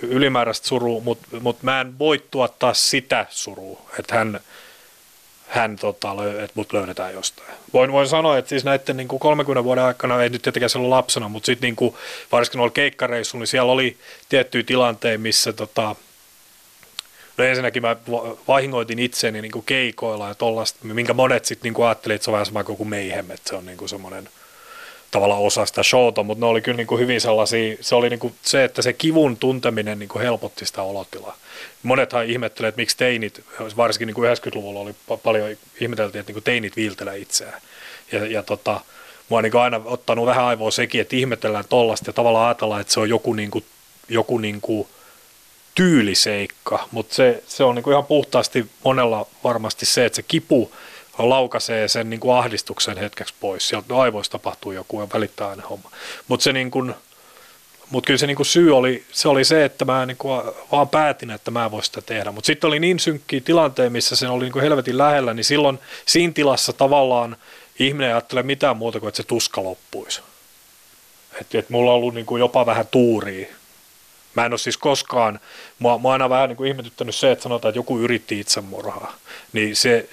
ylimääräistä 0.01 0.67
surua, 0.67 1.01
mutta 1.01 1.27
mut 1.39 1.63
mä 1.63 1.81
en 1.81 1.99
voi 1.99 2.23
tuottaa 2.31 2.73
sitä 2.73 3.25
surua, 3.29 3.81
että 3.99 4.15
hän, 4.15 4.39
hän 5.47 5.75
tota, 5.75 6.15
että 6.33 6.51
mut 6.55 6.73
löydetään 6.73 7.13
jostain. 7.13 7.49
Voin, 7.73 7.91
voin 7.91 8.07
sanoa, 8.07 8.37
että 8.37 8.49
siis 8.49 8.63
näiden 8.63 8.97
niin 8.97 9.07
kuin 9.07 9.19
30 9.19 9.63
vuoden 9.63 9.83
aikana, 9.83 10.23
ei 10.23 10.29
nyt 10.29 10.41
tietenkään 10.41 10.69
silloin 10.69 10.89
lapsena, 10.89 11.29
mutta 11.29 11.45
sitten 11.45 11.75
niin 11.79 11.93
varsinkin 12.31 12.57
noilla 12.57 12.73
keikkareissuilla, 12.73 13.41
niin 13.41 13.47
siellä 13.47 13.71
oli 13.71 13.97
tiettyjä 14.29 14.63
tilanteita, 14.63 15.21
missä 15.21 15.53
tota, 15.53 15.95
No 17.37 17.43
ensinnäkin 17.43 17.81
mä 17.81 17.95
vahingoitin 18.47 18.99
itseni 18.99 19.41
niin 19.41 19.51
kuin 19.51 19.65
keikoilla 19.65 20.27
ja 20.27 20.35
tollaista, 20.35 20.79
minkä 20.83 21.13
monet 21.13 21.45
sitten 21.45 21.73
niin 21.73 21.85
ajattelivat, 21.85 22.15
että 22.15 22.25
se 22.25 22.31
on 22.31 22.33
vähän 22.33 22.45
sama 22.45 22.63
kuin 22.63 22.89
meihem, 22.89 23.31
että 23.31 23.49
se 23.49 23.55
on 23.55 23.65
niin 23.65 23.77
kuin 23.77 23.89
semmoinen 23.89 24.29
tavallaan 25.11 25.41
osa 25.41 25.65
sitä 25.65 25.83
showta, 25.83 26.23
mutta 26.23 26.45
ne 26.45 26.49
oli 26.49 26.61
kyllä 26.61 26.77
niin 26.77 26.87
kuin 26.87 27.01
hyvin 27.01 27.21
sellaisia, 27.21 27.77
se 27.81 27.95
oli 27.95 28.09
niin 28.09 28.19
kuin 28.19 28.33
se, 28.41 28.63
että 28.63 28.81
se 28.81 28.93
kivun 28.93 29.37
tunteminen 29.37 29.99
niin 29.99 30.09
kuin 30.09 30.21
helpotti 30.21 30.65
sitä 30.65 30.81
olotilaa. 30.81 31.37
Monethan 31.83 32.25
ihmettelee, 32.25 32.69
että 32.69 32.81
miksi 32.81 32.97
teinit, 32.97 33.43
varsinkin 33.77 34.07
niin 34.07 34.15
kuin 34.15 34.37
90-luvulla 34.37 34.79
oli 34.79 34.95
paljon 35.23 35.49
ihmeteltiin, 35.81 36.19
että 36.19 36.29
niin 36.29 36.35
kuin 36.35 36.43
teinit 36.43 36.75
viiltelee 36.75 37.17
itseään. 37.17 37.61
Ja, 38.11 38.25
ja 38.25 38.43
tota, 38.43 38.81
mua 39.29 39.37
on 39.37 39.43
niin 39.43 39.55
aina 39.55 39.81
ottanut 39.85 40.25
vähän 40.25 40.45
aivoa 40.45 40.71
sekin, 40.71 41.01
että 41.01 41.15
ihmetellään 41.15 41.65
tollasta 41.69 42.09
ja 42.09 42.13
tavallaan 42.13 42.47
ajatellaan, 42.47 42.81
että 42.81 42.93
se 42.93 42.99
on 42.99 43.09
joku, 43.09 43.33
niin 43.33 43.51
kuin, 43.51 43.65
joku 44.09 44.37
niin 44.37 44.61
kuin 44.61 44.87
tyyliseikka, 45.75 46.87
mutta 46.91 47.15
se, 47.15 47.43
se 47.47 47.63
on 47.63 47.75
niinku 47.75 47.91
ihan 47.91 48.05
puhtaasti 48.05 48.65
monella 48.83 49.27
varmasti 49.43 49.85
se, 49.85 50.05
että 50.05 50.15
se 50.15 50.23
kipu 50.23 50.71
laukaisee 51.17 51.87
sen 51.87 52.09
niinku 52.09 52.31
ahdistuksen 52.31 52.97
hetkeksi 52.97 53.33
pois. 53.39 53.67
Sieltä 53.67 53.97
aivoista 53.97 54.31
tapahtuu 54.31 54.71
joku 54.71 55.01
ja 55.01 55.07
välittää 55.13 55.49
aina 55.49 55.67
homma. 55.69 55.91
Mutta 56.27 56.43
se 56.43 56.53
niinku, 56.53 56.91
mut 57.89 58.05
kyllä 58.05 58.17
se 58.17 58.27
niinku 58.27 58.43
syy 58.43 58.77
oli 58.77 59.05
se, 59.11 59.29
oli 59.29 59.45
se 59.45 59.65
että 59.65 59.85
mä 59.85 60.05
niinku 60.05 60.29
vaan 60.71 60.89
päätin, 60.89 61.31
että 61.31 61.51
mä 61.51 61.71
voin 61.71 61.83
sitä 61.83 62.01
tehdä. 62.01 62.31
Mutta 62.31 62.47
sitten 62.47 62.67
oli 62.67 62.79
niin 62.79 62.99
synkkiä 62.99 63.41
tilanteen, 63.41 63.91
missä 63.91 64.15
se 64.15 64.27
oli 64.27 64.43
niinku 64.43 64.59
helvetin 64.59 64.97
lähellä, 64.97 65.33
niin 65.33 65.45
silloin 65.45 65.79
siinä 66.05 66.33
tilassa 66.33 66.73
tavallaan 66.73 67.37
ihminen 67.79 68.07
ei 68.07 68.13
ajattele 68.13 68.43
mitään 68.43 68.77
muuta 68.77 68.99
kuin, 68.99 69.07
että 69.07 69.17
se 69.17 69.23
tuska 69.23 69.63
loppuisi. 69.63 70.21
Että 71.41 71.59
et 71.59 71.69
mulla 71.69 71.91
on 71.91 71.97
ollut 71.97 72.13
niinku 72.13 72.37
jopa 72.37 72.65
vähän 72.65 72.87
tuuria 72.87 73.47
Mä 74.37 74.45
en 74.45 74.53
ole 74.53 74.57
siis 74.57 74.77
koskaan, 74.77 75.39
mua, 75.79 75.97
mua 75.97 76.13
aina 76.13 76.29
vähän 76.29 76.49
niin 76.49 76.57
kuin 76.57 76.67
ihmetyttänyt 76.67 77.15
se, 77.15 77.31
että 77.31 77.43
sanotaan, 77.43 77.69
että 77.69 77.79
joku 77.79 77.99
yritti 77.99 78.39
itsemurhaa. 78.39 79.15
Niin 79.53 79.75
se, 79.75 80.09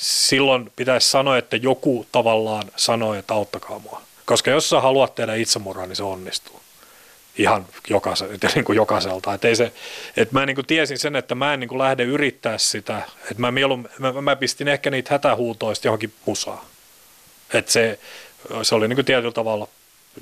silloin 0.00 0.72
pitäisi 0.76 1.10
sanoa, 1.10 1.38
että 1.38 1.56
joku 1.56 2.06
tavallaan 2.12 2.64
sanoi, 2.76 3.18
että 3.18 3.34
auttakaa 3.34 3.78
mua. 3.78 4.02
Koska 4.24 4.50
jos 4.50 4.68
sä 4.68 4.80
haluat 4.80 5.14
tehdä 5.14 5.34
itsemurhaa, 5.34 5.86
niin 5.86 5.96
se 5.96 6.02
onnistuu. 6.02 6.60
Ihan 7.36 7.66
jokaise, 7.90 8.28
niin 8.54 8.64
kuin 8.64 8.76
jokaiselta. 8.76 9.34
Et 9.34 9.44
ei 9.44 9.56
se, 9.56 9.72
et 10.16 10.32
mä 10.32 10.46
niin 10.46 10.54
kuin 10.54 10.66
tiesin 10.66 10.98
sen, 10.98 11.16
että 11.16 11.34
mä 11.34 11.54
en 11.54 11.60
niin 11.60 11.68
kuin 11.68 11.78
lähde 11.78 12.02
yrittää 12.02 12.58
sitä. 12.58 13.02
Et 13.30 13.38
mä, 13.38 13.50
mielun, 13.50 13.88
mä, 13.98 14.22
mä, 14.22 14.36
pistin 14.36 14.68
ehkä 14.68 14.90
niitä 14.90 15.14
hätähuutoista 15.14 15.86
johonkin 15.86 16.12
musaan. 16.26 16.66
Et 17.54 17.68
se, 17.68 17.98
se 18.62 18.74
oli 18.74 18.88
niin 18.88 18.96
kuin 18.96 19.06
tietyllä 19.06 19.32
tavalla 19.32 19.68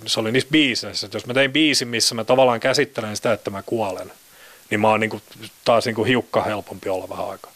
se 0.06 0.20
oli 0.20 0.32
niissä 0.32 0.50
biiseissä, 0.52 1.08
jos 1.12 1.26
mä 1.26 1.34
tein 1.34 1.52
biisin, 1.52 1.88
missä 1.88 2.14
mä 2.14 2.24
tavallaan 2.24 2.60
käsittelen 2.60 3.16
sitä, 3.16 3.32
että 3.32 3.50
mä 3.50 3.62
kuolen, 3.62 4.12
niin 4.70 4.80
mä 4.80 4.88
oon 4.88 5.00
niin 5.00 5.10
kuin, 5.10 5.22
taas 5.64 5.84
niin 5.84 5.94
kuin 5.94 6.08
hiukka 6.08 6.42
helpompi 6.42 6.88
olla 6.88 7.08
vähän 7.08 7.30
aikaa. 7.30 7.52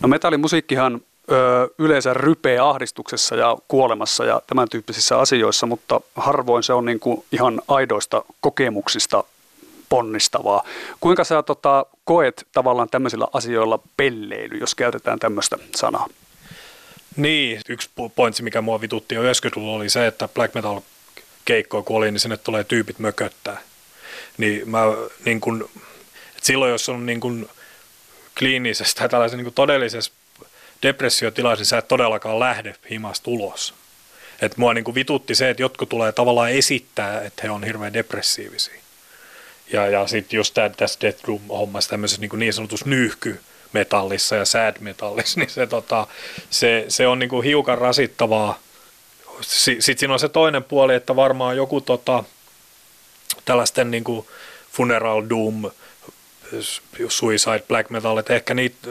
No 0.00 0.08
metallimusiikkihan 0.08 1.00
ö, 1.30 1.68
yleensä 1.78 2.14
rypeä 2.14 2.68
ahdistuksessa 2.68 3.36
ja 3.36 3.56
kuolemassa 3.68 4.24
ja 4.24 4.42
tämän 4.46 4.68
tyyppisissä 4.68 5.18
asioissa, 5.18 5.66
mutta 5.66 6.00
harvoin 6.16 6.62
se 6.62 6.72
on 6.72 6.84
niin 6.84 7.00
kuin 7.00 7.24
ihan 7.32 7.62
aidoista 7.68 8.24
kokemuksista 8.40 9.24
ponnistavaa. 9.88 10.64
Kuinka 11.00 11.24
sä 11.24 11.42
tota, 11.42 11.86
koet 12.04 12.46
tavallaan 12.52 12.88
tämmöisillä 12.88 13.26
asioilla 13.32 13.78
pelleily, 13.96 14.58
jos 14.58 14.74
käytetään 14.74 15.18
tämmöistä 15.18 15.58
sanaa? 15.76 16.06
Niin, 17.16 17.60
yksi 17.68 17.90
pointsi, 18.14 18.42
mikä 18.42 18.60
mua 18.60 18.80
vitutti 18.80 19.14
jo 19.14 19.22
90-luvulla 19.22 19.76
oli 19.76 19.90
se, 19.90 20.06
että 20.06 20.28
black 20.28 20.54
metal 20.54 20.80
keikkoa 21.44 21.82
kun 21.82 21.96
oli, 21.96 22.10
niin 22.10 22.20
sinne 22.20 22.36
tulee 22.36 22.64
tyypit 22.64 22.98
mököttää. 22.98 23.60
Niin 24.38 24.70
mä 24.70 24.80
niin 25.24 25.40
kun, 25.40 25.70
silloin 26.42 26.72
jos 26.72 26.88
on 26.88 27.06
niin 27.06 27.20
kun 27.20 27.48
kliinisessä 28.38 28.96
tai 28.96 29.08
tällaisessa 29.08 29.42
niin 29.42 29.54
todellisessa 29.54 30.12
depressiotilassa, 30.82 31.60
niin 31.60 31.66
sä 31.66 31.78
et 31.78 31.88
todellakaan 31.88 32.40
lähde 32.40 32.74
himasta 32.90 33.30
ulos. 33.30 33.74
Että 34.42 34.58
mua 34.58 34.74
niin 34.74 34.94
vitutti 34.94 35.34
se, 35.34 35.50
että 35.50 35.62
jotkut 35.62 35.88
tulee 35.88 36.12
tavallaan 36.12 36.50
esittää, 36.50 37.20
että 37.20 37.42
he 37.42 37.50
on 37.50 37.64
hirveän 37.64 37.92
depressiivisia. 37.92 38.74
Ja, 39.72 39.86
ja 39.86 40.06
sitten 40.06 40.36
just 40.36 40.54
tämä, 40.54 40.68
tässä 40.68 41.00
Death 41.00 41.24
Room-hommassa 41.24 41.90
tämmöisessä 41.90 42.20
niin, 42.20 42.38
niin 42.38 42.52
sanotussa 42.52 42.88
nyyhky 42.88 43.40
metallissa 43.72 44.36
ja 44.36 44.44
sad 44.44 44.76
metallissa, 44.80 45.38
niin 45.40 45.50
se, 45.50 45.66
tota, 45.66 46.06
se, 46.50 46.84
se 46.88 47.06
on 47.06 47.18
niin 47.18 47.44
hiukan 47.44 47.78
rasittavaa– 47.78 48.58
sitten 49.42 49.98
siinä 49.98 50.12
on 50.12 50.20
se 50.20 50.28
toinen 50.28 50.64
puoli, 50.64 50.94
että 50.94 51.16
varmaan 51.16 51.56
joku 51.56 51.80
tota, 51.80 52.24
tällaisten 53.44 53.90
niin 53.90 54.04
kuin 54.04 54.26
funeral 54.72 55.22
doom, 55.30 55.70
suicide, 57.08 57.62
black 57.68 57.90
metal, 57.90 58.18
että 58.18 58.34
ehkä 58.34 58.54
niitä, 58.54 58.88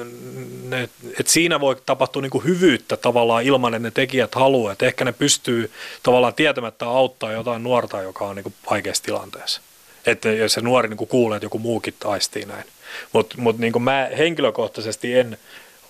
ne, 0.64 0.84
että 1.20 1.32
siinä 1.32 1.60
voi 1.60 1.76
tapahtua 1.86 2.22
niin 2.22 2.30
kuin 2.30 2.44
hyvyyttä 2.44 2.98
tavallaan 2.98 3.44
ilman, 3.44 3.74
että 3.74 3.88
ne 3.88 3.92
tekijät 3.92 4.36
haluaa, 4.36 4.72
että 4.72 4.86
ehkä 4.86 5.06
ne 5.06 5.12
pystyy 5.12 5.72
tavallaan 6.04 6.34
tietämättä 6.34 6.86
auttaa 6.86 7.32
jotain 7.32 7.64
nuorta, 7.64 8.02
joka 8.02 8.26
on 8.26 8.36
niin 8.36 8.44
kuin 8.44 8.56
vaikeassa 8.70 9.04
tilanteessa. 9.04 9.62
Että 10.06 10.32
jos 10.32 10.54
se 10.54 10.62
nuori 10.62 10.90
niin 10.90 10.98
kuin 10.98 11.08
kuulee, 11.08 11.36
että 11.36 11.46
joku 11.46 11.60
muukin 11.60 11.94
taistii 12.00 12.46
näin. 12.46 12.66
Mutta 13.14 13.36
mut 13.38 13.58
niin 13.58 13.84
mä 13.84 14.10
henkilökohtaisesti 14.18 15.14
en 15.14 15.38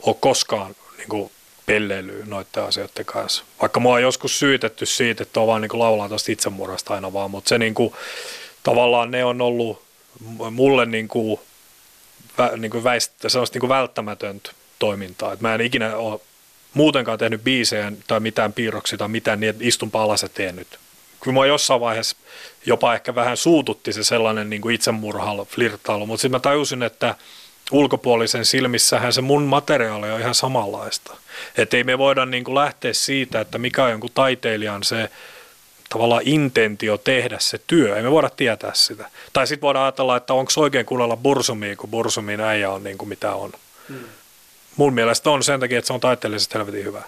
ole 0.02 0.16
koskaan 0.20 0.76
niin 0.98 1.10
kuin 1.10 1.32
pelleilyä 1.66 2.26
noiden 2.26 2.64
asioiden 2.64 3.06
kanssa. 3.06 3.44
Vaikka 3.62 3.80
mua 3.80 3.94
on 3.94 4.02
joskus 4.02 4.40
syytetty 4.40 4.86
siitä, 4.86 5.24
että 5.24 5.40
on 5.40 5.48
vaan 5.48 5.62
niin 5.62 5.80
laulaa 5.80 6.10
tuosta 6.10 6.32
itsemurhasta 6.32 6.94
aina 6.94 7.14
vaan, 7.14 7.32
mutta 7.32 7.50
se 7.50 7.58
niin 7.58 7.74
kuin, 7.74 7.94
tavallaan 8.64 9.12
ne 9.12 9.26
on 9.26 9.42
ollut 9.42 9.82
mulle 10.52 10.86
niin 10.86 11.08
kuin, 11.08 11.40
vä, 12.44 12.58
niin 12.58 12.72
kuin 12.72 12.84
väistä, 12.84 13.30
sellaista 13.30 13.56
niin 13.56 13.60
kuin 13.60 13.70
välttämätöntä 13.70 14.52
toimintaa. 14.80 15.34
Et 15.34 15.42
mä 15.42 15.56
en 15.56 15.62
ikinä 15.62 15.98
ole 15.98 16.20
muutenkaan 16.74 17.20
tehnyt 17.20 17.44
biisejä 17.44 17.92
tai 18.08 18.20
mitään 18.20 18.54
piirroksia 18.54 18.98
tai 18.98 19.08
mitään 19.08 19.40
niin, 19.40 19.56
istun 19.60 19.92
alas 19.94 20.24
ja 20.24 20.30
teen 20.30 20.56
nyt. 20.56 20.80
Kyllä 21.22 21.34
mua 21.34 21.46
jossain 21.46 21.82
vaiheessa 21.82 22.18
jopa 22.66 22.94
ehkä 22.94 23.16
vähän 23.16 23.38
suututti 23.38 23.94
se 23.94 24.04
sellainen 24.04 24.50
niin 24.50 24.62
kuin 24.62 24.76
itsemurhailu, 24.76 25.46
flirttailu, 25.46 26.06
mutta 26.06 26.22
sitten 26.22 26.36
mä 26.36 26.40
tajusin, 26.40 26.84
että 26.84 27.16
ulkopuolisen 27.72 28.46
silmissähän 28.46 29.14
se 29.14 29.22
mun 29.22 29.44
materiaali 29.44 30.12
on 30.12 30.20
ihan 30.20 30.36
samanlaista. 30.36 31.18
Että 31.58 31.78
ei 31.78 31.84
me 31.84 31.98
voida 31.98 32.26
niin 32.26 32.44
kuin 32.44 32.56
lähteä 32.56 32.94
siitä, 32.94 33.42
että 33.42 33.58
mikä 33.58 33.84
on 33.84 33.92
jonkun 33.92 34.10
taiteilijan 34.14 34.84
se 34.84 35.10
tavallaan 35.92 36.24
intentio 36.26 36.98
tehdä 36.98 37.38
se 37.40 37.60
työ. 37.68 37.96
Ei 37.96 38.04
me 38.04 38.12
voida 38.12 38.30
tietää 38.30 38.72
sitä. 38.74 39.10
Tai 39.34 39.48
sitten 39.48 39.68
voidaan 39.68 39.86
ajatella, 39.86 40.18
että 40.18 40.34
onko 40.34 40.52
oikein 40.58 40.86
kuunnella 40.86 41.18
Bursumia, 41.18 41.76
kun 41.76 41.90
Bursumin 41.90 42.42
äijä 42.42 42.70
on 42.70 42.84
niin 42.84 42.98
kuin 42.98 43.10
mitä 43.10 43.36
on. 43.36 43.52
Hmm. 43.88 44.00
Mun 44.76 44.94
mielestä 44.94 45.30
on 45.30 45.44
sen 45.44 45.60
takia, 45.60 45.80
että 45.80 45.88
se 45.88 45.94
on 45.94 46.00
taiteellisesti 46.00 46.54
helvetin 46.54 46.86
hyvä. 46.86 47.02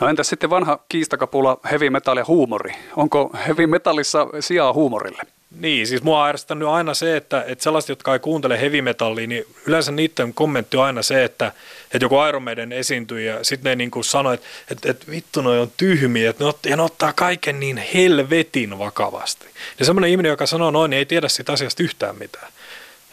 No 0.00 0.08
entäs 0.08 0.28
sitten 0.28 0.50
vanha 0.50 0.78
kiistakapula 0.88 1.58
heavy 1.70 1.90
metal 1.90 2.16
ja 2.16 2.24
huumori? 2.28 2.74
Onko 2.96 3.30
heavy 3.46 3.66
metallissa 3.66 4.26
sijaa 4.40 4.72
huumorille? 4.72 5.22
Niin, 5.60 5.86
siis 5.86 6.02
mua 6.02 6.22
on 6.22 6.28
ärsyttänyt 6.28 6.68
aina 6.68 6.94
se, 6.94 7.16
että, 7.16 7.44
että 7.46 7.64
sellaiset, 7.64 7.88
jotka 7.88 8.12
ei 8.12 8.18
kuuntele 8.18 8.60
heavy 8.60 8.82
metallia, 8.82 9.26
niin 9.26 9.44
yleensä 9.66 9.92
niiden 9.92 10.34
kommentti 10.34 10.76
on 10.76 10.84
aina 10.84 11.02
se, 11.02 11.24
että, 11.24 11.52
että 11.94 12.04
joku 12.04 12.16
Iron 12.28 12.42
Maiden 12.42 12.72
esiintyi 12.72 13.26
ja 13.26 13.44
sitten 13.44 13.70
ne 13.70 13.76
niin 13.76 13.90
kuin 13.90 14.04
sanoi, 14.04 14.34
että, 14.34 14.46
että, 14.70 14.90
että 14.90 15.06
vittu 15.10 15.42
noi 15.42 15.60
on 15.60 15.72
tyhmiä, 15.76 16.30
että 16.30 16.44
ne, 16.44 16.48
ot, 16.48 16.58
ja 16.66 16.76
ne 16.76 16.82
ottaa 16.82 17.12
kaiken 17.12 17.60
niin 17.60 17.76
helvetin 17.94 18.78
vakavasti. 18.78 19.46
Ja 19.78 19.84
semmoinen 19.84 20.10
ihminen, 20.10 20.30
joka 20.30 20.46
sanoo 20.46 20.70
noin, 20.70 20.90
niin 20.90 20.98
ei 20.98 21.06
tiedä 21.06 21.28
siitä 21.28 21.52
asiasta 21.52 21.82
yhtään 21.82 22.18
mitään. 22.18 22.52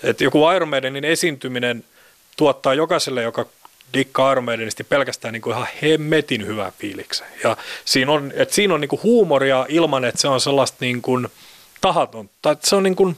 Että 0.04 0.24
joku 0.24 0.52
Iron 0.52 0.70
Maidenin 0.70 1.06
esiintyminen 1.06 1.84
tuottaa 2.38 2.74
jokaiselle, 2.74 3.24
joka 3.24 3.46
dikkaa 3.94 4.32
Iron 4.32 4.44
Maidenista 4.44 4.84
pelkästään 4.84 5.34
niin 5.34 5.42
kuin 5.42 5.56
ihan 5.56 5.68
hemmetin 5.82 6.48
hyvää 6.48 6.72
fiiliksen. 6.80 7.28
Ja 7.44 7.58
siinä 7.86 8.12
on, 8.12 8.32
että 8.36 8.56
siinä 8.56 8.74
on 8.74 8.82
niin 8.82 8.90
kuin 8.90 9.04
huumoria 9.04 9.66
ilman, 9.70 10.06
että 10.06 10.22
se 10.22 10.28
on 10.28 10.42
sellaista 10.42 10.78
niin 10.80 11.02
kuin– 11.02 11.28
tahaton, 11.82 12.30
tai 12.42 12.56
se 12.64 12.76
on 12.76 12.84
niin 12.84 12.96
kuin, 12.96 13.18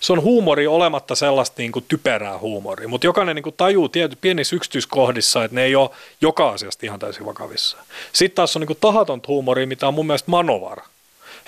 se 0.00 0.12
on 0.12 0.22
huumori 0.22 0.66
olematta 0.66 1.14
sellaista 1.14 1.54
niin 1.58 1.72
kuin 1.72 1.84
typerää 1.88 2.38
huumoria, 2.38 2.88
mutta 2.88 3.06
jokainen 3.06 3.36
niin 3.36 3.42
kuin 3.42 3.54
tajuu 3.56 3.88
tiety, 3.88 4.16
pienissä 4.20 4.56
yksityiskohdissa, 4.56 5.44
että 5.44 5.54
ne 5.54 5.64
ei 5.64 5.76
ole 5.76 5.90
joka 6.20 6.48
asiasta 6.48 6.86
ihan 6.86 6.98
täysin 6.98 7.26
vakavissa. 7.26 7.76
Sitten 8.12 8.36
taas 8.36 8.56
on 8.56 8.60
niin 8.60 8.66
kuin 8.66 8.78
tahaton 8.80 9.22
huumori, 9.28 9.66
mitä 9.66 9.88
on 9.88 9.94
mun 9.94 10.06
mielestä 10.06 10.30
manovara. 10.30 10.86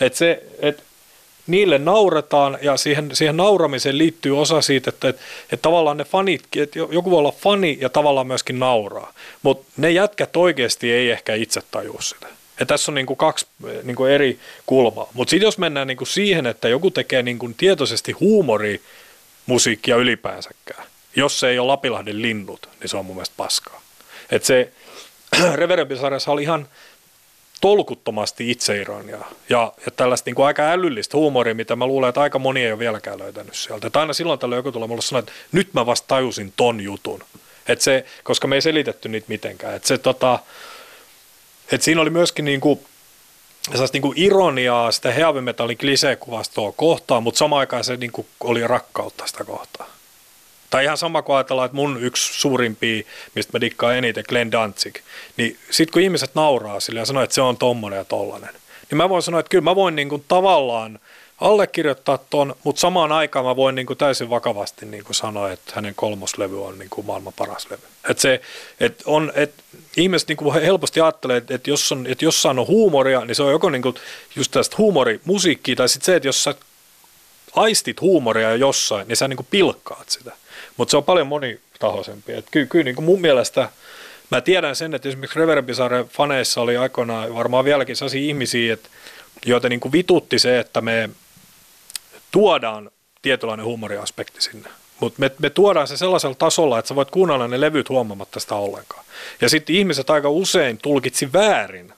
Että 0.00 0.18
se, 0.18 0.42
että 0.58 0.82
niille 1.46 1.78
nauretaan 1.78 2.58
ja 2.62 2.76
siihen, 2.76 3.10
siihen 3.12 3.36
nauramiseen 3.36 3.98
liittyy 3.98 4.40
osa 4.40 4.60
siitä, 4.60 4.90
että, 4.90 5.08
että, 5.08 5.22
että 5.52 5.62
tavallaan 5.62 5.96
ne 5.96 6.04
fanit, 6.04 6.42
että 6.56 6.78
joku 6.78 7.10
voi 7.10 7.18
olla 7.18 7.32
fani 7.32 7.78
ja 7.80 7.88
tavallaan 7.88 8.26
myöskin 8.26 8.58
nauraa, 8.58 9.12
mutta 9.42 9.72
ne 9.76 9.90
jätkät 9.90 10.36
oikeasti 10.36 10.92
ei 10.92 11.10
ehkä 11.10 11.34
itse 11.34 11.60
tajua 11.70 12.00
sitä. 12.00 12.26
Ja 12.60 12.66
tässä 12.66 12.90
on 12.90 12.94
niin 12.94 13.06
kuin 13.06 13.16
kaksi 13.16 13.46
niin 13.82 13.96
kuin 13.96 14.12
eri 14.12 14.38
kulmaa. 14.66 15.08
Mutta 15.12 15.30
sitten 15.30 15.46
jos 15.46 15.58
mennään 15.58 15.86
niin 15.86 15.96
kuin 15.96 16.08
siihen, 16.08 16.46
että 16.46 16.68
joku 16.68 16.90
tekee 16.90 17.22
niin 17.22 17.38
kuin 17.38 17.54
tietoisesti 17.54 18.12
huumori 18.12 18.80
musiikkia 19.46 19.96
ylipäänsäkään, 19.96 20.84
jos 21.16 21.40
se 21.40 21.48
ei 21.48 21.58
ole 21.58 21.66
Lapilahden 21.66 22.22
linnut, 22.22 22.68
niin 22.80 22.88
se 22.88 22.96
on 22.96 23.06
mun 23.06 23.16
mielestä 23.16 23.34
paskaa. 23.36 23.80
Et 24.30 24.44
se 24.44 24.72
Reverempi-sarjassa 25.54 26.32
oli 26.32 26.42
ihan 26.42 26.68
tolkuttomasti 27.60 28.50
itseironiaa 28.50 29.32
ja, 29.48 29.72
ja 29.86 29.92
tällaista 29.96 30.28
niin 30.28 30.34
kuin 30.34 30.46
aika 30.46 30.62
älyllistä 30.62 31.16
huumoria, 31.16 31.54
mitä 31.54 31.76
mä 31.76 31.86
luulen, 31.86 32.08
että 32.08 32.20
aika 32.20 32.38
moni 32.38 32.64
ei 32.64 32.72
ole 32.72 32.78
vieläkään 32.78 33.18
löytänyt 33.18 33.54
sieltä. 33.54 33.86
Että 33.86 34.00
aina 34.00 34.12
silloin 34.12 34.38
tällöin 34.38 34.58
joku 34.58 34.72
tulee 34.72 34.88
mulle 34.88 35.02
sanoa, 35.02 35.18
että 35.18 35.32
nyt 35.52 35.74
mä 35.74 35.86
vasta 35.86 36.08
tajusin 36.08 36.52
ton 36.56 36.80
jutun. 36.80 37.20
Et 37.68 37.80
se, 37.80 38.06
koska 38.22 38.46
me 38.46 38.54
ei 38.54 38.62
selitetty 38.62 39.08
niitä 39.08 39.26
mitenkään. 39.28 39.74
Et 39.74 39.84
se, 39.84 39.98
tota, 39.98 40.38
et 41.72 41.82
siinä 41.82 42.00
oli 42.00 42.10
myöskin 42.10 42.44
niin 42.44 42.60
kuin, 42.60 42.80
niin 43.92 44.12
ironiaa 44.16 44.92
sitä 44.92 45.12
heavy 45.12 45.40
metallin 45.40 45.78
kliseekuvastoa 45.78 46.72
kohtaan, 46.72 47.22
mutta 47.22 47.38
samaan 47.38 47.60
aikaan 47.60 47.84
se 47.84 47.96
niin 47.96 48.12
kuin 48.12 48.26
oli 48.40 48.66
rakkautta 48.66 49.26
sitä 49.26 49.44
kohtaa. 49.44 49.86
Tai 50.70 50.84
ihan 50.84 50.98
sama 50.98 51.22
kuin 51.22 51.36
ajatellaan, 51.36 51.66
että 51.66 51.76
mun 51.76 52.02
yksi 52.02 52.40
suurimpia, 52.40 53.02
mistä 53.34 53.52
mä 53.52 53.60
dikkaan 53.60 53.96
eniten, 53.96 54.24
Glenn 54.28 54.52
Danzig, 54.52 54.98
niin 55.36 55.58
sitten 55.70 55.92
kun 55.92 56.02
ihmiset 56.02 56.34
nauraa 56.34 56.80
sille 56.80 57.00
ja 57.00 57.06
sanoo, 57.06 57.22
että 57.22 57.34
se 57.34 57.40
on 57.40 57.56
tommonen 57.56 57.96
ja 57.96 58.04
tollanen, 58.04 58.54
niin 58.90 58.96
mä 58.96 59.08
voin 59.08 59.22
sanoa, 59.22 59.40
että 59.40 59.50
kyllä 59.50 59.64
mä 59.64 59.76
voin 59.76 59.96
niin 59.96 60.24
tavallaan 60.28 60.98
allekirjoittaa 61.42 62.18
ton, 62.30 62.54
mutta 62.64 62.80
samaan 62.80 63.12
aikaan 63.12 63.44
mä 63.44 63.56
voin 63.56 63.74
niin 63.74 63.86
kuin 63.86 63.96
täysin 63.96 64.30
vakavasti 64.30 64.86
niin 64.86 65.04
kuin 65.04 65.14
sanoa, 65.14 65.50
että 65.50 65.72
hänen 65.74 65.94
kolmoslevy 65.94 66.64
on 66.64 66.78
niin 66.78 66.90
kuin 66.90 67.06
maailman 67.06 67.32
paras 67.36 67.70
levy. 67.70 67.82
Et 68.10 68.18
se, 68.18 68.40
et 68.80 69.02
on, 69.06 69.32
et 69.34 69.54
ihmiset 69.96 70.28
niin 70.28 70.36
kuin 70.36 70.62
helposti 70.62 71.00
ajattelee, 71.00 71.36
että, 71.36 71.54
että, 71.54 71.70
jos 71.70 71.92
on, 71.92 72.06
että 72.06 72.24
jossain 72.24 72.58
on 72.58 72.66
huumoria, 72.66 73.24
niin 73.24 73.34
se 73.34 73.42
on 73.42 73.52
joko 73.52 73.70
niin 73.70 73.82
kuin 73.82 73.94
just 74.36 74.50
tästä 74.50 74.76
huumorimusiikkia, 74.78 75.76
tai 75.76 75.88
sitten 75.88 76.06
se, 76.06 76.16
että 76.16 76.28
jos 76.28 76.44
sä 76.44 76.54
aistit 77.56 78.00
huumoria 78.00 78.56
jossain, 78.56 79.08
niin 79.08 79.16
sä 79.16 79.28
niin 79.28 79.36
kuin 79.36 79.46
pilkkaat 79.50 80.08
sitä. 80.08 80.32
Mutta 80.76 80.90
se 80.90 80.96
on 80.96 81.04
paljon 81.04 81.26
monitahoisempi. 81.26 82.32
Et 82.32 82.46
kyllä, 82.50 82.66
kyllä 82.66 82.84
niin 82.84 82.94
kuin 82.94 83.04
mun 83.04 83.20
mielestä– 83.20 83.68
Mä 84.32 84.40
tiedän 84.40 84.76
sen, 84.76 84.94
että 84.94 85.08
esimerkiksi 85.08 85.38
Reverbisaaren 85.38 86.08
faneissa 86.08 86.60
oli 86.60 86.76
aikoinaan 86.76 87.34
varmaan 87.34 87.64
vieläkin 87.64 87.96
sellaisia 87.96 88.20
ihmisiä, 88.20 88.74
että, 88.74 88.88
joita 89.46 89.68
niin 89.68 89.80
kuin 89.80 89.92
vitutti 89.92 90.38
se, 90.38 90.58
että 90.58 90.80
me 90.80 91.10
tuodaan 92.32 92.90
tietynlainen 93.22 93.66
huumoriaspekti 93.66 94.42
sinne. 94.42 94.68
Mutta 95.00 95.20
me, 95.20 95.30
me 95.38 95.50
tuodaan 95.50 95.88
se 95.88 95.96
sellaisella 95.96 96.34
tasolla, 96.34 96.78
että 96.78 96.88
sä 96.88 96.94
voit 96.94 97.10
kuunnella 97.10 97.48
ne 97.48 97.60
levyt 97.60 97.88
huomaamatta 97.88 98.40
sitä 98.40 98.54
ollenkaan. 98.54 99.04
Ja 99.40 99.48
sitten 99.48 99.76
ihmiset 99.76 100.10
aika 100.10 100.30
usein 100.30 100.78
tulkitsi 100.78 101.32
väärin. 101.32 101.92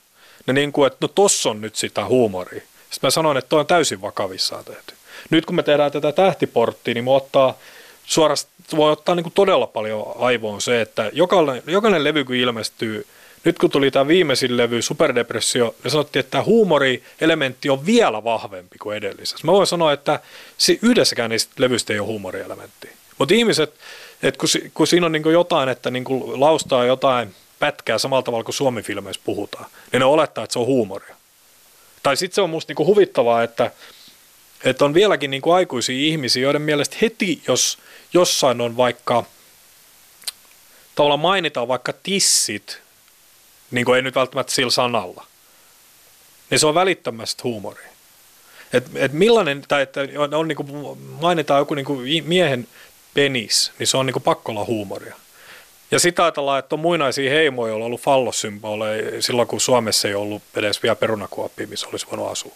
Ne 0.46 0.52
niin 0.52 0.72
kuin, 0.72 0.86
että 0.86 0.98
no 1.00 1.08
tossa 1.08 1.50
on 1.50 1.60
nyt 1.60 1.76
sitä 1.76 2.04
huumoria. 2.04 2.62
Sitten 2.90 3.06
mä 3.06 3.10
sanoin, 3.10 3.36
että 3.36 3.48
toi 3.48 3.60
on 3.60 3.66
täysin 3.66 4.02
vakavissaan 4.02 4.64
tehty. 4.64 4.94
Nyt 5.30 5.46
kun 5.46 5.56
me 5.56 5.62
tehdään 5.62 5.92
tätä 5.92 6.12
tähtiporttia, 6.12 6.94
niin 6.94 7.04
me 7.04 7.10
ottaa 7.10 7.58
suorastaan, 8.04 8.54
voi 8.76 8.92
ottaa 8.92 9.14
niin 9.14 9.24
kuin 9.24 9.32
todella 9.32 9.66
paljon 9.66 10.12
aivoon 10.18 10.60
se, 10.60 10.80
että 10.80 11.10
jokainen, 11.12 11.62
jokainen 11.66 12.04
levy 12.04 12.24
kun 12.24 12.34
ilmestyy, 12.34 13.06
nyt 13.44 13.58
kun 13.58 13.70
tuli 13.70 13.90
tämä 13.90 14.08
viimeisin 14.08 14.56
levy, 14.56 14.82
Superdepressio, 14.82 15.74
ne 15.84 15.90
sanottiin, 15.90 16.20
että 16.20 16.30
tämä 16.30 16.44
huumorielementti 16.44 17.70
on 17.70 17.86
vielä 17.86 18.24
vahvempi 18.24 18.78
kuin 18.78 18.96
edellisessä. 18.96 19.46
Mä 19.46 19.52
voin 19.52 19.66
sanoa, 19.66 19.92
että 19.92 20.20
yhdessäkään 20.82 21.30
niistä 21.30 21.54
levyistä 21.58 21.92
ei 21.92 21.98
ole 21.98 22.06
huumorielementtiä. 22.06 22.90
Mutta 23.18 23.34
ihmiset, 23.34 23.74
että 24.22 24.38
kun, 24.38 24.48
kun 24.74 24.86
siinä 24.86 25.06
on 25.06 25.12
niin 25.12 25.32
jotain, 25.32 25.68
että 25.68 25.90
niin 25.90 26.04
laustaa 26.40 26.84
jotain 26.84 27.34
pätkää 27.58 27.98
samalla 27.98 28.22
tavalla 28.22 28.44
kuin 28.44 28.54
Suomi-filmeissä 28.54 29.22
puhutaan, 29.24 29.66
niin 29.92 30.00
ne 30.00 30.06
olettaa, 30.06 30.44
että 30.44 30.52
se 30.52 30.58
on 30.58 30.66
huumoria. 30.66 31.16
Tai 32.02 32.16
sitten 32.16 32.34
se 32.34 32.40
on 32.40 32.50
musta 32.50 32.74
niin 32.76 32.86
huvittavaa, 32.86 33.42
että, 33.42 33.70
että 34.64 34.84
on 34.84 34.94
vieläkin 34.94 35.30
niin 35.30 35.42
aikuisia 35.54 36.06
ihmisiä, 36.06 36.42
joiden 36.42 36.62
mielestä 36.62 36.96
heti, 37.02 37.42
jos 37.48 37.78
jossain 38.12 38.60
on 38.60 38.76
vaikka, 38.76 39.24
tavallaan 40.94 41.20
mainitaan 41.20 41.68
vaikka 41.68 41.92
tissit, 41.92 42.83
niin 43.74 43.84
kuin 43.84 43.96
ei 43.96 44.02
nyt 44.02 44.14
välttämättä 44.14 44.52
sillä 44.52 44.70
sanalla, 44.70 45.26
niin 46.50 46.58
se 46.58 46.66
on 46.66 46.74
välittömästi 46.74 47.42
huumoria. 47.42 47.88
Et, 48.72 48.84
et 48.94 49.12
millainen, 49.12 49.64
tai 49.68 49.82
että 49.82 50.00
on, 50.18 50.34
on 50.34 50.48
niin 50.48 50.56
kuin, 50.56 50.98
mainitaan 51.20 51.60
joku 51.60 51.74
niin 51.74 51.86
kuin 51.86 52.24
miehen 52.24 52.68
penis, 53.14 53.72
niin 53.78 53.86
se 53.86 53.96
on 53.96 54.06
niin 54.06 54.12
kuin 54.12 54.22
pakko 54.22 54.52
olla 54.52 54.64
huumoria. 54.64 55.14
Ja 55.90 55.98
sitä 55.98 56.22
ajatellaan, 56.22 56.58
että 56.58 56.74
on 56.74 56.80
muinaisia 56.80 57.30
heimoja, 57.30 57.70
joilla 57.70 57.84
on 57.84 57.86
ollut 57.86 58.00
fallossymboleja 58.00 59.22
silloin, 59.22 59.48
kun 59.48 59.60
Suomessa 59.60 60.08
ei 60.08 60.14
ollut 60.14 60.42
edes 60.56 60.82
vielä 60.82 60.96
perunakuoppia, 60.96 61.66
missä 61.66 61.86
olisi 61.88 62.06
voinut 62.10 62.30
asua. 62.30 62.52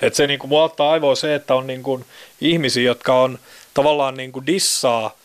Et 0.00 0.14
se 0.14 0.26
niin 0.26 0.38
kuin, 0.38 0.52
ottaa 0.52 0.92
aivoa 0.92 1.14
se, 1.14 1.34
että 1.34 1.54
on 1.54 1.66
niin 1.66 1.82
kuin, 1.82 2.04
ihmisiä, 2.40 2.82
jotka 2.82 3.20
on 3.20 3.38
tavallaan 3.74 4.14
niin 4.16 4.32
kuin 4.32 4.46
dissaa 4.46 5.16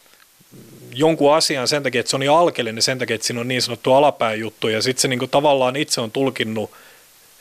jonkun 0.94 1.36
asian 1.36 1.68
sen 1.68 1.84
takia, 1.84 2.00
että 2.00 2.10
se 2.10 2.16
on 2.16 2.20
niin 2.20 2.32
alkeellinen 2.32 2.82
sen 2.82 3.00
takia, 3.00 3.16
että 3.16 3.28
siinä 3.28 3.42
on 3.42 3.48
niin 3.48 3.62
sanottu 3.62 3.94
alapääjuttu 3.94 4.68
ja 4.68 4.82
sitten 4.82 5.02
se 5.02 5.08
niin 5.08 5.20
kuin 5.20 5.32
tavallaan 5.32 5.76
itse 5.76 6.02
on 6.02 6.12
tulkinnut, 6.12 6.72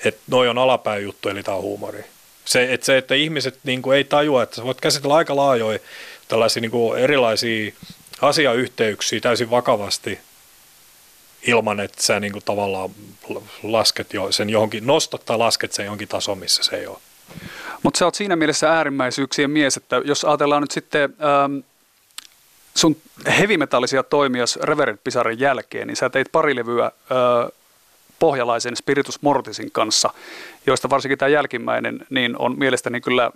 että 0.04 0.20
noi 0.26 0.48
on 0.48 0.58
alapäin 0.58 1.04
juttu, 1.04 1.28
eli 1.28 1.42
tämä 1.42 1.56
on 1.56 1.62
huumori. 1.62 2.04
Se, 2.44 2.72
että, 2.72 2.86
se, 2.86 2.98
että 2.98 3.14
ihmiset 3.14 3.58
niin 3.64 3.82
kuin 3.82 3.96
ei 3.96 4.04
tajua, 4.04 4.42
että 4.42 4.56
sä 4.56 4.64
voit 4.64 4.80
käsitellä 4.80 5.14
aika 5.14 5.36
laajoja 5.36 5.78
tällaisia 6.28 6.60
niin 6.60 6.70
kuin 6.70 6.98
erilaisia 6.98 7.72
asiayhteyksiä 8.20 9.20
täysin 9.20 9.50
vakavasti 9.50 10.18
ilman, 11.46 11.80
että 11.80 12.02
sä 12.02 12.20
niin 12.20 12.32
kuin 12.32 12.44
tavallaan 12.44 12.90
lasket 13.62 14.14
jo 14.14 14.32
sen 14.32 14.50
johonkin, 14.50 14.86
nostat 14.86 15.24
tai 15.24 15.38
lasket 15.38 15.72
sen 15.72 15.84
johonkin 15.84 16.08
tasoon, 16.08 16.38
missä 16.38 16.62
se 16.62 16.76
ei 16.76 16.86
ole. 16.86 16.98
Mutta 17.82 17.98
sä 17.98 18.04
oot 18.04 18.14
siinä 18.14 18.36
mielessä 18.36 18.72
äärimmäisyyksien 18.72 19.50
mies, 19.50 19.76
että 19.76 19.96
jos 20.04 20.24
ajatellaan 20.24 20.62
nyt 20.62 20.70
sitten 20.70 21.02
ähm, 21.02 21.58
sun 22.76 22.96
hevimetallisia 23.38 24.02
toimia 24.02 24.44
Reverend 24.62 24.98
Pisarin 25.04 25.40
jälkeen, 25.40 25.86
niin 25.86 25.96
sä 25.96 26.10
teit 26.10 26.32
pari 26.32 26.56
levyä 26.56 26.86
äh, 26.86 26.92
pohjalaisen 28.18 28.76
Spiritus 28.76 29.22
Mortisin 29.22 29.72
kanssa, 29.72 30.10
joista 30.66 30.90
varsinkin 30.90 31.18
tämä 31.18 31.28
jälkimmäinen 31.28 32.06
niin 32.10 32.38
on 32.38 32.58
mielestäni 32.58 33.00
kyllä 33.00 33.30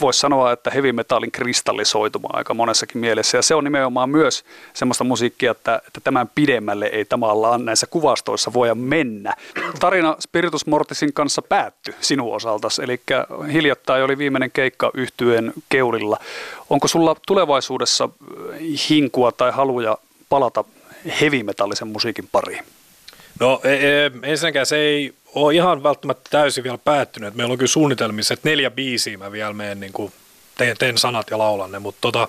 voisi 0.00 0.20
sanoa, 0.20 0.52
että 0.52 0.70
heavy 0.70 0.92
metallin 0.92 1.32
kristallisoituma 1.32 2.28
aika 2.32 2.54
monessakin 2.54 2.98
mielessä. 2.98 3.38
Ja 3.38 3.42
se 3.42 3.54
on 3.54 3.64
nimenomaan 3.64 4.10
myös 4.10 4.44
semmoista 4.74 5.04
musiikkia, 5.04 5.50
että, 5.50 5.82
että 5.86 6.00
tämän 6.04 6.30
pidemmälle 6.34 6.86
ei 6.86 7.04
tavallaan 7.04 7.64
näissä 7.64 7.86
kuvastoissa 7.86 8.52
voida 8.52 8.74
mennä. 8.74 9.34
Tarina 9.80 10.16
Spiritus 10.20 10.66
Mortisin 10.66 11.12
kanssa 11.12 11.42
päättyi 11.42 11.94
sinun 12.00 12.34
osaltasi, 12.34 12.82
eli 12.82 13.00
hiljattain 13.52 14.04
oli 14.04 14.18
viimeinen 14.18 14.50
keikka 14.50 14.90
yhtyen 14.94 15.52
keulilla. 15.68 16.18
Onko 16.70 16.88
sulla 16.88 17.16
tulevaisuudessa 17.26 18.08
hinkua 18.90 19.32
tai 19.32 19.52
haluja 19.52 19.98
palata 20.28 20.64
heavy 21.20 21.42
metallisen 21.42 21.88
musiikin 21.88 22.28
pariin? 22.32 22.64
No 23.40 23.60
e, 23.64 23.72
e, 23.72 24.10
ensinnäkään 24.22 24.66
se 24.66 24.76
ei 24.76 25.14
ole 25.34 25.54
ihan 25.54 25.82
välttämättä 25.82 26.30
täysin 26.30 26.64
vielä 26.64 26.78
päättynyt. 26.78 27.34
Meillä 27.34 27.52
on 27.52 27.58
kyllä 27.58 27.68
suunnitelmissa, 27.68 28.34
että 28.34 28.48
neljä 28.48 28.70
biisiä 28.70 29.18
mä 29.18 29.32
vielä 29.32 29.52
menen, 29.52 29.80
niin 29.80 29.92
kuin 29.92 30.12
teen, 30.58 30.76
teen 30.78 30.98
sanat 30.98 31.30
ja 31.30 31.38
laulan 31.38 31.72
ne, 31.72 31.78
mutta 31.78 31.98
tota, 32.00 32.28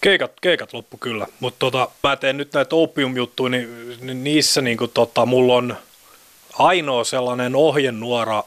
keikat, 0.00 0.32
keikat 0.40 0.72
loppu 0.72 0.96
kyllä. 0.96 1.26
Mutta 1.40 1.58
tota, 1.58 1.88
mä 2.02 2.16
teen 2.16 2.36
nyt 2.36 2.52
näitä 2.52 2.76
opium-juttuja, 2.76 3.50
niin, 3.50 3.96
niin 4.00 4.24
niissä 4.24 4.60
niin 4.60 4.76
kuin, 4.76 4.90
tota, 4.94 5.26
mulla 5.26 5.54
on 5.54 5.76
ainoa 6.58 7.04
sellainen 7.04 7.56
ohjenuora, 7.56 8.42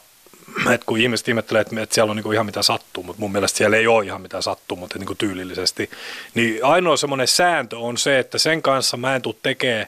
että 0.73 0.85
kun 0.85 0.99
ihmiset 0.99 1.27
ihmettelee, 1.27 1.61
että, 1.61 1.81
että 1.81 1.95
siellä 1.95 2.09
on 2.11 2.15
niin 2.15 2.23
kuin 2.23 2.33
ihan 2.33 2.45
mitä 2.45 2.61
sattuu, 2.61 3.03
mutta 3.03 3.19
mun 3.19 3.31
mielestä 3.31 3.57
siellä 3.57 3.77
ei 3.77 3.87
ole 3.87 4.05
ihan 4.05 4.21
mitä 4.21 4.41
sattuu, 4.41 4.77
mutta 4.77 4.99
niin 4.99 5.07
kuin 5.07 5.17
tyylillisesti, 5.17 5.89
niin 6.33 6.65
ainoa 6.65 6.97
semmoinen 6.97 7.27
sääntö 7.27 7.77
on 7.77 7.97
se, 7.97 8.19
että 8.19 8.37
sen 8.37 8.61
kanssa 8.61 8.97
mä 8.97 9.15
en 9.15 9.21
tule 9.21 9.35
tekemään 9.43 9.87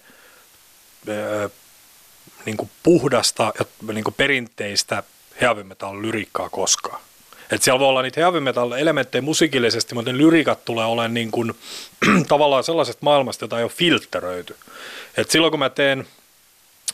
niin 2.45 2.57
kuin 2.57 2.69
puhdasta 2.83 3.53
ja 3.59 3.65
niin 3.93 4.03
kuin 4.03 4.13
perinteistä 4.13 5.03
heavy 5.41 5.63
metal 5.63 6.01
lyrikkaa 6.01 6.49
koskaan. 6.49 7.01
Et 7.51 7.63
siellä 7.63 7.79
voi 7.79 7.87
olla 7.87 8.01
niitä 8.01 8.21
heavy 8.21 8.39
metal 8.39 8.71
elementtejä 8.71 9.21
musiikillisesti, 9.21 9.95
mutta 9.95 10.11
ne 10.11 10.17
lyrikat 10.17 10.65
tulee 10.65 10.85
olemaan 10.85 11.13
niin 11.13 11.31
kuin, 11.31 11.53
tavallaan 12.27 12.63
sellaisesta 12.63 12.99
maailmasta, 13.01 13.43
jota 13.43 13.57
ei 13.57 13.63
ole 13.63 13.71
filtteröity. 13.71 14.55
Et 15.17 15.31
silloin 15.31 15.51
kun 15.51 15.59
mä 15.59 15.69
teen 15.69 16.07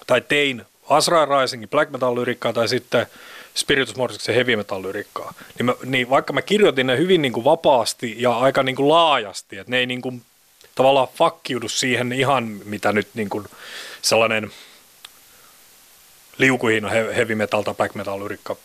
tai 0.07 0.21
tein 0.21 0.65
Asra 0.89 1.25
Risingin 1.25 1.69
black 1.69 1.91
metal 1.91 2.15
lyrikkaa 2.15 2.53
tai 2.53 2.67
sitten 2.67 3.07
Spiritus 3.55 3.95
Mortisiksen 3.95 4.35
heavy 4.35 4.55
metal 4.55 4.81
lyrikkaa, 4.81 5.33
niin, 5.59 5.73
niin 5.85 6.09
vaikka 6.09 6.33
mä 6.33 6.41
kirjoitin 6.41 6.87
ne 6.87 6.97
hyvin 6.97 7.21
niin 7.21 7.33
kuin 7.33 7.43
vapaasti 7.43 8.15
ja 8.17 8.37
aika 8.37 8.63
niin 8.63 8.75
kuin 8.75 8.89
laajasti, 8.89 9.57
että 9.57 9.71
ne 9.71 9.77
ei 9.77 9.85
niin 9.85 10.01
kuin, 10.01 10.21
tavallaan 10.75 11.07
fakkiudu 11.15 11.69
siihen 11.69 12.11
ihan 12.11 12.43
mitä 12.43 12.91
nyt 12.91 13.07
niin 13.13 13.29
kuin 13.29 13.45
sellainen– 14.01 14.51
liukuhiino 16.37 16.89
heavy 16.89 17.35
metal 17.35 17.61
tai 17.61 17.73
black 17.73 17.95
metal 17.95 18.19
lyrikka 18.19 18.55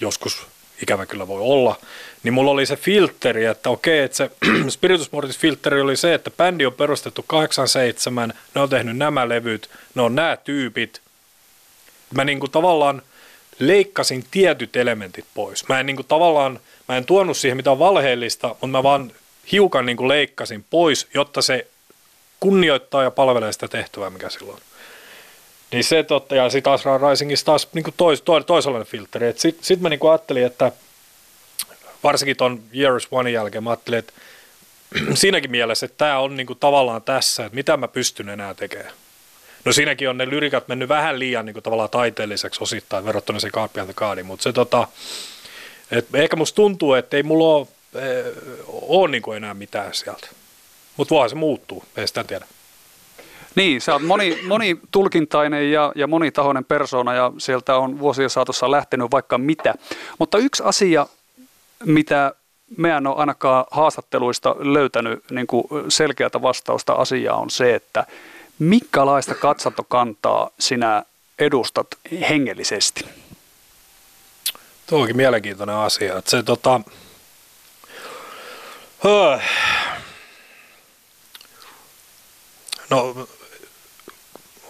joskus 0.00 0.46
ikävä 0.82 1.06
kyllä 1.06 1.28
voi 1.28 1.40
olla, 1.40 1.78
niin 2.22 2.34
mulla 2.34 2.50
oli 2.50 2.66
se 2.66 2.76
filteri, 2.76 3.44
että 3.44 3.70
okei, 3.70 3.98
että 3.98 4.16
se 4.16 4.30
Spiritus 4.68 5.12
Mortis 5.12 5.38
filteri 5.38 5.80
oli 5.80 5.96
se, 5.96 6.14
että 6.14 6.30
bändi 6.30 6.66
on 6.66 6.72
perustettu 6.72 7.22
87, 7.22 8.34
ne 8.54 8.60
on 8.60 8.68
tehnyt 8.68 8.96
nämä 8.96 9.28
levyt, 9.28 9.70
ne 9.94 10.02
on 10.02 10.14
nämä 10.14 10.36
tyypit. 10.36 11.00
Mä 12.14 12.24
niinku 12.24 12.48
tavallaan 12.48 13.02
leikkasin 13.58 14.24
tietyt 14.30 14.76
elementit 14.76 15.24
pois. 15.34 15.68
Mä 15.68 15.80
en 15.80 15.86
niinku 15.86 16.02
tavallaan, 16.02 16.60
mä 16.88 16.96
en 16.96 17.04
tuonut 17.04 17.36
siihen 17.36 17.56
mitään 17.56 17.78
valheellista, 17.78 18.48
mutta 18.48 18.66
mä 18.66 18.82
vaan 18.82 19.12
hiukan 19.52 19.86
niinku 19.86 20.08
leikkasin 20.08 20.64
pois, 20.70 21.06
jotta 21.14 21.42
se 21.42 21.66
kunnioittaa 22.40 23.02
ja 23.02 23.10
palvelee 23.10 23.52
sitä 23.52 23.68
tehtävää, 23.68 24.10
mikä 24.10 24.30
silloin 24.30 24.56
on. 24.56 24.62
Niin 25.76 25.84
se 25.84 26.02
totta, 26.02 26.34
ja 26.34 26.50
sitten 26.50 26.72
Asra 26.72 27.10
Risingissa 27.10 27.46
taas 27.46 27.68
niin 27.72 27.84
tois, 27.96 28.22
tois, 28.22 28.44
toisenlainen 28.44 28.86
filteri. 28.86 29.32
Sitten 29.36 29.64
sit 29.64 29.80
mä 29.80 29.88
niin 29.88 30.00
ajattelin, 30.10 30.46
että 30.46 30.72
varsinkin 32.04 32.36
tuon 32.36 32.62
Years 32.76 33.08
One 33.10 33.30
jälkeen 33.30 33.64
mä 33.64 33.70
ajattelin, 33.70 33.98
että 33.98 34.12
siinäkin 35.14 35.50
mielessä, 35.50 35.86
että 35.86 35.98
tämä 35.98 36.18
on 36.18 36.36
niin 36.36 36.46
kuin 36.46 36.58
tavallaan 36.58 37.02
tässä, 37.02 37.44
että 37.44 37.54
mitä 37.54 37.76
mä 37.76 37.88
pystyn 37.88 38.28
enää 38.28 38.54
tekemään. 38.54 38.92
No 39.64 39.72
siinäkin 39.72 40.10
on 40.10 40.18
ne 40.18 40.30
lyrikat 40.30 40.68
mennyt 40.68 40.88
vähän 40.88 41.18
liian 41.18 41.46
niin 41.46 41.54
kuin 41.54 41.62
tavallaan 41.62 41.90
taiteelliseksi 41.90 42.62
osittain 42.62 43.04
verrattuna 43.04 43.40
se 43.40 43.50
Carpian 43.50 43.86
the 43.86 44.22
mutta 44.22 44.42
se 44.42 44.52
tota, 44.52 44.88
et 45.90 46.14
ehkä 46.14 46.36
musta 46.36 46.56
tuntuu, 46.56 46.94
että 46.94 47.16
ei 47.16 47.22
mulla 47.22 47.56
ole, 47.56 47.66
eh, 47.94 48.32
ole 48.70 49.10
niin 49.10 49.22
kuin 49.22 49.36
enää 49.36 49.54
mitään 49.54 49.94
sieltä. 49.94 50.28
Mutta 50.96 51.14
voihan 51.14 51.30
se 51.30 51.36
muuttuu, 51.36 51.84
ei 51.96 52.08
sitä 52.08 52.24
tiedä. 52.24 52.46
Niin, 53.56 53.80
sä 53.80 53.92
oot 53.92 54.02
moni, 54.02 54.38
monitulkintainen 54.46 55.72
ja, 55.72 55.92
ja 55.94 56.06
monitahoinen 56.06 56.64
persoona 56.64 57.14
ja 57.14 57.32
sieltä 57.38 57.76
on 57.76 57.98
vuosien 57.98 58.30
saatossa 58.30 58.70
lähtenyt 58.70 59.10
vaikka 59.10 59.38
mitä. 59.38 59.74
Mutta 60.18 60.38
yksi 60.38 60.62
asia, 60.66 61.06
mitä 61.84 62.32
me 62.76 62.90
en 62.90 63.06
ole 63.06 63.16
ainakaan 63.16 63.64
haastatteluista 63.70 64.56
löytänyt 64.58 65.30
niin 65.30 65.46
kuin 65.46 65.66
selkeätä 65.88 66.42
vastausta 66.42 66.92
asiaa 66.92 67.36
on 67.36 67.50
se, 67.50 67.74
että 67.74 68.06
minkälaista 68.58 69.34
katsantokantaa 69.34 70.50
sinä 70.58 71.02
edustat 71.38 71.86
hengellisesti? 72.30 73.04
Tuo 74.86 75.00
onkin 75.00 75.16
mielenkiintoinen 75.16 75.76
asia. 75.76 76.18
Että 76.18 76.30
se, 76.30 76.42
tota, 76.42 76.80
no 82.90 83.28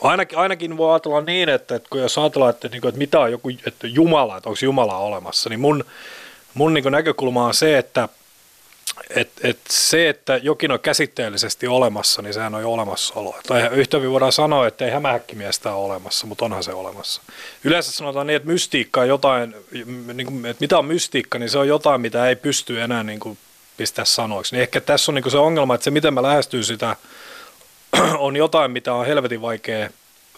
Ainakin, 0.02 0.38
ainakin 0.38 0.76
voi 0.76 0.92
ajatella 0.92 1.20
niin, 1.20 1.48
että, 1.48 1.74
että 1.74 1.88
kun 1.90 2.00
jos 2.00 2.18
ajatellaan, 2.18 2.50
että, 2.50 2.68
niin 2.68 2.88
että 2.88 2.98
mitä 2.98 3.20
on 3.20 3.30
joku, 3.30 3.48
että 3.66 3.86
Jumala, 3.86 4.36
että 4.36 4.48
onko 4.48 4.58
Jumala 4.62 4.98
olemassa, 4.98 5.50
niin 5.50 5.60
mun, 5.60 5.84
mun 6.54 6.74
niin 6.74 6.92
näkökulma 6.92 7.46
on 7.46 7.54
se, 7.54 7.78
että 7.78 8.08
et, 9.10 9.30
et 9.42 9.58
se, 9.70 10.08
että 10.08 10.36
jokin 10.36 10.72
on 10.72 10.80
käsitteellisesti 10.80 11.66
olemassa, 11.66 12.22
niin 12.22 12.34
sehän 12.34 12.54
on 12.54 12.62
jo 12.62 12.72
olemassaolo. 12.72 13.36
Tai 13.46 13.68
yhtä 13.72 14.00
voidaan 14.00 14.32
sanoa, 14.32 14.66
että 14.66 14.84
ei 14.84 14.90
hämähäkkimiestä 14.90 15.74
ole 15.74 15.84
olemassa, 15.84 16.26
mutta 16.26 16.44
onhan 16.44 16.64
se 16.64 16.72
olemassa. 16.72 17.22
Yleensä 17.64 17.92
sanotaan 17.92 18.26
niin, 18.26 18.36
että 18.36 18.48
mystiikka 18.48 19.00
on 19.00 19.08
jotain, 19.08 19.54
niin 20.14 20.26
kuin, 20.26 20.46
että 20.46 20.60
mitä 20.60 20.78
on 20.78 20.84
mystiikka, 20.84 21.38
niin 21.38 21.50
se 21.50 21.58
on 21.58 21.68
jotain, 21.68 22.00
mitä 22.00 22.28
ei 22.28 22.36
pysty 22.36 22.80
enää 22.80 23.02
niin 23.02 23.20
kuin, 23.20 23.38
pistää 23.76 24.04
sanoiksi. 24.04 24.54
Niin 24.54 24.62
ehkä 24.62 24.80
tässä 24.80 25.10
on 25.12 25.14
niin 25.14 25.22
kuin 25.22 25.32
se 25.32 25.38
ongelma, 25.38 25.74
että 25.74 25.84
se 25.84 25.90
miten 25.90 26.14
mä 26.14 26.22
lähestyn 26.22 26.64
sitä 26.64 26.96
on 28.18 28.36
jotain, 28.36 28.70
mitä 28.70 28.92
on 28.92 29.06
helvetin 29.06 29.42
vaikea 29.42 29.90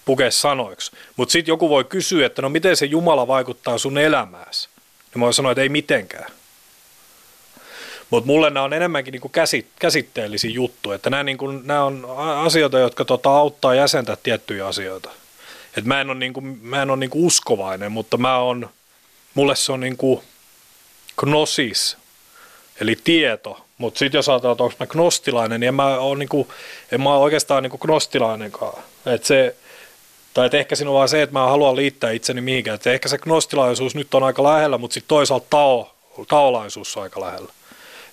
pukea 0.04 0.30
sanoiksi. 0.30 0.92
Mutta 1.16 1.32
sitten 1.32 1.52
joku 1.52 1.68
voi 1.68 1.84
kysyä, 1.84 2.26
että 2.26 2.42
no 2.42 2.48
miten 2.48 2.76
se 2.76 2.86
Jumala 2.86 3.26
vaikuttaa 3.26 3.78
sun 3.78 3.98
elämääsi. 3.98 4.68
Niin 4.86 5.20
mä 5.20 5.24
voin 5.24 5.34
sanoa, 5.34 5.52
että 5.52 5.62
ei 5.62 5.68
mitenkään. 5.68 6.30
Mutta 8.10 8.26
mulle 8.26 8.50
nämä 8.50 8.64
on 8.64 8.72
enemmänkin 8.72 9.12
niinku 9.12 9.28
käsit, 9.28 9.66
käsitteellisiä 9.78 10.50
juttuja, 10.50 10.94
että 10.94 11.10
nämä, 11.10 11.22
niinku, 11.22 11.46
on 11.84 12.06
asioita, 12.44 12.78
jotka 12.78 13.04
tota, 13.04 13.30
auttaa 13.30 13.74
jäsentää 13.74 14.16
tiettyjä 14.22 14.66
asioita. 14.66 15.10
Et 15.76 15.84
mä 15.84 16.00
en 16.00 16.10
ole, 16.10 16.18
niinku, 16.18 16.42
niinku 16.96 17.26
uskovainen, 17.26 17.92
mutta 17.92 18.16
mä 18.16 18.38
on, 18.38 18.70
mulle 19.34 19.56
se 19.56 19.72
on 19.72 19.80
niinku 19.80 20.24
gnosis, 21.16 21.96
eli 22.80 22.96
tieto, 23.04 23.67
mutta 23.78 23.98
sitten 23.98 24.18
jos 24.18 24.28
ajatellaan, 24.28 24.54
että 24.54 24.64
onko 24.64 24.76
mä 24.80 24.86
gnostilainen, 24.86 25.60
niin 25.60 25.68
en 25.68 25.74
mä 25.74 25.98
ole, 25.98 26.18
niinku, 26.18 26.48
en 26.92 27.02
mä 27.02 27.14
ole 27.14 27.22
oikeastaan 27.22 27.62
niinku 27.62 27.78
gnostilainenkaan. 27.78 28.82
Et 29.06 29.24
se, 29.24 29.56
tai 30.34 30.46
et 30.46 30.54
ehkä 30.54 30.76
siinä 30.76 30.90
on 30.90 30.96
vaan 30.96 31.08
se, 31.08 31.22
että 31.22 31.32
mä 31.32 31.46
haluan 31.46 31.76
liittää 31.76 32.10
itseni 32.10 32.40
mihinkään. 32.40 32.74
Et 32.74 32.86
ehkä 32.86 33.08
se 33.08 33.18
gnostilaisuus 33.18 33.94
nyt 33.94 34.14
on 34.14 34.22
aika 34.22 34.42
lähellä, 34.42 34.78
mutta 34.78 34.94
sitten 34.94 35.08
toisaalta 35.08 35.46
tao, 35.50 35.94
taolaisuus 36.28 36.96
on 36.96 37.02
aika 37.02 37.20
lähellä. 37.20 37.52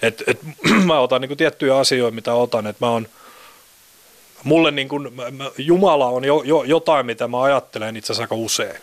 Et, 0.02 0.24
et, 0.28 0.40
mä 0.86 1.00
otan 1.00 1.22
niinku 1.22 1.36
tiettyjä 1.36 1.78
asioita, 1.78 2.16
mitä 2.16 2.34
otan, 2.34 2.68
että 2.68 2.86
mä 2.86 2.92
oon, 2.92 3.08
mulle 4.44 4.72
niinku, 4.72 5.00
Jumala 5.58 6.06
on 6.06 6.26
jo, 6.26 6.42
jo, 6.46 6.64
jotain, 6.64 7.06
mitä 7.06 7.28
mä 7.28 7.44
ajattelen 7.44 7.98
itse 7.98 8.14
asiassa 8.14 8.24
aika 8.24 8.36
usein. 8.36 8.82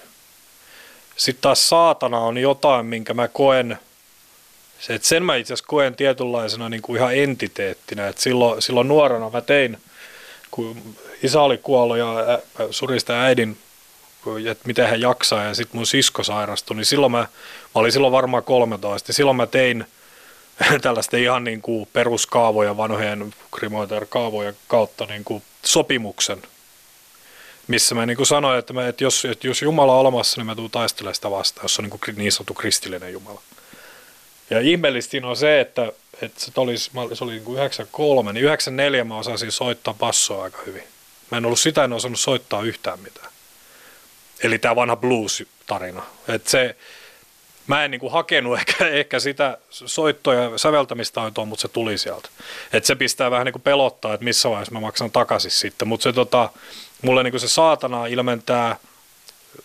Sitten 1.16 1.42
taas 1.42 1.68
saatana 1.68 2.18
on 2.18 2.38
jotain, 2.38 2.86
minkä 2.86 3.14
mä 3.14 3.28
koen– 3.28 3.78
se, 4.82 4.94
että 4.94 5.08
sen 5.08 5.24
mä 5.24 5.36
itse 5.36 5.52
asiassa 5.52 5.68
koen 5.68 5.94
tietynlaisena 5.94 6.68
niin 6.68 6.82
kuin 6.82 6.96
ihan 6.96 7.16
entiteettinä, 7.16 8.08
että 8.08 8.22
silloin, 8.22 8.62
silloin 8.62 8.88
nuorena 8.88 9.30
mä 9.30 9.40
tein, 9.40 9.78
kun 10.50 10.96
isä 11.22 11.40
oli 11.40 11.58
kuollut 11.58 11.98
ja 11.98 12.18
ä, 12.18 12.38
suri 12.70 13.00
sitä 13.00 13.22
äidin 13.22 13.58
että 14.50 14.66
miten 14.66 14.88
hän 14.88 15.00
jaksaa 15.00 15.44
ja 15.44 15.54
sitten 15.54 15.76
mun 15.76 15.86
sisko 15.86 16.24
sairastui, 16.24 16.76
niin 16.76 16.86
silloin 16.86 17.12
mä, 17.12 17.18
mä 17.18 17.28
olin 17.74 17.92
silloin 17.92 18.12
varmaan 18.12 18.44
13, 18.44 19.12
silloin 19.12 19.36
mä 19.36 19.46
tein 19.46 19.86
tällaista 20.82 21.16
ihan 21.16 21.44
niin 21.44 21.62
kuin 21.62 21.88
peruskaavoja, 21.92 22.76
vanhojen 22.76 23.34
Grimoiter-kaavojen 23.56 24.56
kautta 24.68 25.06
niin 25.06 25.24
kuin 25.24 25.42
sopimuksen, 25.64 26.42
missä 27.68 27.94
mä 27.94 28.06
niin 28.06 28.16
kuin 28.16 28.26
sanoin, 28.26 28.58
että, 28.58 28.72
mä, 28.72 28.88
että, 28.88 29.04
jos, 29.04 29.24
että 29.24 29.46
jos 29.46 29.62
Jumala 29.62 29.92
on 29.92 30.00
olemassa, 30.00 30.40
niin 30.40 30.46
mä 30.46 30.54
tuun 30.54 30.70
taistelemaan 30.70 31.14
sitä 31.14 31.30
vastaan, 31.30 31.64
jos 31.64 31.78
on 31.78 31.84
niin, 31.84 31.90
kuin 31.90 32.16
niin 32.16 32.32
sanottu 32.32 32.54
kristillinen 32.54 33.12
Jumala. 33.12 33.42
Ja 34.52 34.60
ihmeellisesti 34.60 35.20
on 35.24 35.36
se, 35.36 35.60
että, 35.60 35.92
että 36.22 36.40
se 36.40 36.52
oli, 36.56 36.78
se 36.78 37.24
oli 37.24 37.32
niin 37.32 37.44
kuin 37.44 37.56
93, 37.56 38.32
niin 38.32 38.44
94 38.44 39.04
mä 39.04 39.18
osasin 39.18 39.52
soittaa 39.52 39.94
bassoa 39.94 40.44
aika 40.44 40.58
hyvin. 40.66 40.82
Mä 41.30 41.38
en 41.38 41.46
ollut 41.46 41.60
sitä, 41.60 41.84
en 41.84 41.92
osannut 41.92 42.20
soittaa 42.20 42.62
yhtään 42.62 43.00
mitään. 43.00 43.28
Eli 44.42 44.58
tämä 44.58 44.76
vanha 44.76 44.96
blues-tarina. 44.96 46.02
Että 46.28 46.50
se, 46.50 46.76
mä 47.66 47.84
en 47.84 47.90
niin 47.90 48.00
kuin 48.00 48.12
hakenut 48.12 48.58
ehkä, 48.58 48.88
ehkä 48.88 49.20
sitä 49.20 49.58
soittoa 49.70 50.34
ja 50.34 50.58
säveltämistaitoa, 50.58 51.44
mutta 51.44 51.62
se 51.62 51.68
tuli 51.68 51.98
sieltä. 51.98 52.28
Et 52.72 52.84
se 52.84 52.94
pistää 52.94 53.30
vähän 53.30 53.44
niin 53.44 53.52
kuin 53.52 53.62
pelottaa, 53.62 54.14
että 54.14 54.24
missä 54.24 54.50
vaiheessa 54.50 54.74
mä 54.74 54.80
maksan 54.80 55.10
takaisin 55.10 55.50
sitten. 55.50 55.88
Mutta 55.88 56.04
se 56.04 56.12
tota, 56.12 56.50
mulle 57.02 57.22
niin 57.22 57.32
kuin 57.32 57.40
se 57.40 57.48
saatana 57.48 58.06
ilmentää, 58.06 58.76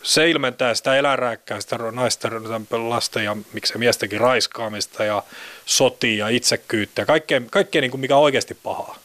se 0.04 0.30
ilmentää 0.30 0.76
sitä 0.76 0.96
eläinrääkkää, 0.96 1.62
sitä 1.62 1.78
naisten, 1.92 2.32
lasten 2.72 3.24
ja 3.24 3.38
miksei 3.54 3.78
miestenkin 3.78 4.20
raiskaamista 4.20 5.04
ja 5.04 5.24
sotia 5.66 6.30
ja 6.30 7.06
kaikkea, 7.06 7.42
kaikkea 7.52 7.82
niin 7.82 7.92
kuin 7.92 8.02
mikä 8.02 8.16
on 8.18 8.24
oikeasti 8.24 8.54
pahaa. 8.54 8.98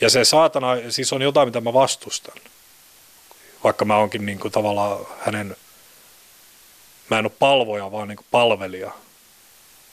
Ja 0.00 0.10
se 0.10 0.24
saatana 0.24 0.68
siis 0.88 1.12
on 1.12 1.22
jotain, 1.22 1.48
mitä 1.48 1.60
mä 1.60 1.72
vastustan. 1.72 2.36
Vaikka 3.64 3.84
mä 3.84 3.96
onkin 3.96 4.26
niin 4.26 4.38
kuin 4.38 4.52
tavallaan 4.52 5.06
hänen 5.18 5.56
mä 7.10 7.18
en 7.18 7.26
ole 7.26 7.32
palvoja, 7.38 7.92
vaan 7.92 8.08
niin 8.08 8.18
palvelija. 8.30 8.90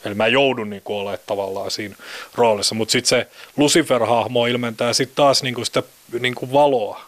Eli 0.05 0.15
mä 0.15 0.27
joudun 0.27 0.69
niin 0.69 0.81
kuin 0.81 0.97
olemaan 0.97 1.19
tavallaan 1.25 1.71
siinä 1.71 1.95
roolissa, 2.35 2.75
mutta 2.75 2.91
sitten 2.91 3.09
se 3.09 3.27
Lucifer-hahmo 3.57 4.47
ilmentää 4.49 4.93
sitten 4.93 5.15
taas 5.15 5.43
niin 5.43 5.55
kuin 5.55 5.65
sitä 5.65 5.83
niin 6.19 6.35
kuin 6.35 6.53
valoa 6.53 7.01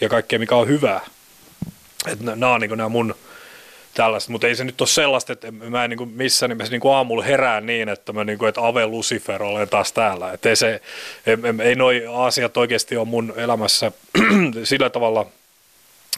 ja 0.00 0.08
kaikkea, 0.08 0.38
mikä 0.38 0.56
on 0.56 0.68
hyvää. 0.68 1.00
Että 2.12 2.24
nämä 2.24 2.54
on 2.54 2.60
niin 2.60 2.70
nämä 2.70 2.88
mun 2.88 3.14
tällaista, 3.94 4.32
mutta 4.32 4.46
ei 4.46 4.56
se 4.56 4.64
nyt 4.64 4.80
ole 4.80 4.88
sellaista, 4.88 5.32
että 5.32 5.50
mä 5.50 5.84
en 5.84 5.90
niin 5.90 6.08
missään 6.08 6.50
nimessä 6.50 6.72
niin 6.72 6.94
aamulla 6.94 7.22
herään 7.22 7.66
niin, 7.66 7.88
että 7.88 8.12
mä 8.12 8.24
niin 8.24 8.38
kuin, 8.38 8.48
että 8.48 8.66
Ave 8.66 8.86
Lucifer 8.86 9.42
olen 9.42 9.68
taas 9.68 9.92
täällä. 9.92 10.32
Että 10.32 10.48
ei, 10.48 10.56
se, 10.56 10.80
ei, 11.26 11.36
ei 11.62 11.74
noi 11.74 12.04
asiat 12.12 12.56
oikeasti 12.56 12.96
ole 12.96 13.08
mun 13.08 13.32
elämässä 13.36 13.92
sillä 14.64 14.90
tavalla– 14.90 15.26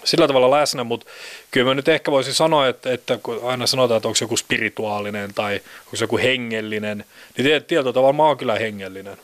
sillä 0.05 0.27
tavalla 0.27 0.51
läsnä, 0.61 0.85
mutta 0.85 1.07
kyllä 1.51 1.67
mä 1.67 1.75
nyt 1.75 1.89
ehkä 1.89 2.11
voisin 2.11 2.35
sanoa, 2.35 2.69
että, 2.69 2.93
että 2.93 3.19
kun 3.23 3.41
aina 3.43 3.67
sanotaan, 3.67 3.97
että 3.97 4.09
onko 4.09 4.17
se 4.17 4.25
joku 4.25 4.37
spirituaalinen 4.37 5.35
tai 5.35 5.61
onko 5.85 5.97
se 5.97 6.05
joku 6.05 6.19
hengellinen, 6.19 7.05
niin 7.37 7.63
tietyllä 7.63 7.93
tavalla 7.93 8.13
mä 8.13 8.23
oon 8.23 8.37
kyllä 8.37 8.59
hengellinen. 8.59 9.19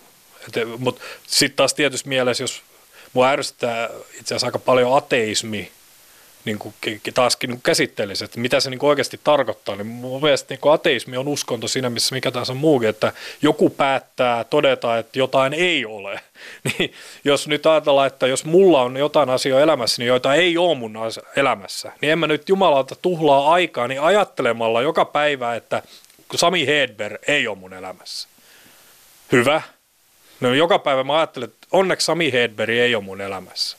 Mutta 0.78 1.02
sitten 1.26 1.56
taas 1.56 1.74
tietysti 1.74 2.08
mielessä, 2.08 2.44
jos 2.44 2.62
mua 3.12 3.28
ärsyttää 3.28 3.88
itse 4.10 4.20
asiassa 4.34 4.46
aika 4.46 4.58
paljon 4.58 4.96
ateismi, 4.96 5.70
niin 6.44 6.58
kuin 6.58 6.74
taaskin 7.14 7.50
niin 7.50 7.62
käsittelisi, 7.62 8.24
että 8.24 8.40
mitä 8.40 8.60
se 8.60 8.70
niin 8.70 8.78
kuin 8.78 8.90
oikeasti 8.90 9.20
tarkoittaa. 9.24 9.76
Niin 9.76 9.86
mun 9.86 10.22
mielestä 10.22 10.54
niin 10.54 10.60
kuin 10.60 10.72
ateismi 10.72 11.16
on 11.16 11.28
uskonto 11.28 11.68
siinä, 11.68 11.90
missä 11.90 12.14
mikä 12.14 12.30
tahansa 12.30 12.54
muukin, 12.54 12.88
että 12.88 13.12
joku 13.42 13.70
päättää 13.70 14.44
todeta, 14.44 14.98
että 14.98 15.18
jotain 15.18 15.52
ei 15.52 15.84
ole. 15.84 16.20
Niin 16.64 16.92
jos 17.24 17.48
nyt 17.48 17.66
ajatellaan, 17.66 18.06
että 18.06 18.26
jos 18.26 18.44
mulla 18.44 18.82
on 18.82 18.96
jotain 18.96 19.30
asioita 19.30 19.62
elämässä, 19.62 20.02
niin 20.02 20.08
joita 20.08 20.34
ei 20.34 20.58
ole 20.58 20.74
mun 20.74 20.94
elämässä, 21.36 21.92
niin 22.00 22.12
en 22.12 22.18
mä 22.18 22.26
nyt 22.26 22.48
Jumalalta 22.48 22.94
tuhlaa 23.02 23.52
aikaa 23.52 23.88
niin 23.88 24.00
ajattelemalla 24.00 24.82
joka 24.82 25.04
päivä, 25.04 25.54
että 25.54 25.82
Sami 26.34 26.66
Hedberg 26.66 27.22
ei 27.28 27.48
ole 27.48 27.58
mun 27.58 27.72
elämässä. 27.72 28.28
Hyvä. 29.32 29.62
No 30.40 30.54
joka 30.54 30.78
päivä 30.78 31.04
mä 31.04 31.16
ajattelen, 31.16 31.48
että 31.48 31.66
onneksi 31.72 32.04
Sami 32.04 32.32
Hedberg 32.32 32.70
ei 32.70 32.94
ole 32.94 33.04
mun 33.04 33.20
elämässä. 33.20 33.76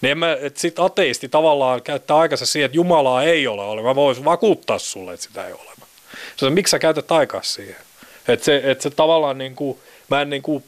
Niin 0.00 0.18
mä, 0.18 0.36
että 0.40 0.60
sit 0.60 0.78
ateisti 0.78 1.28
tavallaan 1.28 1.82
käyttää 1.82 2.16
aikansa 2.16 2.46
siihen, 2.46 2.66
että 2.66 2.76
Jumalaa 2.76 3.22
ei 3.22 3.46
ole 3.46 3.62
ole. 3.62 3.82
Mä 3.82 3.94
voisin 3.94 4.24
vakuuttaa 4.24 4.78
sulle, 4.78 5.14
että 5.14 5.26
sitä 5.26 5.46
ei 5.46 5.52
ole. 5.52 5.70
Se 6.36 6.46
on, 6.46 6.52
miksi 6.52 6.70
sä 6.70 6.78
käytät 6.78 7.12
aikaa 7.12 7.42
siihen? 7.42 7.76
Että 8.28 8.44
se, 8.44 8.62
että 8.64 8.82
se 8.82 8.90
tavallaan 8.90 9.38
niin 9.38 9.54
kuin, 9.54 9.78
mä 10.10 10.22
en 10.22 10.30
niin 10.30 10.42
kuin, 10.42 10.64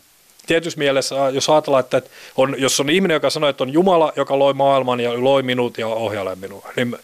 tietyssä 0.47 0.79
mielessä, 0.79 1.15
jos 1.33 1.49
ajatellaan, 1.49 1.81
että 1.81 2.03
on, 2.37 2.55
jos 2.59 2.81
on 2.81 2.91
ihminen, 2.91 3.15
joka 3.15 3.31
sanoo, 3.31 3.51
että 3.51 3.65
on 3.65 3.73
Jumala, 3.73 4.13
joka 4.17 4.39
loi 4.39 4.55
maailman 4.55 5.01
ja 5.01 5.25
loi 5.25 5.43
minut 5.43 5.79
ja 5.79 5.87
ohjailee 5.87 6.35
minua, 6.35 6.71
niin 6.77 6.97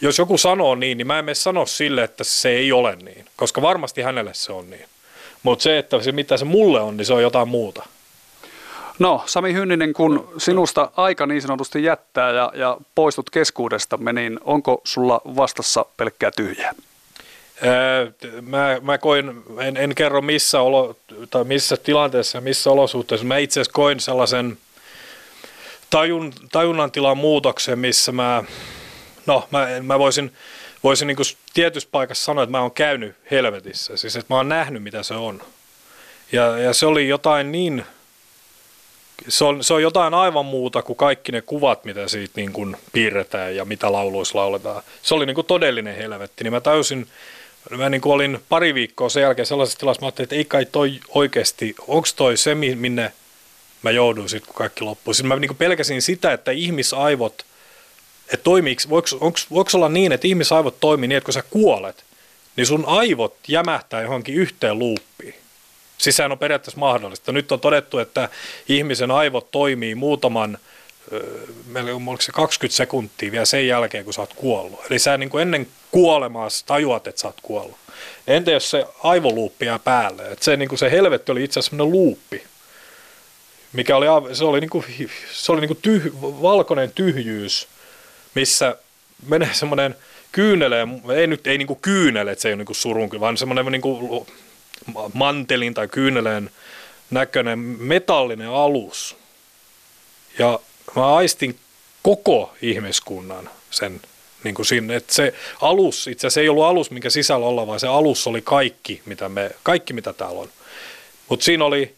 jos 0.00 0.18
joku 0.18 0.38
sanoo 0.38 0.74
niin, 0.74 0.98
niin 0.98 1.06
mä 1.06 1.18
en 1.18 1.24
mene 1.24 1.34
sano 1.34 1.66
sille, 1.66 2.04
että 2.04 2.24
se 2.24 2.48
ei 2.48 2.72
ole 2.72 2.96
niin, 2.96 3.24
koska 3.36 3.62
varmasti 3.62 4.02
hänelle 4.02 4.34
se 4.34 4.52
on 4.52 4.70
niin. 4.70 4.86
Mutta 5.42 5.62
se, 5.62 5.78
että 5.78 6.02
se 6.02 6.12
mitä 6.12 6.36
se 6.36 6.44
mulle 6.44 6.80
on, 6.80 6.96
niin 6.96 7.06
se 7.06 7.12
on 7.12 7.22
jotain 7.22 7.48
muuta. 7.48 7.86
No 8.98 9.22
Sami 9.26 9.52
Hynninen, 9.52 9.92
kun 9.92 10.32
sinusta 10.38 10.90
aika 10.96 11.26
niin 11.26 11.42
sanotusti 11.42 11.84
jättää 11.84 12.30
ja, 12.30 12.52
ja 12.54 12.76
poistut 12.94 13.30
keskuudestamme, 13.30 14.12
niin 14.12 14.40
onko 14.44 14.80
sulla 14.84 15.20
vastassa 15.24 15.84
pelkkää 15.96 16.30
tyhjää? 16.36 16.74
mä, 18.42 18.78
mä 18.82 18.98
koin, 18.98 19.42
en, 19.58 19.76
en 19.76 19.94
kerro 19.94 20.22
missä, 20.22 20.60
olo, 20.60 20.96
tai 21.30 21.44
missä 21.44 21.76
tilanteessa 21.76 22.40
missä 22.40 22.70
olosuhteissa, 22.70 23.26
mä 23.26 23.38
itse 23.38 23.60
asiassa 23.60 23.72
koin 23.72 24.00
sellaisen 24.00 24.58
tajun, 25.90 26.32
tajunnan 26.52 26.92
tilan 26.92 27.16
muutoksen, 27.16 27.78
missä 27.78 28.12
mä, 28.12 28.44
no 29.26 29.48
mä, 29.50 29.68
mä 29.82 29.98
voisin, 29.98 30.32
voisin 30.84 31.06
niin 31.06 31.16
tietyssä 31.54 31.88
paikassa 31.92 32.24
sanoa, 32.24 32.44
että 32.44 32.50
mä 32.50 32.60
oon 32.60 32.70
käynyt 32.70 33.16
helvetissä, 33.30 33.96
siis 33.96 34.16
että 34.16 34.34
mä 34.34 34.36
oon 34.36 34.48
nähnyt 34.48 34.82
mitä 34.82 35.02
se 35.02 35.14
on. 35.14 35.42
Ja, 36.32 36.58
ja 36.58 36.72
se 36.72 36.86
oli 36.86 37.08
jotain 37.08 37.52
niin 37.52 37.84
se 39.28 39.44
on, 39.44 39.64
se 39.64 39.74
on 39.74 39.82
jotain 39.82 40.14
aivan 40.14 40.46
muuta 40.46 40.82
kuin 40.82 40.96
kaikki 40.96 41.32
ne 41.32 41.40
kuvat, 41.40 41.84
mitä 41.84 42.08
siitä 42.08 42.32
niin 42.36 42.52
kuin 42.52 42.76
piirretään 42.92 43.56
ja 43.56 43.64
mitä 43.64 43.92
lauluissa 43.92 44.38
lauletaan. 44.38 44.82
Se 45.02 45.14
oli 45.14 45.26
niin 45.26 45.34
kuin 45.34 45.46
todellinen 45.46 45.96
helvetti. 45.96 46.44
Niin 46.44 46.52
mä 46.52 46.60
täysin, 46.60 47.06
mä 47.70 47.88
niin 47.88 48.00
kuin 48.00 48.12
olin 48.12 48.38
pari 48.48 48.74
viikkoa 48.74 49.08
sen 49.08 49.20
jälkeen 49.20 49.46
sellaisessa 49.46 49.78
tilassa, 49.78 50.02
mä 50.02 50.06
ajattelin, 50.06 50.26
että 50.26 50.36
ei 50.36 50.44
kai 50.44 50.66
toi 50.66 51.00
oikeasti, 51.08 51.74
onko 51.88 52.08
toi 52.16 52.36
se, 52.36 52.54
minne 52.54 53.12
mä 53.82 53.90
jouduin 53.90 54.28
sitten, 54.28 54.46
kun 54.46 54.54
kaikki 54.54 54.84
loppui. 54.84 55.14
Sitten 55.14 55.28
mä 55.28 55.36
niin 55.36 55.48
kuin 55.48 55.58
pelkäsin 55.58 56.02
sitä, 56.02 56.32
että 56.32 56.50
ihmisaivot, 56.50 57.44
että 58.24 58.44
toimiiko, 58.44 58.82
voiko, 58.88 59.08
onko, 59.20 59.38
voiko 59.50 59.70
olla 59.74 59.88
niin, 59.88 60.12
että 60.12 60.28
ihmisaivot 60.28 60.80
toimii 60.80 61.08
niin, 61.08 61.16
että 61.16 61.24
kun 61.24 61.34
sä 61.34 61.42
kuolet, 61.50 62.04
niin 62.56 62.66
sun 62.66 62.84
aivot 62.86 63.36
jämähtää 63.48 64.02
johonkin 64.02 64.34
yhteen 64.34 64.78
luuppiin. 64.78 65.41
Siis 66.02 66.16
sehän 66.16 66.32
on 66.32 66.38
periaatteessa 66.38 66.80
mahdollista. 66.80 67.32
Nyt 67.32 67.52
on 67.52 67.60
todettu, 67.60 67.98
että 67.98 68.28
ihmisen 68.68 69.10
aivot 69.10 69.50
toimii 69.50 69.94
muutaman, 69.94 70.58
oliko 72.06 72.22
se 72.22 72.32
20 72.32 72.76
sekuntia 72.76 73.32
vielä 73.32 73.44
sen 73.44 73.66
jälkeen, 73.66 74.04
kun 74.04 74.14
sä 74.14 74.20
oot 74.20 74.34
kuollut. 74.34 74.80
Eli 74.90 74.98
sä 74.98 75.18
niin 75.18 75.30
kuin 75.30 75.42
ennen 75.42 75.68
kuolemaa 75.90 76.48
tajuat, 76.66 77.06
että 77.06 77.20
sä 77.20 77.28
oot 77.28 77.40
kuollut. 77.42 77.76
Entä 78.26 78.50
jos 78.50 78.70
se 78.70 78.86
aivoluuppi 79.02 79.66
jää 79.66 79.78
päälle? 79.78 80.22
Että 80.22 80.44
se, 80.44 80.56
niin 80.56 80.68
kuin 80.68 80.78
se 80.78 80.90
helvetti 80.90 81.32
oli 81.32 81.44
itse 81.44 81.60
asiassa 81.60 81.70
semmoinen 81.70 81.92
luuppi, 81.92 82.42
mikä 83.72 83.96
oli, 83.96 84.34
se 84.34 84.44
oli, 84.44 84.60
niin 84.60 84.70
kuin, 84.70 84.84
se 85.32 85.52
oli 85.52 85.60
niin 85.60 85.68
kuin 85.68 85.82
tyh, 85.82 86.12
valkoinen 86.22 86.92
tyhjyys, 86.94 87.68
missä 88.34 88.76
menee 89.26 89.50
semmoinen 89.52 89.94
kyyneleen, 90.32 91.02
ei 91.16 91.26
nyt 91.26 91.46
ei 91.46 91.58
niin 91.58 91.66
kuin 91.66 91.80
kyynele, 91.82 92.32
että 92.32 92.42
se 92.42 92.48
ei 92.48 92.52
ole 92.52 92.58
niin 92.58 92.66
kuin 92.66 92.76
surun, 92.76 93.10
vaan 93.20 93.36
semmoinen 93.36 93.66
niin 93.66 93.82
kuin 93.82 94.26
mantelin 95.14 95.74
tai 95.74 95.88
kyyneleen 95.88 96.50
näköinen 97.10 97.58
metallinen 97.58 98.48
alus. 98.48 99.16
Ja 100.38 100.60
mä 100.96 101.14
aistin 101.14 101.58
koko 102.02 102.54
ihmiskunnan 102.62 103.50
sen 103.70 104.00
niin 104.44 104.54
kuin 104.54 104.66
siinä, 104.66 104.96
että 104.96 105.14
se 105.14 105.34
alus, 105.60 106.06
itse 106.06 106.26
asiassa 106.26 106.40
ei 106.40 106.48
ollut 106.48 106.64
alus, 106.64 106.90
minkä 106.90 107.10
sisällä 107.10 107.46
olla, 107.46 107.66
vaan 107.66 107.80
se 107.80 107.86
alus 107.86 108.26
oli 108.26 108.42
kaikki, 108.42 109.02
mitä, 109.06 109.28
me, 109.28 109.50
kaikki, 109.62 109.92
mitä 109.92 110.12
täällä 110.12 110.40
on. 110.40 110.48
Mutta 111.28 111.44
siinä 111.44 111.64
oli 111.64 111.94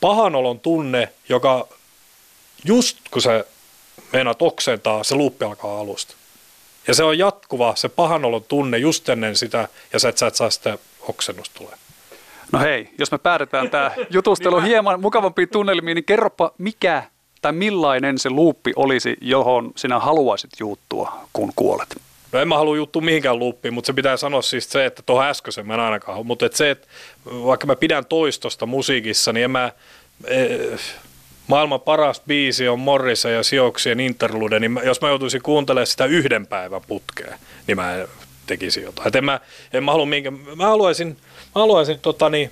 pahanolon 0.00 0.60
tunne, 0.60 1.12
joka 1.28 1.68
just 2.64 2.98
kun 3.10 3.22
se 3.22 3.44
meinaat 4.12 4.42
oksentaa, 4.42 5.04
se 5.04 5.14
luuppi 5.14 5.44
alkaa 5.44 5.80
alusta. 5.80 6.14
Ja 6.86 6.94
se 6.94 7.04
on 7.04 7.18
jatkuva, 7.18 7.76
se 7.76 7.88
pahanolon 7.88 8.44
tunne 8.44 8.78
just 8.78 9.08
ennen 9.08 9.36
sitä, 9.36 9.68
ja 9.92 9.98
sä 9.98 10.08
et, 10.08 10.18
sä 10.18 10.26
et 10.26 10.34
saa 10.34 10.50
sitä 10.50 10.78
oksennus 11.08 11.50
tulee. 11.50 11.74
No 12.52 12.58
hei, 12.58 12.90
jos 12.98 13.12
me 13.12 13.18
päädytään 13.18 13.70
tämä 13.70 13.90
jutustelu 14.10 14.60
hieman 14.60 15.00
mukavampiin 15.00 15.48
tunnelmiin, 15.48 15.94
niin 15.94 16.04
kerropa 16.04 16.52
mikä 16.58 17.02
tai 17.42 17.52
millainen 17.52 18.18
se 18.18 18.30
luuppi 18.30 18.72
olisi, 18.76 19.16
johon 19.20 19.72
sinä 19.76 19.98
haluaisit 19.98 20.50
juuttua, 20.60 21.12
kun 21.32 21.52
kuolet? 21.56 21.96
No 22.32 22.40
en 22.40 22.48
mä 22.48 22.58
halua 22.58 22.76
juttua 22.76 23.02
mihinkään 23.02 23.38
luuppiin, 23.38 23.74
mutta 23.74 23.86
se 23.86 23.92
pitää 23.92 24.16
sanoa 24.16 24.42
siis 24.42 24.70
se, 24.70 24.86
että 24.86 25.02
tuohon 25.06 25.26
äskeisen 25.26 25.66
mä 25.66 25.74
en 25.74 25.80
ainakaan 25.80 26.26
Mutta 26.26 26.46
että 26.46 26.58
se, 26.58 26.70
että 26.70 26.88
vaikka 27.26 27.66
mä 27.66 27.76
pidän 27.76 28.06
toistosta 28.06 28.66
musiikissa, 28.66 29.32
niin 29.32 29.44
en 29.44 29.50
mä, 29.50 29.72
eh, 30.26 30.80
maailman 31.46 31.80
paras 31.80 32.22
biisi 32.26 32.68
on 32.68 32.80
Morrissa 32.80 33.30
ja 33.30 33.42
Sioksien 33.42 34.00
Interlude, 34.00 34.60
niin 34.60 34.80
jos 34.84 35.00
mä 35.00 35.08
joutuisin 35.08 35.42
kuuntelemaan 35.42 35.86
sitä 35.86 36.04
yhden 36.04 36.46
päivän 36.46 36.82
putkeen, 36.86 37.38
niin 37.66 37.76
mä 37.76 38.06
tekisin 38.46 38.82
jotain. 38.82 39.08
Et 39.08 39.16
en 39.16 39.24
mä, 39.24 39.40
en 39.72 39.84
mä, 39.84 39.90
halua 39.90 40.06
minkä, 40.06 40.30
mä 40.30 40.66
haluaisin, 40.66 41.08
mä 41.54 41.60
haluaisin 41.60 41.98
tota 41.98 42.30
niin, 42.30 42.50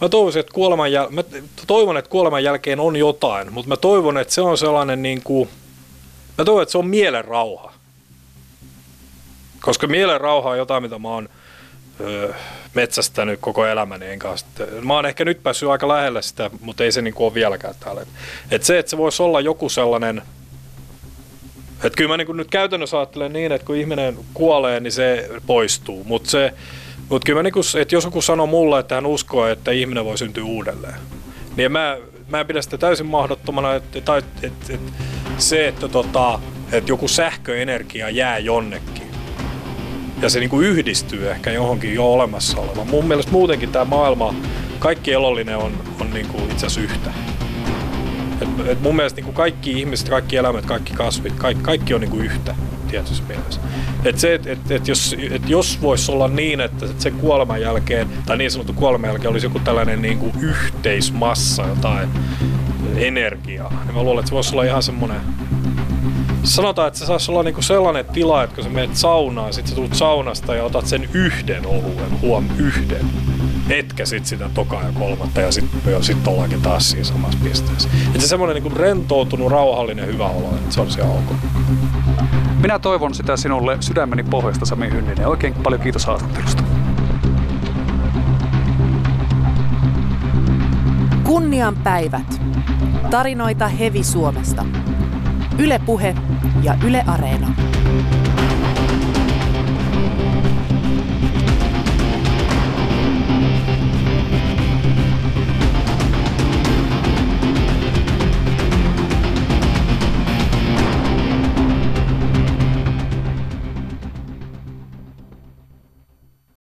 Mä 0.00 0.08
toivon, 0.08 0.40
että 0.40 0.52
kuoleman, 0.52 0.90
jäl- 0.90 1.10
mä 1.10 1.22
toivon, 1.66 1.96
että 1.96 2.10
kuoleman 2.10 2.44
jälkeen 2.44 2.80
on 2.80 2.96
jotain, 2.96 3.52
mutta 3.52 3.68
mä 3.68 3.76
toivon, 3.76 4.18
että 4.18 4.34
se 4.34 4.40
on 4.40 4.58
sellainen 4.58 5.02
niin 5.02 5.22
kuin, 5.22 5.48
mä 6.38 6.44
toivon, 6.44 6.62
että 6.62 6.72
se 6.72 6.78
on 6.78 6.86
mielen 6.86 7.24
rauha. 7.24 7.72
Koska 9.60 9.86
mielen 9.86 10.20
rauha 10.20 10.50
on 10.50 10.58
jotain, 10.58 10.82
mitä 10.82 10.98
mä 10.98 11.08
oon 11.08 11.28
öö, 12.00 12.32
metsästänyt 12.74 13.40
koko 13.40 13.66
elämäni. 13.66 14.06
Enkä 14.06 14.34
mä 14.80 14.94
oon 14.94 15.06
ehkä 15.06 15.24
nyt 15.24 15.42
päässyt 15.42 15.68
aika 15.68 15.88
lähelle 15.88 16.22
sitä, 16.22 16.50
mutta 16.60 16.84
ei 16.84 16.92
se 16.92 17.02
niin 17.02 17.14
kuin 17.14 17.24
ole 17.24 17.34
vieläkään 17.34 17.74
täällä. 17.80 18.06
Et 18.50 18.62
se, 18.62 18.78
että 18.78 18.90
se 18.90 18.96
voisi 18.96 19.22
olla 19.22 19.40
joku 19.40 19.68
sellainen, 19.68 20.22
että 21.84 21.96
kyllä 21.96 22.08
mä 22.08 22.16
niin 22.16 22.26
kuin 22.26 22.36
nyt 22.36 22.50
käytännössä 22.50 22.98
ajattelen 22.98 23.32
niin, 23.32 23.52
että 23.52 23.66
kun 23.66 23.76
ihminen 23.76 24.16
kuolee, 24.34 24.80
niin 24.80 24.92
se 24.92 25.30
poistuu. 25.46 26.04
Mutta 26.04 26.30
se, 26.30 26.52
mutta 27.08 27.26
kyllä 27.26 27.38
mä 27.38 27.42
niinku, 27.42 27.60
että 27.80 27.94
jos 27.94 28.04
joku 28.04 28.22
sanoo 28.22 28.46
mulle, 28.46 28.78
että 28.78 28.94
hän 28.94 29.06
uskoo, 29.06 29.46
että 29.46 29.70
ihminen 29.70 30.04
voi 30.04 30.18
syntyä 30.18 30.44
uudelleen, 30.44 30.94
niin 31.56 31.72
mä, 31.72 31.96
mä 32.28 32.40
en 32.40 32.46
pidä 32.46 32.62
sitä 32.62 32.78
täysin 32.78 33.06
mahdottomana, 33.06 33.74
että, 33.74 34.00
tai, 34.00 34.18
että, 34.18 34.46
että, 34.74 34.92
se, 35.38 35.68
että, 35.68 35.88
tota, 35.88 36.38
että 36.72 36.92
joku 36.92 37.08
sähköenergia 37.08 38.10
jää 38.10 38.38
jonnekin 38.38 39.06
ja 40.22 40.30
se 40.30 40.40
niinku 40.40 40.60
yhdistyy 40.60 41.30
ehkä 41.30 41.50
johonkin 41.50 41.94
jo 41.94 42.12
olemassa 42.12 42.60
olevaan. 42.60 42.86
Mun 42.86 43.04
mielestä 43.04 43.32
muutenkin 43.32 43.72
tämä 43.72 43.84
maailma, 43.84 44.34
kaikki 44.78 45.12
elollinen 45.12 45.56
on, 45.56 45.72
on 46.00 46.10
niinku 46.10 46.38
itse 46.38 46.66
asiassa 46.66 46.80
yhtä. 46.80 47.35
Et, 48.40 48.68
et 48.68 48.80
mun 48.80 48.96
mielestä 48.96 49.16
niinku 49.16 49.32
kaikki 49.32 49.72
ihmiset, 49.80 50.08
kaikki 50.08 50.36
eläimet, 50.36 50.66
kaikki 50.66 50.92
kasvit, 50.92 51.32
kaikki, 51.32 51.62
kaikki 51.62 51.94
on 51.94 52.00
niinku 52.00 52.18
yhtä 52.18 52.54
tietyssä 52.90 53.22
mielessä. 53.28 53.60
Et 54.04 54.18
se, 54.18 54.34
et, 54.34 54.46
et, 54.46 54.70
et 54.70 54.88
jos, 54.88 55.16
et 55.30 55.48
jos 55.48 55.82
voisi 55.82 56.12
olla 56.12 56.28
niin, 56.28 56.60
että 56.60 56.86
se 56.98 57.10
kuoleman 57.10 57.60
jälkeen, 57.60 58.08
tai 58.26 58.36
niin 58.36 58.50
sanottu 58.50 58.72
kuoleman 58.72 59.10
jälkeen 59.10 59.30
olisi 59.30 59.46
joku 59.46 59.58
tällainen 59.58 60.02
niin 60.02 60.18
kuin 60.18 60.32
yhteismassa, 60.40 61.66
jotain 61.66 62.08
energiaa, 62.96 63.82
niin 63.84 63.94
mä 63.94 64.02
luulen, 64.02 64.18
että 64.18 64.28
se 64.28 64.34
voisi 64.34 64.54
olla 64.54 64.64
ihan 64.64 64.82
semmoinen 64.82 65.20
Sanotaan, 66.46 66.88
että 66.88 66.98
se 66.98 67.06
saisi 67.06 67.30
olla 67.30 67.42
niinku 67.42 67.62
sellainen 67.62 68.04
tila, 68.04 68.42
että 68.42 68.54
kun 68.54 68.64
sä 68.64 68.70
menet 68.70 68.96
saunaan, 68.96 69.52
sit 69.52 69.66
sä 69.66 69.74
tulet 69.74 69.94
saunasta 69.94 70.54
ja 70.54 70.64
otat 70.64 70.86
sen 70.86 71.08
yhden 71.14 71.66
oluen, 71.66 72.20
huom, 72.20 72.48
yhden. 72.58 73.06
Etkä 73.70 74.06
sit 74.06 74.26
sitä 74.26 74.50
tokaa 74.54 74.82
ja 74.82 74.92
kolmatta 74.94 75.40
ja 75.40 75.52
sitten 75.52 76.04
sit 76.04 76.26
ollaankin 76.26 76.62
taas 76.62 76.90
siinä 76.90 77.04
samassa 77.04 77.38
pisteessä. 77.44 77.88
Että 78.06 78.20
se 78.20 78.26
semmoinen 78.26 78.54
niinku 78.54 78.78
rentoutunut, 78.78 79.50
rauhallinen, 79.50 80.06
hyvä 80.06 80.26
olo, 80.26 80.54
että 80.54 80.74
se 80.74 80.80
on 80.80 80.90
siellä 80.90 81.10
ok. 81.10 81.36
Minä 82.60 82.78
toivon 82.78 83.14
sitä 83.14 83.36
sinulle 83.36 83.76
sydämeni 83.80 84.22
pohjasta, 84.22 84.66
Sami 84.66 84.90
Hynninen. 84.90 85.26
Oikein 85.26 85.54
paljon 85.54 85.80
kiitos 85.82 86.06
haastattelusta. 86.06 86.62
Kunnian 91.24 91.76
päivät. 91.76 92.40
Tarinoita 93.10 93.68
Hevi 93.68 94.04
Suomesta. 94.04 94.64
Yle 95.58 95.80
Puhe 95.86 96.14
ja 96.62 96.76
Yle 96.84 97.04
Areena. 97.06 97.54